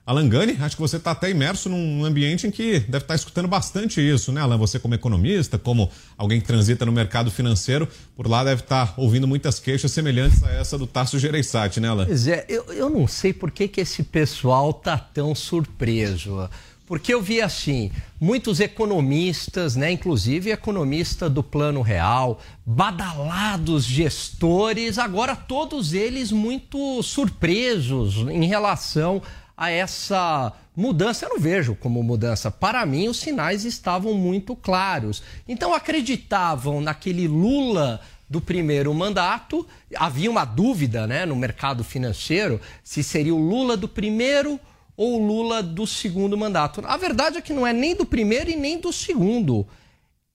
[0.04, 3.16] Alan Gani, acho que você está até imerso num ambiente em que deve estar tá
[3.16, 4.58] escutando bastante isso, né, Alan?
[4.58, 8.94] Você, como economista, como alguém que transita no mercado financeiro, por lá deve estar tá
[8.98, 12.06] ouvindo muitas queixas semelhantes a essa do Tasso Gereissati, né, Alan?
[12.06, 16.50] Pois é, eu, eu não sei por que, que esse pessoal tá tão surpreso.
[16.92, 17.90] Porque eu vi assim,
[18.20, 28.18] muitos economistas, né, inclusive economista do Plano Real, badalados gestores, agora todos eles muito surpresos
[28.30, 29.22] em relação
[29.56, 31.26] a essa mudança.
[31.26, 32.52] Eu não vejo como mudança.
[32.52, 35.24] Para mim, os sinais estavam muito claros.
[35.48, 39.66] Então acreditavam naquele Lula do primeiro mandato.
[39.96, 44.60] Havia uma dúvida, né, no mercado financeiro se seria o Lula do primeiro
[44.96, 46.82] ou Lula do segundo mandato.
[46.86, 49.68] A verdade é que não é nem do primeiro e nem do segundo.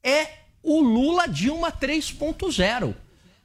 [0.03, 0.29] É
[0.63, 2.95] o Lula Dilma 3.0.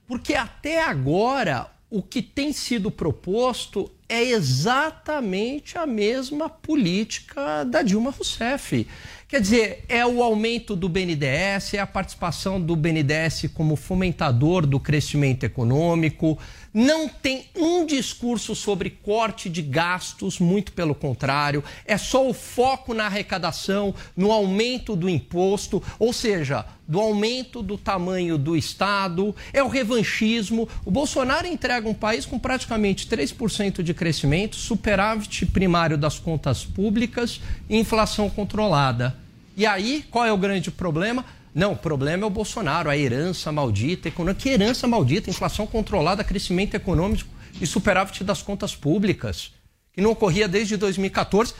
[0.07, 8.11] Porque até agora o que tem sido proposto é exatamente a mesma política da Dilma
[8.11, 8.87] Rousseff.
[9.27, 14.79] Quer dizer, é o aumento do BNDES, é a participação do BNDES como fomentador do
[14.81, 16.37] crescimento econômico.
[16.73, 21.61] Não tem um discurso sobre corte de gastos, muito pelo contrário.
[21.85, 27.77] É só o foco na arrecadação, no aumento do imposto, ou seja, do aumento do
[27.77, 29.35] tamanho do Estado.
[29.51, 30.67] É o revanchismo.
[30.85, 37.41] O Bolsonaro entrega um país com praticamente 3% de crescimento, superávit primário das contas públicas
[37.69, 39.15] e inflação controlada.
[39.57, 41.25] E aí, qual é o grande problema?
[41.53, 44.41] Não, o problema é o Bolsonaro, a herança maldita econômica.
[44.41, 45.29] Que herança maldita?
[45.29, 47.29] Inflação controlada, crescimento econômico
[47.59, 49.53] e superávit das contas públicas,
[49.91, 51.53] que não ocorria desde 2014.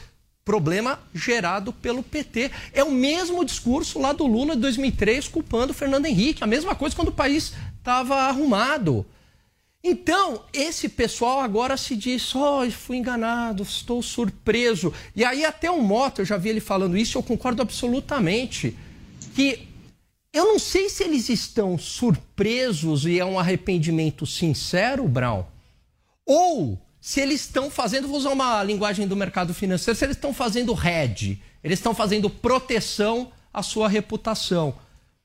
[0.43, 2.51] Problema gerado pelo PT.
[2.73, 6.43] É o mesmo discurso lá do Lula de 2003 culpando o Fernando Henrique.
[6.43, 9.05] A mesma coisa quando o país estava arrumado.
[9.84, 14.93] Então, esse pessoal agora se diz: oh, fui enganado, estou surpreso.
[15.15, 18.76] E aí, até o Mota, eu já vi ele falando isso, eu concordo absolutamente.
[19.35, 19.70] Que
[20.33, 25.45] eu não sei se eles estão surpresos e é um arrependimento sincero, Brown,
[26.25, 30.33] ou se eles estão fazendo, vou usar uma linguagem do mercado financeiro, se eles estão
[30.33, 34.75] fazendo hedge, eles estão fazendo proteção à sua reputação.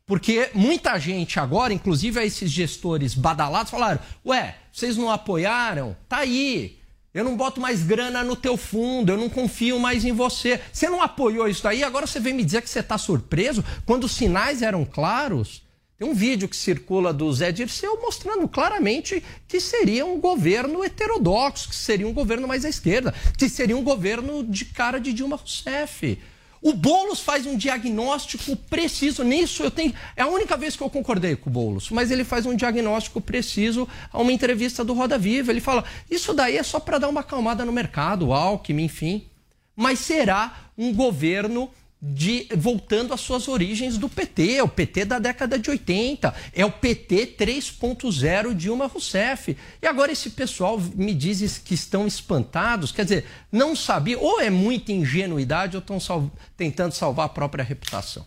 [0.07, 5.97] Porque muita gente agora, inclusive esses gestores badalados, falaram: ué, vocês não apoiaram?
[6.09, 6.76] Tá aí.
[7.17, 10.61] Eu não boto mais grana no teu fundo, eu não confio mais em você.
[10.71, 14.05] Você não apoiou isso aí, agora você vem me dizer que você está surpreso quando
[14.05, 15.63] os sinais eram claros?
[15.99, 21.71] Tem um vídeo que circula do Zé Dirceu mostrando claramente que seria um governo heterodoxo,
[21.71, 25.37] que seria um governo mais à esquerda, que seria um governo de cara de Dilma
[25.37, 26.19] Rousseff.
[26.67, 29.23] O Boulos faz um diagnóstico preciso.
[29.23, 29.95] Nisso eu tenho.
[30.17, 33.21] É a única vez que eu concordei com o Boulos, mas ele faz um diagnóstico
[33.21, 35.53] preciso a uma entrevista do Roda Viva.
[35.53, 39.29] Ele fala: isso daí é só para dar uma acalmada no mercado, Alckmin, enfim.
[39.77, 41.71] Mas será um governo
[42.01, 46.65] de, voltando às suas origens do PT, é o PT da década de 80, é
[46.65, 49.57] o PT 3.0 Dilma Rousseff.
[49.81, 54.51] E agora esse pessoal me diz que estão espantados, quer dizer, não sabia, ou é
[54.51, 58.27] muita ingenuidade ou estão sal, tentando salvar a própria reputação.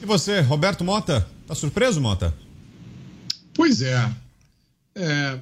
[0.00, 2.34] E você, Roberto Mota, tá surpreso, Mota?
[3.54, 4.10] Pois é.
[4.96, 5.38] é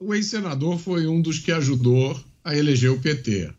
[0.00, 3.52] o ex-senador foi um dos que ajudou a eleger o PT.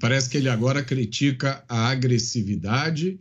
[0.00, 3.20] Parece que ele agora critica a agressividade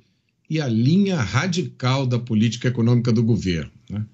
[0.50, 3.72] e a linha radical da política econômica do governo.
[3.90, 4.06] Né?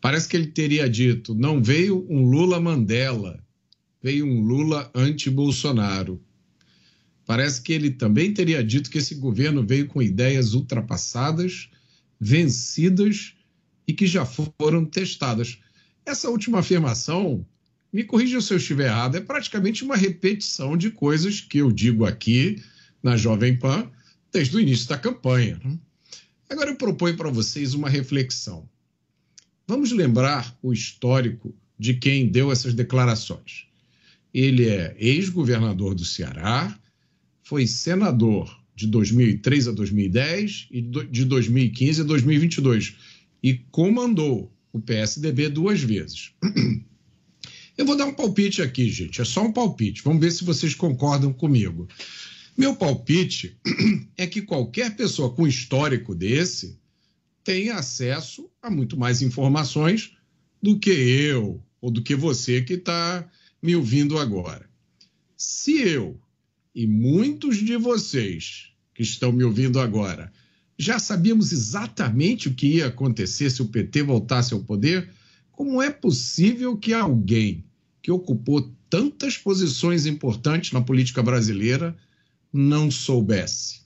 [0.00, 3.42] Parece que ele teria dito: não veio um Lula Mandela,
[4.02, 6.20] veio um Lula anti-Bolsonaro.
[7.24, 11.70] Parece que ele também teria dito que esse governo veio com ideias ultrapassadas,
[12.20, 13.34] vencidas
[13.86, 15.58] e que já foram testadas.
[16.04, 17.46] Essa última afirmação
[17.92, 22.06] me corrija se eu estiver errado, é praticamente uma repetição de coisas que eu digo
[22.06, 22.62] aqui
[23.02, 23.90] na Jovem Pan
[24.32, 25.60] desde o início da campanha.
[25.62, 25.78] Né?
[26.48, 28.68] Agora eu proponho para vocês uma reflexão.
[29.68, 33.66] Vamos lembrar o histórico de quem deu essas declarações.
[34.32, 36.78] Ele é ex-governador do Ceará,
[37.42, 42.96] foi senador de 2003 a 2010 e de 2015 a 2022
[43.42, 46.32] e comandou o PSDB duas vezes.
[47.76, 49.20] Eu vou dar um palpite aqui, gente.
[49.20, 50.02] É só um palpite.
[50.02, 51.88] Vamos ver se vocês concordam comigo.
[52.56, 53.56] Meu palpite
[54.16, 56.78] é que qualquer pessoa com histórico desse
[57.42, 60.12] tem acesso a muito mais informações
[60.62, 63.28] do que eu ou do que você que está
[63.60, 64.68] me ouvindo agora.
[65.36, 66.20] Se eu
[66.74, 70.30] e muitos de vocês que estão me ouvindo agora
[70.78, 75.10] já sabíamos exatamente o que ia acontecer se o PT voltasse ao poder,
[75.62, 77.64] como é possível que alguém
[78.02, 81.96] que ocupou tantas posições importantes na política brasileira
[82.52, 83.82] não soubesse?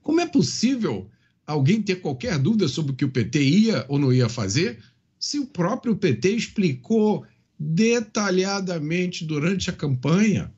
[0.00, 1.10] Como é possível
[1.46, 4.82] alguém ter qualquer dúvida sobre o que o PT ia ou não ia fazer
[5.20, 7.26] se o próprio PT explicou
[7.60, 10.50] detalhadamente durante a campanha?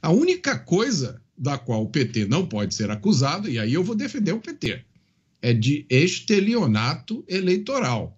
[0.00, 3.96] A única coisa da qual o PT não pode ser acusado, e aí eu vou
[3.96, 4.84] defender o PT,
[5.42, 8.16] é de estelionato eleitoral,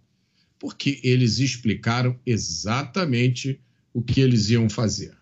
[0.63, 3.61] porque eles explicaram exatamente
[3.93, 5.13] o que eles iam fazer.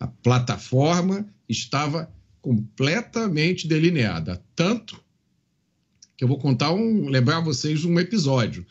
[0.00, 2.10] A plataforma estava
[2.40, 4.98] completamente delineada, tanto
[6.16, 8.66] que eu vou contar um, lembrar vocês um episódio.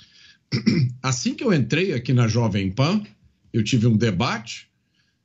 [1.00, 3.06] Assim que eu entrei aqui na Jovem Pan,
[3.54, 4.68] eu tive um debate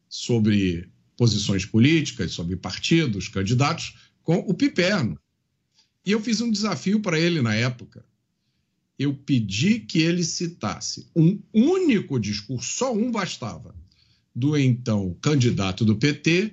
[0.06, 0.86] sobre
[1.16, 5.18] posições políticas, sobre partidos, candidatos, com o Piperno.
[6.04, 8.04] E eu fiz um desafio para ele na época.
[9.00, 13.74] Eu pedi que ele citasse um único discurso, só um bastava,
[14.34, 16.52] do então candidato do PT,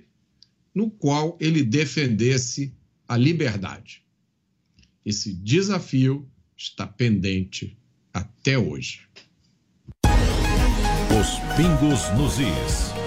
[0.74, 2.74] no qual ele defendesse
[3.06, 4.02] a liberdade.
[5.06, 6.26] Esse desafio
[6.56, 7.78] está pendente
[8.14, 9.02] até hoje.
[11.20, 13.07] Os pingos nos is.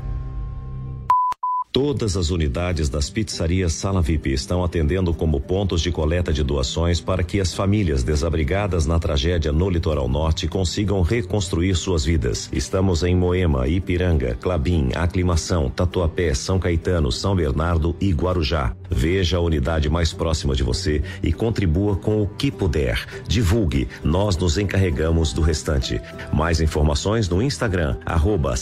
[1.71, 6.99] Todas as unidades das pizzarias Sala VIP estão atendendo como pontos de coleta de doações
[6.99, 12.49] para que as famílias desabrigadas na tragédia no litoral norte consigam reconstruir suas vidas.
[12.51, 18.75] Estamos em Moema, Ipiranga, Clabim, Aclimação, Tatuapé, São Caetano, São Bernardo e Guarujá.
[18.89, 23.01] Veja a unidade mais próxima de você e contribua com o que puder.
[23.25, 26.01] Divulgue, nós nos encarregamos do restante.
[26.33, 28.55] Mais informações no Instagram, arroba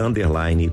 [0.00, 0.72] underline.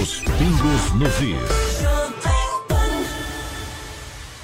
[0.00, 1.76] Os pingos nos is.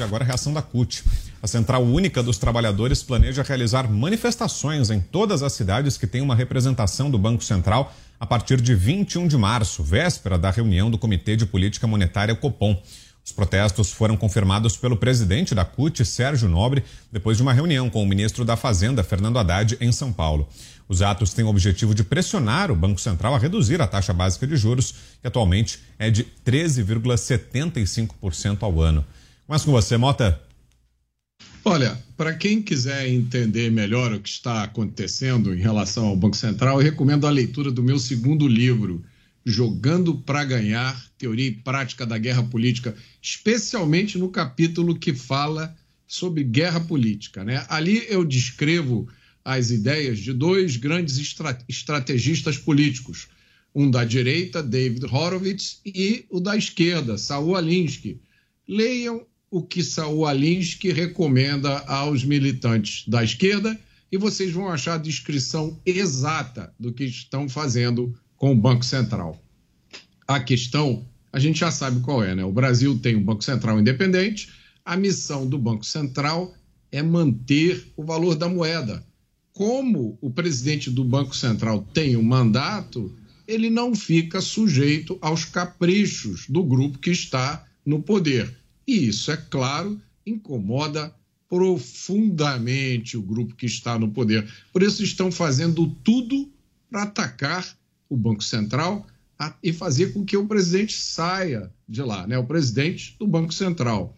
[0.03, 1.05] e agora a reação da CUT.
[1.43, 6.35] A Central Única dos Trabalhadores planeja realizar manifestações em todas as cidades que têm uma
[6.35, 11.37] representação do Banco Central a partir de 21 de março, véspera da reunião do Comitê
[11.37, 12.81] de Política Monetária Copom.
[13.25, 18.03] Os protestos foram confirmados pelo presidente da CUT, Sérgio Nobre, depois de uma reunião com
[18.03, 20.49] o ministro da Fazenda, Fernando Haddad, em São Paulo.
[20.93, 24.47] Os atos têm o objetivo de pressionar o Banco Central a reduzir a taxa básica
[24.47, 29.03] de juros, que atualmente é de 13,75% ao ano.
[29.49, 30.39] Mas com você, Mota.
[31.65, 36.79] Olha, para quem quiser entender melhor o que está acontecendo em relação ao Banco Central,
[36.79, 39.03] eu recomendo a leitura do meu segundo livro,
[39.47, 45.75] Jogando para Ganhar: Teoria e Prática da Guerra Política, especialmente no capítulo que fala
[46.07, 47.43] sobre guerra política.
[47.43, 47.65] Né?
[47.71, 49.09] Ali eu descrevo
[49.45, 51.19] as ideias de dois grandes
[51.69, 53.29] estrategistas políticos,
[53.75, 58.21] um da direita, David Horowitz, e o da esquerda, Saul Alinsky.
[58.69, 63.79] Leiam o que Saul Alinsky recomenda aos militantes da esquerda
[64.11, 69.43] e vocês vão achar a descrição exata do que estão fazendo com o Banco Central.
[70.29, 72.45] A questão, a gente já sabe qual é, né?
[72.45, 74.51] O Brasil tem um Banco Central independente,
[74.85, 76.55] a missão do Banco Central
[76.91, 79.05] é manter o valor da moeda
[79.53, 83.15] como o presidente do Banco Central tem um mandato,
[83.47, 88.57] ele não fica sujeito aos caprichos do grupo que está no poder.
[88.87, 91.15] E isso, é claro, incomoda
[91.49, 94.49] profundamente o grupo que está no poder.
[94.73, 96.51] Por isso estão fazendo tudo
[96.91, 97.77] para atacar
[98.09, 99.07] o Banco Central
[99.63, 102.39] e fazer com que o presidente saia de lá, né?
[102.39, 104.17] O presidente do Banco Central.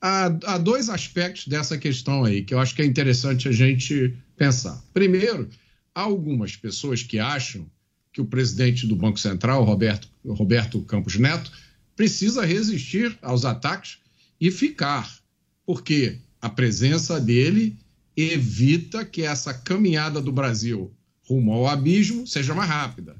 [0.00, 4.16] Há, há dois aspectos dessa questão aí que eu acho que é interessante a gente
[4.38, 4.82] pensar.
[4.94, 5.48] Primeiro,
[5.94, 7.68] há algumas pessoas que acham
[8.12, 11.50] que o presidente do Banco Central, Roberto, Roberto Campos Neto,
[11.94, 13.98] precisa resistir aos ataques
[14.40, 15.18] e ficar,
[15.66, 17.76] porque a presença dele
[18.16, 20.92] evita que essa caminhada do Brasil
[21.22, 23.16] rumo ao abismo seja mais rápida.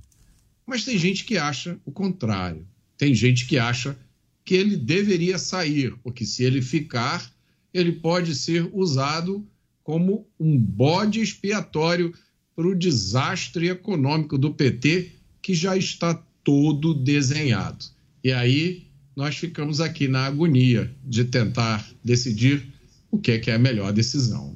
[0.65, 2.67] Mas tem gente que acha o contrário.
[2.97, 3.97] Tem gente que acha
[4.45, 7.31] que ele deveria sair, porque se ele ficar,
[7.73, 9.47] ele pode ser usado
[9.89, 12.13] como um bode expiatório
[12.55, 16.13] para o desastre econômico do PT, que já está
[16.45, 17.87] todo desenhado.
[18.23, 18.87] E aí
[19.17, 22.71] nós ficamos aqui na agonia de tentar decidir
[23.11, 24.55] o que é, que é a melhor decisão.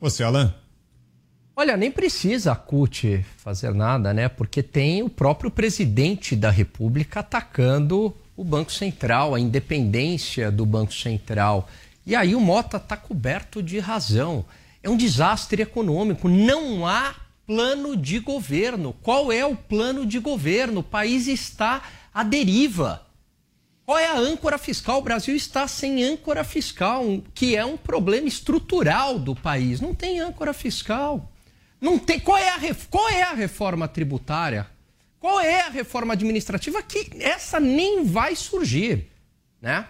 [0.00, 0.54] Você, Alain?
[1.56, 4.28] Olha, nem precisa a CUT fazer nada, né?
[4.28, 10.94] Porque tem o próprio presidente da República atacando o Banco Central, a independência do Banco
[10.94, 11.68] Central.
[12.08, 14.46] E aí o Mota está coberto de razão.
[14.82, 16.26] É um desastre econômico.
[16.26, 17.14] Não há
[17.46, 18.94] plano de governo.
[19.02, 20.80] Qual é o plano de governo?
[20.80, 21.82] O país está
[22.14, 23.06] à deriva.
[23.84, 25.00] Qual é a âncora fiscal?
[25.00, 27.04] O Brasil está sem âncora fiscal,
[27.34, 29.78] que é um problema estrutural do país.
[29.78, 31.30] Não tem âncora fiscal.
[31.78, 32.18] Não tem.
[32.18, 32.58] Qual é a,
[32.88, 34.66] qual é a reforma tributária?
[35.20, 36.82] Qual é a reforma administrativa?
[36.82, 39.10] Que essa nem vai surgir,
[39.60, 39.86] né?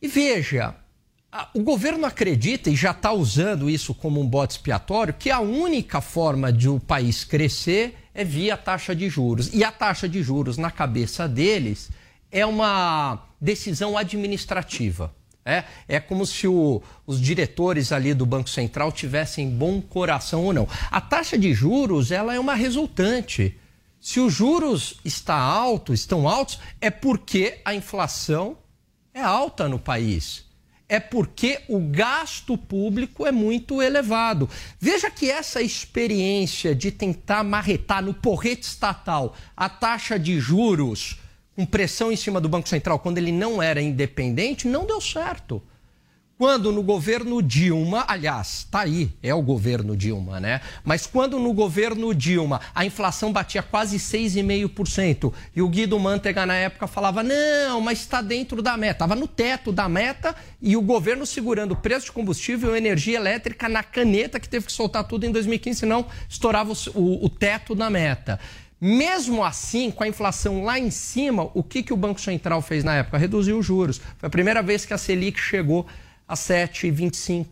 [0.00, 0.76] E veja,
[1.52, 6.00] o governo acredita e já está usando isso como um bote expiatório que a única
[6.00, 9.52] forma de o país crescer é via taxa de juros.
[9.52, 11.90] E a taxa de juros, na cabeça deles,
[12.30, 15.12] é uma decisão administrativa.
[15.44, 20.52] É, é como se o, os diretores ali do Banco Central tivessem bom coração ou
[20.52, 20.68] não.
[20.90, 23.58] A taxa de juros ela é uma resultante.
[24.00, 28.56] Se os juros está alto, estão altos, é porque a inflação
[29.12, 30.43] é alta no país
[30.94, 34.48] é porque o gasto público é muito elevado.
[34.78, 41.18] Veja que essa experiência de tentar marretar no porrete estatal a taxa de juros
[41.56, 45.60] com pressão em cima do Banco Central quando ele não era independente não deu certo.
[46.36, 50.60] Quando no governo Dilma, aliás, tá aí, é o governo Dilma, né?
[50.82, 56.56] Mas quando no governo Dilma a inflação batia quase 6,5% e o Guido Mantega na
[56.56, 58.94] época falava: "Não, mas está dentro da meta".
[59.04, 63.16] Estava no teto da meta e o governo segurando o preço de combustível e energia
[63.16, 67.76] elétrica na caneta que teve que soltar tudo em 2015, senão estourava o, o teto
[67.76, 68.40] da meta.
[68.80, 72.82] Mesmo assim, com a inflação lá em cima, o que, que o Banco Central fez
[72.82, 73.16] na época?
[73.16, 74.00] Reduziu os juros.
[74.18, 75.86] Foi a primeira vez que a Selic chegou
[76.26, 77.46] a 7,25.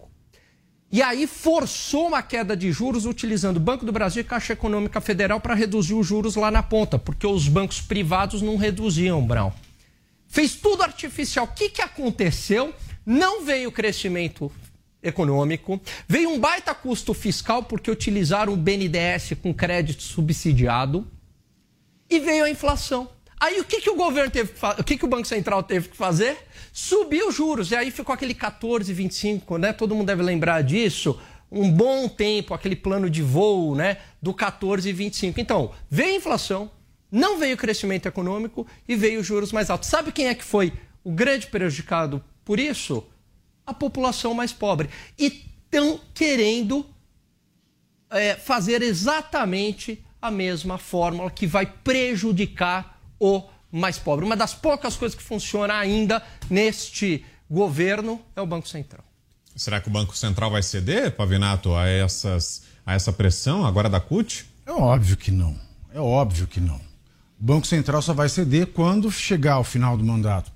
[0.91, 5.01] E aí forçou uma queda de juros utilizando o Banco do Brasil e Caixa Econômica
[5.01, 9.53] Federal para reduzir os juros lá na ponta, porque os bancos privados não reduziam, Brown.
[10.29, 11.47] Fez tudo artificial.
[11.47, 12.75] O que, que aconteceu?
[13.07, 14.53] Não veio crescimento
[15.03, 21.07] econômico, veio um baita custo fiscal porque utilizaram o BNDES com crédito subsidiado
[22.09, 23.11] e veio a inflação.
[23.43, 24.53] Aí o que, que o governo teve?
[24.79, 26.39] O que, que o Banco Central teve que fazer?
[26.73, 27.73] Subiu os juros.
[27.73, 29.73] E aí ficou aquele 14,25, né?
[29.73, 31.21] Todo mundo deve lembrar disso.
[31.51, 33.97] Um bom tempo, aquele plano de voo, né?
[34.23, 35.39] Do 14,25.
[35.39, 36.71] Então, veio a inflação,
[37.11, 39.89] não veio o crescimento econômico e veio os juros mais altos.
[39.89, 43.05] Sabe quem é que foi o grande prejudicado por isso?
[43.67, 44.89] A população mais pobre.
[45.19, 46.87] E estão querendo
[48.09, 52.92] é, fazer exatamente a mesma fórmula que vai prejudicar
[53.23, 54.25] o mais pobre.
[54.25, 56.21] Uma das poucas coisas que funciona ainda
[56.51, 59.05] neste governo é o Banco Central.
[59.55, 64.01] Será que o Banco Central vai ceder, Pavinato, a, essas, a essa pressão agora da
[64.01, 64.47] CUT?
[64.67, 65.57] É óbvio que não.
[65.95, 66.81] É óbvio que não.
[67.41, 70.51] O Banco Central só vai ceder quando chegar ao final do mandato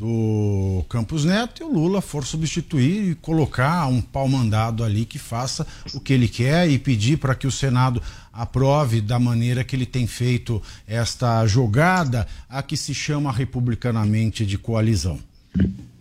[0.00, 5.18] do Campos Neto e o Lula for substituir e colocar um pau mandado ali que
[5.18, 8.02] faça o que ele quer e pedir para que o Senado
[8.32, 14.56] aprove da maneira que ele tem feito esta jogada a que se chama republicanamente de
[14.56, 15.20] coalizão.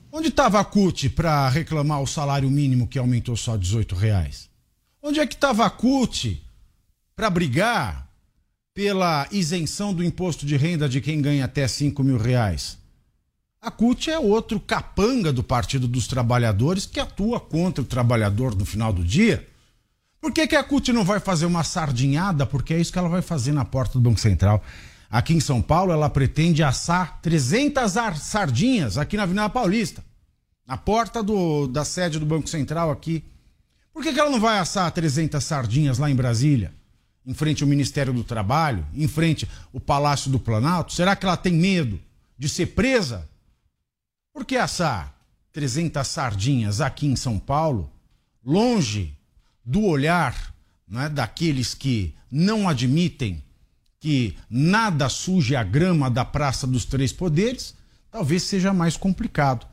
[0.09, 4.49] Onde estava a CUT para reclamar o salário mínimo que aumentou só 18 reais?
[5.03, 6.41] Onde é que estava a CUT
[7.17, 8.07] para brigar
[8.73, 12.78] pela isenção do imposto de renda de quem ganha até 5 mil reais?
[13.61, 18.64] A CUT é outro capanga do Partido dos Trabalhadores que atua contra o trabalhador no
[18.64, 19.45] final do dia.
[20.22, 22.45] Por que, que a CUT não vai fazer uma sardinhada?
[22.45, 24.64] Porque é isso que ela vai fazer na porta do Banco Central.
[25.11, 27.91] Aqui em São Paulo, ela pretende assar 300
[28.22, 30.06] sardinhas aqui na Avenida Paulista,
[30.65, 33.26] na porta do, da sede do Banco Central aqui.
[33.94, 36.73] Por que, que ela não vai assar 300 sardinhas lá em Brasília?
[37.26, 40.94] Em frente ao Ministério do Trabalho, em frente ao Palácio do Planalto?
[40.94, 41.99] Será que ela tem medo
[42.38, 43.28] de ser presa
[44.39, 45.13] por que assar
[45.51, 47.91] 300 sardinhas aqui em São Paulo,
[48.41, 49.13] longe
[49.65, 50.55] do olhar
[50.87, 53.43] né, daqueles que não admitem
[53.99, 57.75] que nada suje a grama da Praça dos Três Poderes,
[58.09, 59.67] talvez seja mais complicado.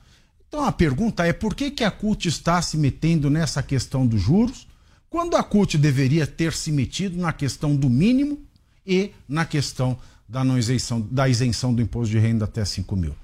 [0.49, 4.21] Então a pergunta é por que, que a CUT está se metendo nessa questão dos
[4.21, 4.67] juros,
[5.09, 8.43] quando a CUT deveria ter se metido na questão do mínimo
[8.85, 9.97] e na questão
[10.29, 13.15] da, não isenção, da isenção do imposto de renda até 5 mil?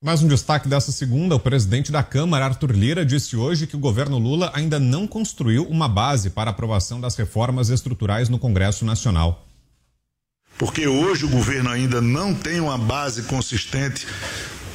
[0.00, 3.80] Mais um destaque dessa segunda: o presidente da Câmara, Arthur Lira, disse hoje que o
[3.80, 9.44] governo Lula ainda não construiu uma base para aprovação das reformas estruturais no Congresso Nacional.
[10.56, 14.06] Porque hoje o governo ainda não tem uma base consistente,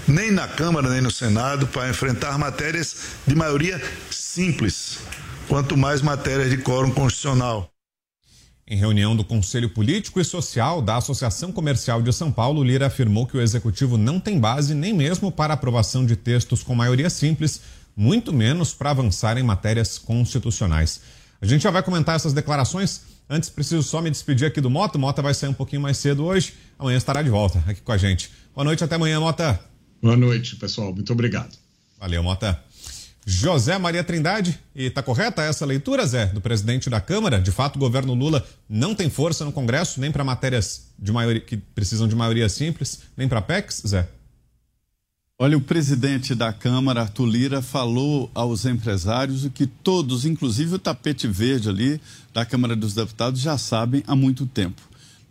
[0.06, 3.82] nem na Câmara nem no Senado, para enfrentar matérias de maioria
[4.12, 5.00] simples,
[5.48, 7.73] quanto mais matérias de quórum constitucional.
[8.66, 13.28] Em reunião do Conselho Político e Social da Associação Comercial de São Paulo, Lira afirmou
[13.28, 17.60] que o executivo não tem base nem mesmo para aprovação de textos com maioria simples,
[17.96, 21.02] muito menos para avançar em matérias constitucionais.
[21.42, 23.02] A gente já vai comentar essas declarações.
[23.30, 24.98] Antes, preciso só me despedir aqui do Mota.
[24.98, 26.54] Mota vai sair um pouquinho mais cedo hoje.
[26.80, 28.32] Amanhã estará de volta aqui com a gente.
[28.56, 29.60] Boa noite, até amanhã, Mota.
[30.02, 30.94] Boa noite, pessoal.
[30.94, 31.52] Muito obrigado.
[32.00, 32.64] Valeu, Mota.
[33.26, 34.60] José Maria Trindade.
[34.76, 37.40] E está correta essa leitura, Zé, do presidente da Câmara?
[37.40, 41.42] De fato, o governo Lula não tem força no Congresso, nem para matérias de maioria,
[41.42, 44.08] que precisam de maioria simples, nem para PECs, Zé?
[45.40, 50.80] Olha, o presidente da Câmara, Arthur Lira, falou aos empresários o que todos, inclusive o
[50.80, 52.00] tapete verde ali
[52.34, 54.82] da Câmara dos Deputados, já sabem há muito tempo.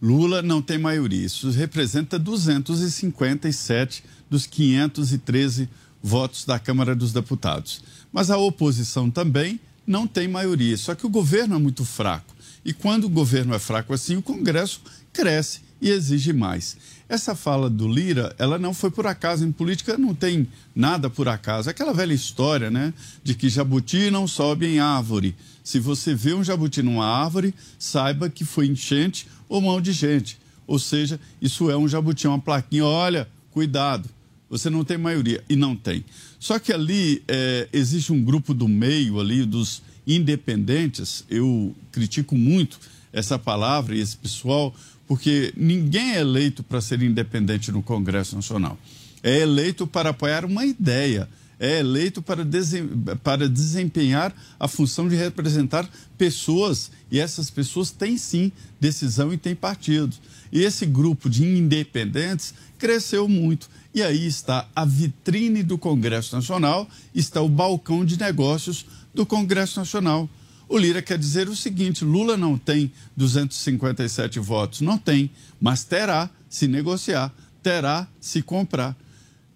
[0.02, 1.24] Lula não tem maioria.
[1.24, 5.68] Isso representa 257 dos 513
[6.02, 7.82] votos da Câmara dos Deputados.
[8.12, 12.34] Mas a oposição também não tem maioria, só que o governo é muito fraco.
[12.64, 14.80] E quando o governo é fraco assim, o Congresso
[15.12, 16.76] cresce e exige mais.
[17.08, 19.44] Essa fala do Lira, ela não foi por acaso.
[19.44, 21.68] Em política não tem nada por acaso.
[21.68, 22.94] Aquela velha história, né?
[23.22, 25.34] De que jabuti não sobe em árvore.
[25.64, 30.38] Se você vê um jabuti numa árvore, saiba que foi enchente ou mão de gente.
[30.66, 32.86] Ou seja, isso é um jabuti, uma plaquinha.
[32.86, 34.08] Olha, cuidado
[34.52, 35.42] você não tem maioria.
[35.48, 36.04] E não tem.
[36.38, 41.24] Só que ali é, existe um grupo do meio ali, dos independentes.
[41.30, 42.78] Eu critico muito
[43.14, 44.74] essa palavra e esse pessoal,
[45.08, 48.78] porque ninguém é eleito para ser independente no Congresso Nacional.
[49.22, 51.26] É eleito para apoiar uma ideia
[51.62, 52.88] é eleito para, desem
[53.22, 55.88] para desempenhar a função de representar
[56.18, 58.50] pessoas, e essas pessoas têm sim
[58.80, 60.20] decisão e têm partidos.
[60.50, 63.70] E esse grupo de independentes cresceu muito.
[63.94, 69.78] E aí está a vitrine do Congresso Nacional, está o balcão de negócios do Congresso
[69.78, 70.28] Nacional.
[70.66, 76.30] O Lira quer dizer o seguinte: Lula não tem 257 votos, não tem, mas terá
[76.48, 77.30] se negociar,
[77.62, 78.96] terá se comprar.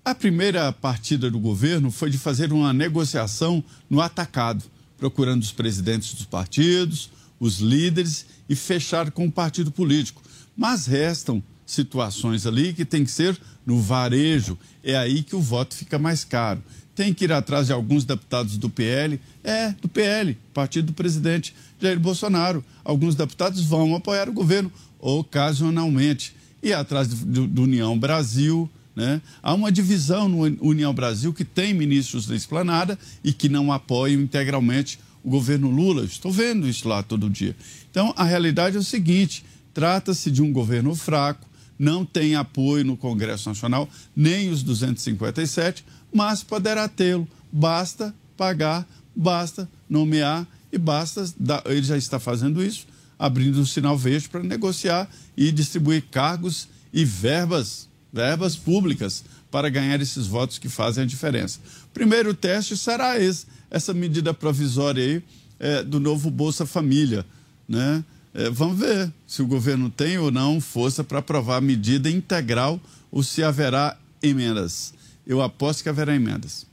[0.05, 4.63] A primeira partida do governo foi de fazer uma negociação no atacado,
[4.99, 7.11] procurando os presidentes dos partidos,
[7.41, 10.23] os líderes e fechar com o partido político.
[10.55, 14.57] Mas restam situações ali que tem que ser no varejo.
[14.83, 16.63] É aí que o voto fica mais caro.
[16.95, 21.55] Tem que ir atrás de alguns deputados do PL, é, do PL, partido do presidente
[21.81, 22.65] Jair Bolsonaro.
[22.85, 26.35] Alguns deputados vão apoiar o governo ocasionalmente.
[26.63, 29.21] E atrás do, do União Brasil, né?
[29.43, 34.23] Há uma divisão no União Brasil que tem ministros da esplanada e que não apoiam
[34.23, 36.05] integralmente o governo Lula.
[36.05, 37.55] Estou vendo isso lá todo dia.
[37.91, 39.45] Então, a realidade é o seguinte:
[39.75, 41.47] trata-se de um governo fraco,
[41.79, 47.29] não tem apoio no Congresso Nacional, nem os 257, mas poderá tê-lo.
[47.53, 51.29] Basta pagar, basta nomear e basta.
[51.39, 52.87] Dar, ele já está fazendo isso,
[53.19, 60.01] abrindo um sinal verde para negociar e distribuir cargos e verbas, verbas públicas para ganhar
[60.01, 61.61] esses votos que fazem a diferença.
[61.93, 65.23] Primeiro teste será esse, essa medida provisória aí
[65.59, 67.25] é, do novo Bolsa Família,
[67.69, 68.05] né?
[68.39, 72.79] É, vamos ver se o governo tem ou não força para aprovar a medida integral
[73.11, 74.93] ou se haverá emendas.
[75.27, 76.67] Eu aposto que haverá emendas.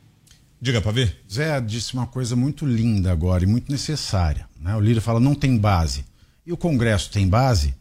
[0.59, 1.21] Diga para ver.
[1.31, 4.45] Zé disse uma coisa muito linda agora e muito necessária.
[4.59, 4.75] Né?
[4.75, 6.03] O Lira fala não tem base.
[6.45, 7.73] E o Congresso tem base?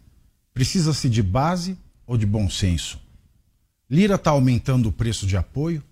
[0.55, 1.77] Precisa-se de base
[2.07, 3.01] ou de bom senso?
[3.91, 5.83] Lira está aumentando o preço de apoio?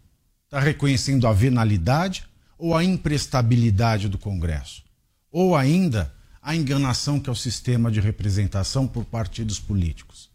[0.44, 2.24] Está reconhecendo a venalidade
[2.56, 4.84] ou a imprestabilidade do Congresso?
[5.32, 10.30] Ou ainda a enganação que é o sistema de representação por partidos políticos.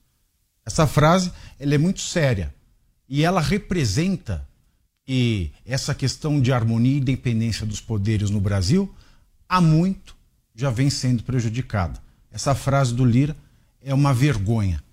[0.65, 2.53] Essa frase ela é muito séria
[3.07, 4.47] e ela representa
[5.07, 8.93] e essa questão de harmonia e independência dos poderes no Brasil
[9.47, 10.15] há muito
[10.55, 12.01] já vem sendo prejudicada.
[12.31, 13.35] Essa frase do Lira
[13.81, 14.83] é uma vergonha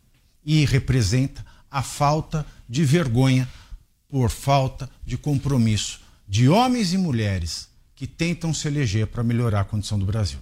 [0.45, 3.49] e representa a falta de vergonha
[4.09, 9.65] por falta de compromisso de homens e mulheres que tentam se eleger para melhorar a
[9.65, 10.39] condição do Brasil.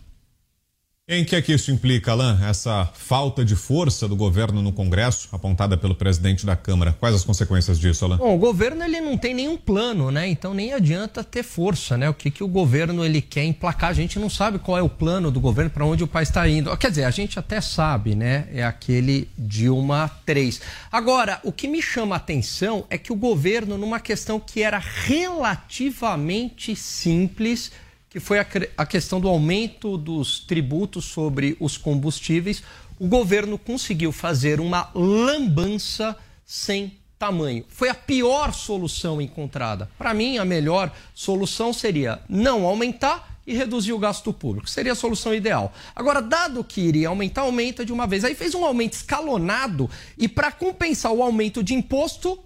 [1.12, 2.38] Em que é que isso implica, Alain?
[2.44, 6.92] Essa falta de força do governo no Congresso, apontada pelo presidente da Câmara.
[7.00, 8.18] Quais as consequências disso, Alain?
[8.18, 10.28] Bom, o governo ele não tem nenhum plano, né?
[10.28, 12.08] Então nem adianta ter força, né?
[12.08, 13.90] O que, que o governo ele quer emplacar?
[13.90, 16.48] A gente não sabe qual é o plano do governo, para onde o país está
[16.48, 16.76] indo.
[16.76, 18.46] Quer dizer, a gente até sabe, né?
[18.52, 20.60] É aquele Dilma 3.
[20.92, 24.78] Agora, o que me chama a atenção é que o governo, numa questão que era
[24.78, 27.72] relativamente simples,
[28.10, 28.46] que foi a,
[28.76, 32.62] a questão do aumento dos tributos sobre os combustíveis,
[32.98, 37.64] o governo conseguiu fazer uma lambança sem tamanho.
[37.68, 39.88] Foi a pior solução encontrada.
[39.96, 44.68] Para mim, a melhor solução seria não aumentar e reduzir o gasto público.
[44.68, 45.72] Seria a solução ideal.
[45.94, 48.24] Agora, dado que iria aumentar, aumenta de uma vez.
[48.24, 49.88] Aí fez um aumento escalonado
[50.18, 52.38] e, para compensar o aumento de imposto,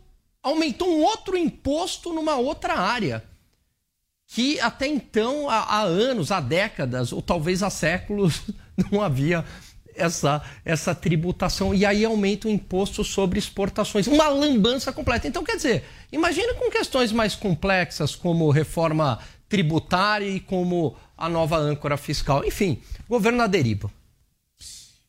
[0.42, 3.24] aumentou um outro imposto numa outra área
[4.34, 8.42] que até então, há, há anos, há décadas, ou talvez há séculos,
[8.90, 9.44] não havia
[9.94, 14.08] essa, essa tributação e aí aumenta o imposto sobre exportações.
[14.08, 15.28] Uma lambança completa.
[15.28, 21.56] Então, quer dizer, imagina com questões mais complexas como reforma tributária e como a nova
[21.56, 22.44] âncora fiscal.
[22.44, 23.88] Enfim, governo à deriva.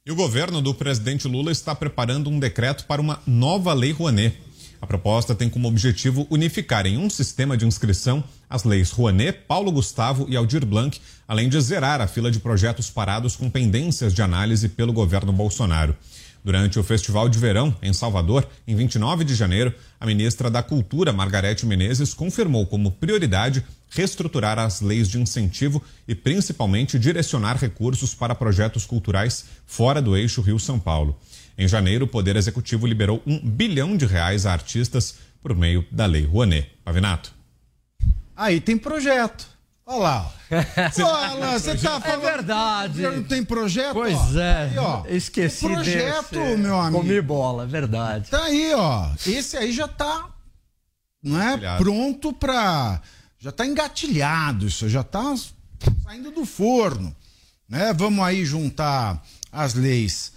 [0.06, 4.38] E o governo do presidente Lula está preparando um decreto para uma nova lei Rouanet.
[4.86, 9.72] A proposta tem como objetivo unificar em um sistema de inscrição as leis Rouanet, Paulo
[9.72, 14.22] Gustavo e Aldir Blanc, além de zerar a fila de projetos parados com pendências de
[14.22, 15.98] análise pelo governo Bolsonaro.
[16.44, 21.12] Durante o Festival de Verão, em Salvador, em 29 de janeiro, a ministra da Cultura,
[21.12, 28.36] Margarete Menezes, confirmou como prioridade reestruturar as leis de incentivo e, principalmente, direcionar recursos para
[28.36, 31.18] projetos culturais fora do eixo Rio-São Paulo.
[31.57, 36.06] Em janeiro, o Poder Executivo liberou um bilhão de reais a artistas por meio da
[36.06, 36.69] Lei Rouanet.
[36.84, 37.34] Pavinato.
[38.36, 39.48] Aí tem projeto.
[39.86, 40.34] Olha lá.
[40.52, 42.06] Olha, você tá é falando.
[42.06, 43.02] É verdade.
[43.03, 43.94] Não tem projeto?
[43.94, 44.40] Pois ó.
[44.40, 44.69] é.
[44.69, 45.03] Aí, ó.
[45.07, 46.57] Esqueci tem projeto, desse.
[46.57, 46.98] meu amigo.
[46.98, 48.30] Comi bola, é verdade.
[48.30, 49.11] Tá aí, ó.
[49.26, 50.30] Esse aí já tá.
[51.22, 51.45] Não é?
[51.49, 51.84] Engatilhado.
[51.84, 53.02] Pronto pra.
[53.40, 54.68] Já tá engatilhado.
[54.68, 55.36] Isso já tá
[56.03, 57.15] saindo do forno.
[57.69, 57.94] Né?
[57.94, 60.34] Vamos aí juntar as leis.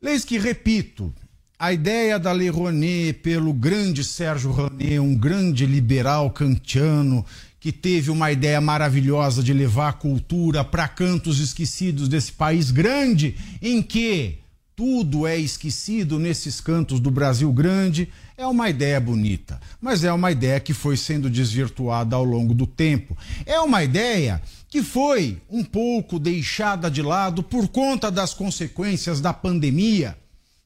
[0.00, 1.12] Leis que, repito,
[1.58, 7.26] a ideia da Lei Rouanet pelo grande Sérgio Rouanet, um grande liberal kantiano,
[7.58, 13.36] que teve uma ideia maravilhosa de levar a cultura para cantos esquecidos desse país grande,
[13.60, 14.38] em que
[14.76, 20.30] tudo é esquecido nesses cantos do Brasil grande, é uma ideia bonita, mas é uma
[20.30, 23.18] ideia que foi sendo desvirtuada ao longo do tempo.
[23.44, 29.32] É uma ideia que foi um pouco deixada de lado por conta das consequências da
[29.32, 30.16] pandemia,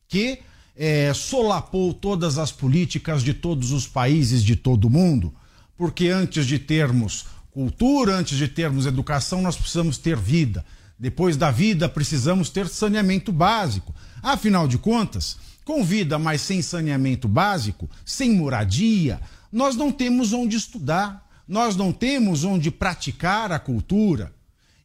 [0.08, 0.40] que
[0.76, 5.32] é, solapou todas as políticas de todos os países de todo o mundo,
[5.76, 10.64] porque antes de termos cultura, antes de termos educação, nós precisamos ter vida.
[10.98, 13.94] Depois da vida, precisamos ter saneamento básico.
[14.22, 19.20] Afinal de contas, com vida, mas sem saneamento básico, sem moradia,
[19.50, 24.32] nós não temos onde estudar, nós não temos onde praticar a cultura.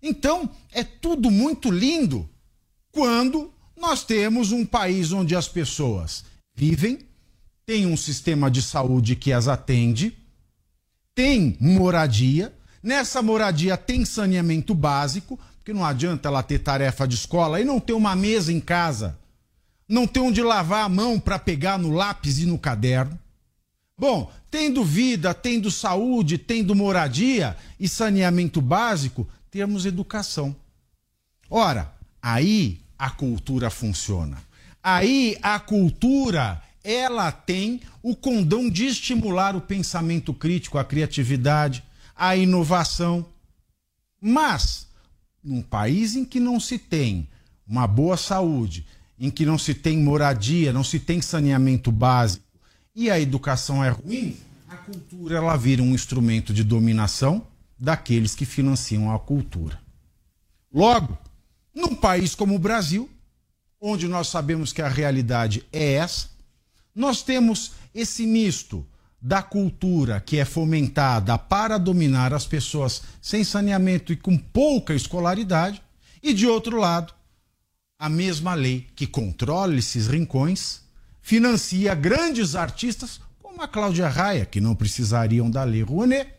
[0.02, 2.30] Então, é tudo muito lindo
[2.92, 6.24] quando nós temos um país onde as pessoas
[6.56, 7.00] vivem,
[7.66, 10.18] tem um sistema de saúde que as atende,
[11.14, 17.60] tem moradia, nessa moradia tem saneamento básico, porque não adianta ela ter tarefa de escola
[17.60, 19.18] e não ter uma mesa em casa
[19.88, 23.18] não tem onde lavar a mão para pegar no lápis e no caderno.
[23.98, 30.56] Bom, tendo vida, tendo saúde, tendo moradia e saneamento básico, temos educação.
[31.50, 34.38] Ora, aí a cultura funciona.
[34.82, 41.84] Aí a cultura, ela tem o condão de estimular o pensamento crítico, a criatividade,
[42.16, 43.26] a inovação.
[44.22, 44.88] Mas,
[45.44, 47.28] num país em que não se tem
[47.68, 48.86] uma boa saúde,
[49.20, 52.47] em que não se tem moradia, não se tem saneamento básico
[52.98, 54.36] e a educação é ruim,
[54.68, 57.46] a cultura ela vira um instrumento de dominação
[57.78, 59.80] daqueles que financiam a cultura.
[60.74, 61.16] Logo,
[61.76, 63.08] num país como o Brasil,
[63.80, 66.30] onde nós sabemos que a realidade é essa,
[66.96, 68.84] nós temos esse misto
[69.22, 75.84] da cultura que é fomentada para dominar as pessoas sem saneamento e com pouca escolaridade,
[76.24, 77.14] e de outro lado,
[78.00, 80.87] a mesma lei que controla esses rincões
[81.28, 86.30] financia grandes artistas como a Cláudia Raia, que não precisariam da Lei Rouanet,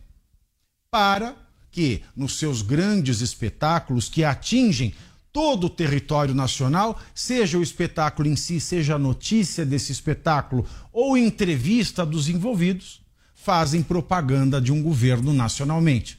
[0.91, 1.37] para
[1.71, 4.95] que nos seus grandes espetáculos que atingem
[5.31, 11.19] todo o território nacional, seja o espetáculo em si, seja a notícia desse espetáculo ou
[11.19, 13.03] entrevista dos envolvidos,
[13.35, 16.19] fazem propaganda de um governo nacionalmente.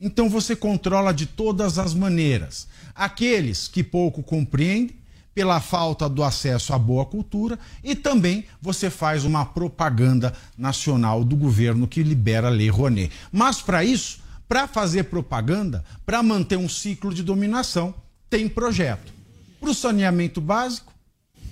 [0.00, 4.99] Então você controla de todas as maneiras aqueles que pouco compreendem
[5.34, 11.36] pela falta do acesso à boa cultura e também você faz uma propaganda nacional do
[11.36, 13.12] governo que libera a Lei Rouanet.
[13.30, 17.94] Mas para isso, para fazer propaganda, para manter um ciclo de dominação,
[18.28, 19.12] tem projeto.
[19.60, 20.92] Para o saneamento básico,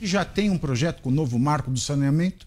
[0.00, 2.46] já tem um projeto com o novo marco do saneamento,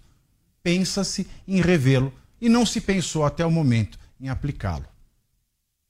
[0.63, 4.85] pensa-se em revê-lo e não se pensou até o momento em aplicá-lo.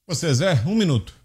[0.06, 1.21] Você, Zé, um minuto.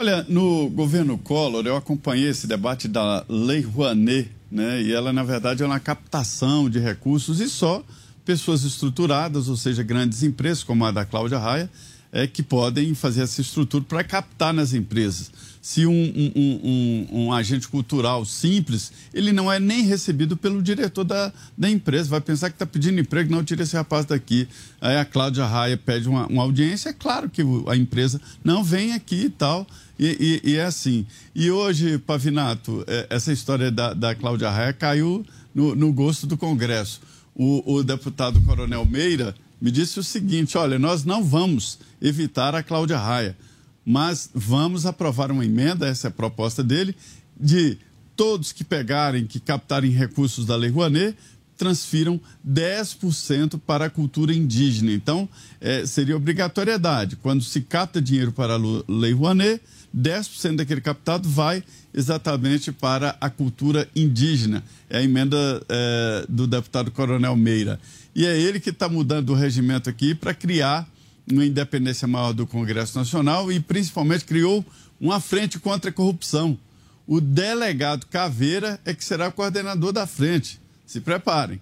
[0.00, 4.80] Olha, no governo Collor, eu acompanhei esse debate da Lei Rouanet, né?
[4.80, 7.84] E ela, na verdade, é uma captação de recursos e só
[8.24, 11.68] pessoas estruturadas, ou seja, grandes empresas, como a da Cláudia Raia,
[12.12, 15.32] é, que podem fazer essa estrutura para captar nas empresas.
[15.60, 21.04] Se um, um, um, um, agente cultural simples, ele não é nem recebido pelo diretor
[21.04, 24.48] da, da empresa, vai pensar que está pedindo emprego, não, tira esse rapaz daqui.
[24.80, 28.94] Aí a Cláudia Raia pede uma, uma audiência, é claro que a empresa não vem
[28.94, 29.66] aqui e tal.
[29.98, 31.04] E, e, e, é assim.
[31.34, 36.36] E hoje, Pavinato, é, essa história da, da Cláudia Raia caiu no, no gosto do
[36.36, 37.00] Congresso.
[37.34, 42.62] O, o deputado Coronel Meira me disse o seguinte: olha, nós não vamos evitar a
[42.62, 43.36] Cláudia Raia,
[43.84, 46.94] mas vamos aprovar uma emenda, essa é a proposta dele,
[47.38, 47.78] de
[48.14, 51.16] todos que pegarem, que captarem recursos da Lei Rouanet,
[51.56, 54.92] transfiram 10% para a cultura indígena.
[54.92, 55.28] Então,
[55.60, 57.16] é, seria obrigatoriedade.
[57.16, 59.60] Quando se capta dinheiro para a Lei Rouanet,
[59.98, 61.62] 10% daquele captado vai
[61.92, 64.62] exatamente para a cultura indígena.
[64.88, 65.36] É a emenda
[65.68, 67.80] é, do deputado Coronel Meira.
[68.14, 70.88] E é ele que está mudando o regimento aqui para criar
[71.30, 74.64] uma independência maior do Congresso Nacional e principalmente criou
[75.00, 76.58] uma frente contra a corrupção.
[77.06, 80.60] O delegado Caveira é que será o coordenador da frente.
[80.86, 81.60] Se preparem.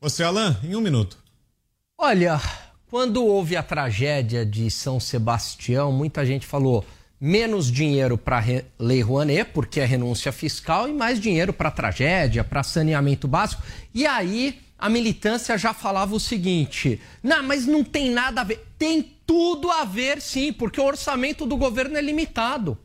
[0.00, 1.18] Você, Alain, em um minuto.
[1.96, 2.40] Olha,
[2.88, 6.84] quando houve a tragédia de São Sebastião, muita gente falou
[7.20, 8.42] menos dinheiro para
[8.78, 13.62] Lei Rouanet, porque é renúncia fiscal, e mais dinheiro para tragédia, para saneamento básico.
[13.92, 18.64] E aí a militância já falava o seguinte: não, mas não tem nada a ver.
[18.78, 22.78] Tem tudo a ver, sim, porque o orçamento do governo é limitado.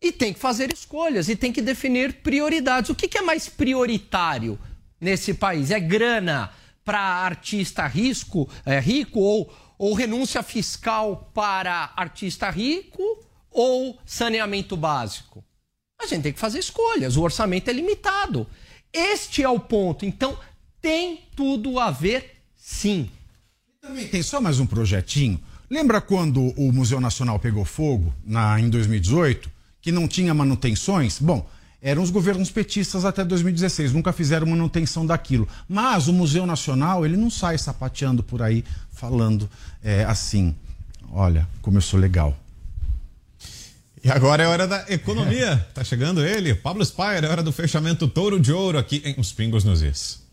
[0.00, 2.90] E tem que fazer escolhas e tem que definir prioridades.
[2.90, 4.58] O que, que é mais prioritário
[5.00, 5.70] nesse país?
[5.70, 6.50] É grana
[6.84, 13.25] para artista risco, é, rico ou, ou renúncia fiscal para artista rico
[13.56, 15.42] ou saneamento básico?
[15.98, 17.16] A gente tem que fazer escolhas.
[17.16, 18.46] O orçamento é limitado.
[18.92, 20.04] Este é o ponto.
[20.04, 20.38] Então,
[20.80, 23.10] tem tudo a ver, sim.
[23.80, 25.40] Também tem só mais um projetinho.
[25.70, 29.50] Lembra quando o Museu Nacional pegou fogo na, em 2018,
[29.80, 31.18] que não tinha manutenções?
[31.18, 31.48] Bom,
[31.80, 35.48] eram os governos petistas até 2016, nunca fizeram manutenção daquilo.
[35.66, 39.48] Mas o Museu Nacional, ele não sai sapateando por aí falando
[39.82, 40.54] é, assim:
[41.10, 41.48] olha,
[41.80, 42.36] sou legal.
[44.02, 45.66] E agora é hora da economia.
[45.74, 49.32] Tá chegando ele, Pablo Spire, é hora do fechamento touro de ouro aqui em Os
[49.32, 50.24] Pingos nos Is.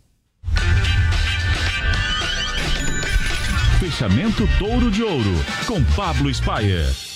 [3.79, 7.12] Fechamento Touro de Ouro com Pablo Spire.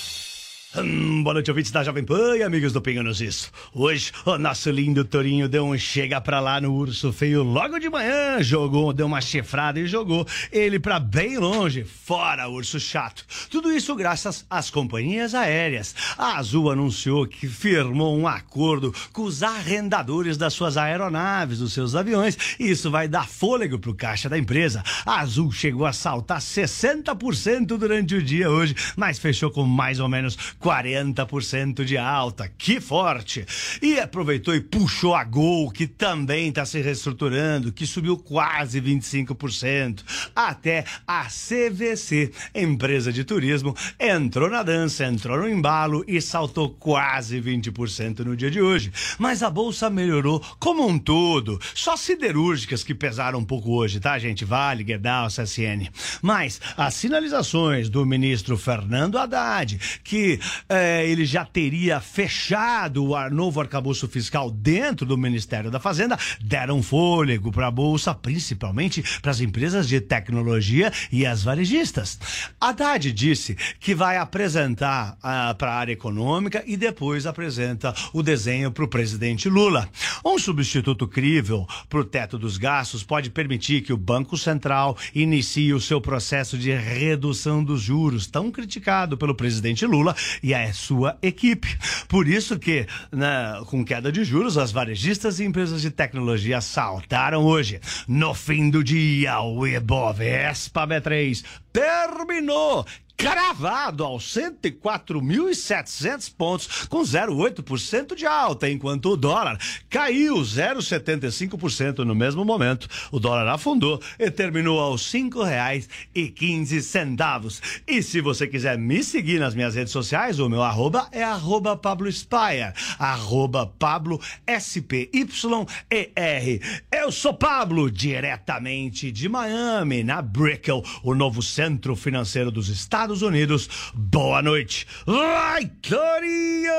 [0.79, 3.51] Hum, boa noite, ouvintes da Jovem Pan e amigos do Pinga nos Isso.
[3.73, 7.89] Hoje, o nosso lindo Torinho deu um chega pra lá no Urso Feio logo de
[7.89, 8.43] manhã.
[8.43, 13.25] Jogou, deu uma chifrada e jogou ele pra bem longe, fora Urso Chato.
[13.49, 15.95] Tudo isso graças às companhias aéreas.
[16.15, 21.95] A Azul anunciou que firmou um acordo com os arrendadores das suas aeronaves, dos seus
[21.95, 22.37] aviões.
[22.59, 24.83] E isso vai dar fôlego pro caixa da empresa.
[25.03, 30.07] A Azul chegou a saltar 60% durante o dia hoje, mas fechou com mais ou
[30.07, 30.37] menos
[30.67, 32.51] 40% de alta.
[32.57, 33.45] Que forte!
[33.81, 40.03] E aproveitou e puxou a Gol, que também está se reestruturando, que subiu quase 25%.
[40.35, 47.39] Até a CVC, empresa de turismo, entrou na dança, entrou no embalo e saltou quase
[47.41, 48.91] 20% no dia de hoje.
[49.17, 51.61] Mas a bolsa melhorou como um todo.
[51.73, 54.43] Só siderúrgicas que pesaram um pouco hoje, tá, gente?
[54.43, 55.89] Vale, Gerdau, CSN.
[56.21, 60.37] Mas as sinalizações do ministro Fernando Haddad, que
[60.69, 66.81] é, ele já teria fechado o novo arcabouço fiscal dentro do Ministério da Fazenda, deram
[66.81, 72.19] fôlego para a Bolsa, principalmente para as empresas de tecnologia e as varejistas.
[72.59, 78.71] Haddad disse que vai apresentar ah, para a área econômica e depois apresenta o desenho
[78.71, 79.89] para o presidente Lula.
[80.25, 85.73] Um substituto crível para o teto dos gastos pode permitir que o Banco Central inicie
[85.73, 91.17] o seu processo de redução dos juros, tão criticado pelo presidente Lula e a sua
[91.21, 91.77] equipe.
[92.07, 97.43] Por isso que, né, com queda de juros, as varejistas e empresas de tecnologia saltaram
[97.43, 97.79] hoje.
[98.07, 102.85] No fim do dia, o Ibovespa B3 terminou
[103.17, 109.57] cravado aos 104.700 pontos, com 0,8% de alta, enquanto o dólar
[109.89, 112.87] caiu 0,75% no mesmo momento.
[113.11, 117.81] O dólar afundou e terminou aos R$ 5,15.
[117.87, 121.75] E se você quiser me seguir nas minhas redes sociais, o meu arroba é arroba
[121.75, 126.61] Pablo Spire, arroba Pablo S-P-Y-E-R.
[126.91, 133.21] Eu sou Pablo, diretamente de Miami, na Brickell, o novo centro financeiro dos Estados Estados
[133.21, 133.69] Unidos.
[133.93, 134.85] Boa noite.
[135.05, 136.71] Vai, Torinho!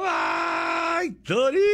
[0.00, 1.66] Vai, Torinho!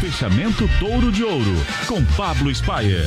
[0.00, 1.54] Fechamento Touro de Ouro
[1.86, 3.04] com Pablo Spire.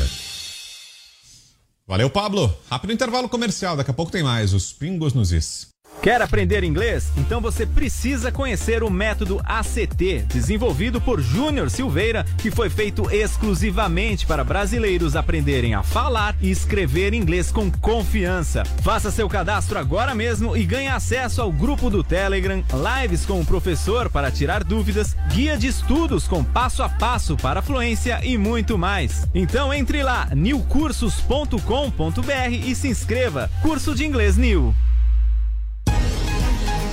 [1.88, 2.56] Valeu, Pablo.
[2.70, 4.54] Rápido intervalo comercial, daqui a pouco tem mais.
[4.54, 5.73] Os pingos nos is.
[6.02, 7.12] Quer aprender inglês?
[7.18, 14.26] Então você precisa conhecer o método ACT, desenvolvido por Júnior Silveira, que foi feito exclusivamente
[14.26, 18.66] para brasileiros aprenderem a falar e escrever inglês com confiança.
[18.82, 22.62] Faça seu cadastro agora mesmo e ganhe acesso ao grupo do Telegram,
[23.02, 27.62] lives com o professor para tirar dúvidas, guia de estudos com passo a passo para
[27.62, 29.26] fluência e muito mais.
[29.34, 33.50] Então entre lá, newcursos.com.br e se inscreva.
[33.62, 34.76] Curso de Inglês New.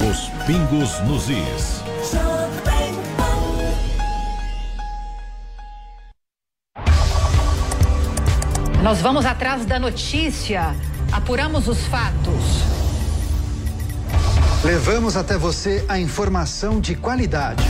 [0.09, 1.83] Os pingos nos is.
[8.83, 10.75] Nós vamos atrás da notícia,
[11.13, 12.65] apuramos os fatos.
[14.65, 17.63] Levamos até você a informação de qualidade.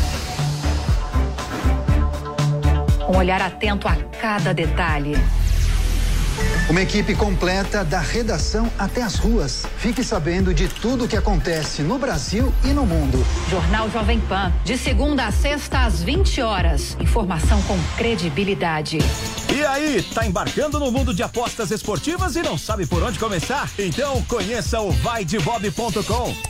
[3.09, 5.16] Um olhar atento a cada detalhe.
[6.71, 9.67] Uma equipe completa da redação até as ruas.
[9.79, 13.27] Fique sabendo de tudo o que acontece no Brasil e no mundo.
[13.51, 16.97] Jornal Jovem Pan, de segunda a sexta às 20 horas.
[17.01, 18.99] Informação com credibilidade.
[19.53, 23.69] E aí, tá embarcando no mundo de apostas esportivas e não sabe por onde começar?
[23.77, 26.50] Então conheça o vaidebob.com.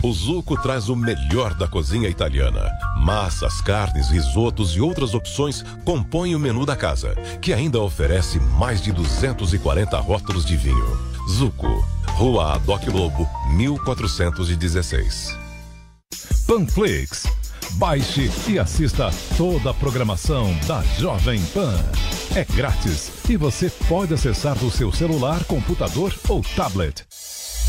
[0.00, 2.70] O Zuco traz o melhor da cozinha italiana.
[2.98, 8.80] Massas, carnes, risotos e outras opções compõem o menu da casa, que ainda oferece mais
[8.80, 10.86] de 240 rótulos de vinho.
[11.28, 15.36] Zuco, Rua Adoc Lobo, 1416.
[16.46, 17.24] Panflix.
[17.72, 21.74] Baixe e assista toda a programação da Jovem Pan.
[22.36, 27.04] É grátis e você pode acessar do seu celular, computador ou tablet.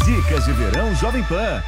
[0.06, 1.64] Dicas de verão Jovem Pan.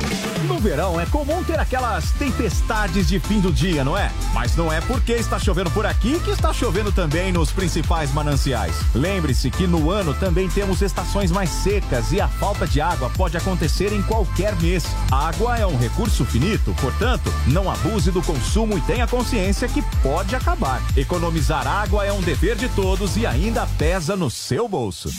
[0.48, 4.12] No verão é comum ter aquelas tempestades de fim do dia, não é?
[4.34, 8.76] Mas não é porque está chovendo por aqui que está chovendo também nos principais mananciais.
[8.94, 13.38] Lembre-se que no ano também temos estações mais secas e a falta de água pode
[13.38, 14.86] acontecer em qualquer mês.
[15.12, 19.82] A água é um recurso finito, portanto, não abuse do consumo e tenha consciência que
[20.02, 20.82] pode acabar.
[20.96, 25.10] Economizar água é um dever de todos e ainda pesa no seu bolso.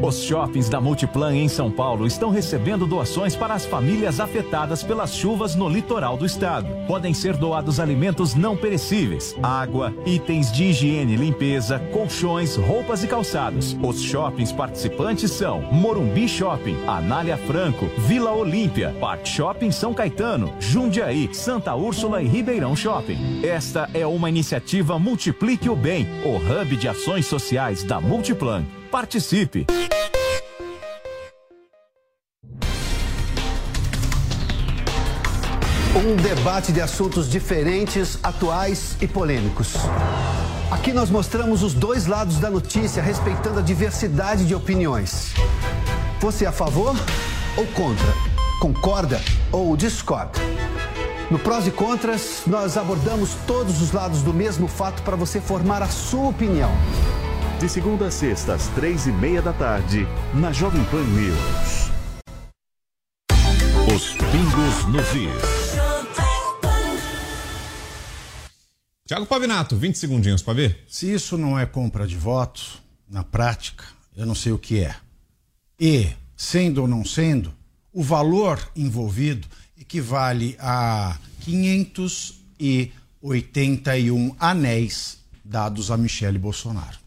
[0.00, 5.12] Os shoppings da Multiplan em São Paulo estão recebendo doações para as famílias afetadas pelas
[5.12, 6.68] chuvas no litoral do estado.
[6.86, 13.08] Podem ser doados alimentos não perecíveis, água, itens de higiene e limpeza, colchões, roupas e
[13.08, 13.76] calçados.
[13.82, 21.28] Os shoppings participantes são Morumbi Shopping, Anália Franco, Vila Olímpia, Park Shopping São Caetano, Jundiaí,
[21.32, 23.40] Santa Úrsula e Ribeirão Shopping.
[23.42, 28.64] Esta é uma iniciativa Multiplique o Bem, o hub de ações sociais da Multiplan.
[28.90, 29.66] Participe!
[35.94, 39.74] Um debate de assuntos diferentes, atuais e polêmicos.
[40.70, 45.34] Aqui nós mostramos os dois lados da notícia, respeitando a diversidade de opiniões.
[46.20, 46.94] Você é a favor
[47.56, 48.06] ou contra?
[48.60, 49.20] Concorda
[49.52, 50.38] ou discorda?
[51.30, 55.82] No Prós e Contras, nós abordamos todos os lados do mesmo fato para você formar
[55.82, 56.70] a sua opinião.
[57.60, 61.90] De segunda a sexta, às três e meia da tarde, na Jovem Pan News.
[63.92, 65.32] Os pingos nos is.
[69.08, 70.84] Tiago Pavinato, 20 segundinhos para ver.
[70.86, 72.80] Se isso não é compra de votos,
[73.10, 73.86] na prática,
[74.16, 74.94] eu não sei o que é.
[75.80, 77.52] E, sendo ou não sendo,
[77.92, 86.97] o valor envolvido equivale a 581 anéis dados a Michele Bolsonaro.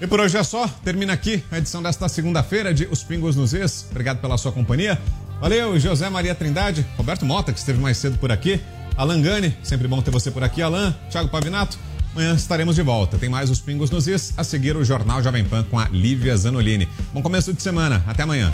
[0.00, 0.66] E por hoje é só.
[0.82, 3.86] Termina aqui a edição desta segunda-feira de Os Pingos nos Is.
[3.90, 4.98] Obrigado pela sua companhia.
[5.40, 8.60] Valeu, José Maria Trindade, Roberto Mota, que esteve mais cedo por aqui.
[8.96, 10.94] Alan Gani, sempre bom ter você por aqui, Alan.
[11.10, 11.78] Thiago Pavinato,
[12.14, 13.18] amanhã estaremos de volta.
[13.18, 16.36] Tem mais os Pingos nos Is, a seguir o Jornal Jovem Pan com a Lívia
[16.36, 16.88] Zanolini.
[17.12, 18.50] Bom começo de semana, até amanhã.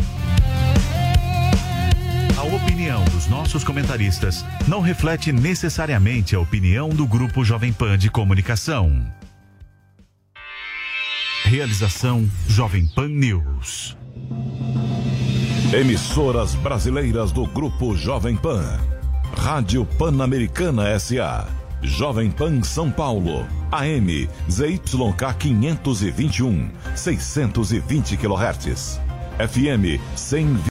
[2.36, 8.10] A opinião dos nossos comentaristas não reflete necessariamente a opinião do Grupo Jovem Pan de
[8.10, 9.15] Comunicação.
[11.46, 13.96] Realização Jovem Pan News.
[15.72, 18.80] Emissoras brasileiras do Grupo Jovem Pan.
[19.32, 21.46] Rádio Pan-Americana SA.
[21.80, 23.46] Jovem Pan São Paulo.
[23.70, 29.00] AM ZYK 521, 620 kHz.
[29.38, 30.58] FM 100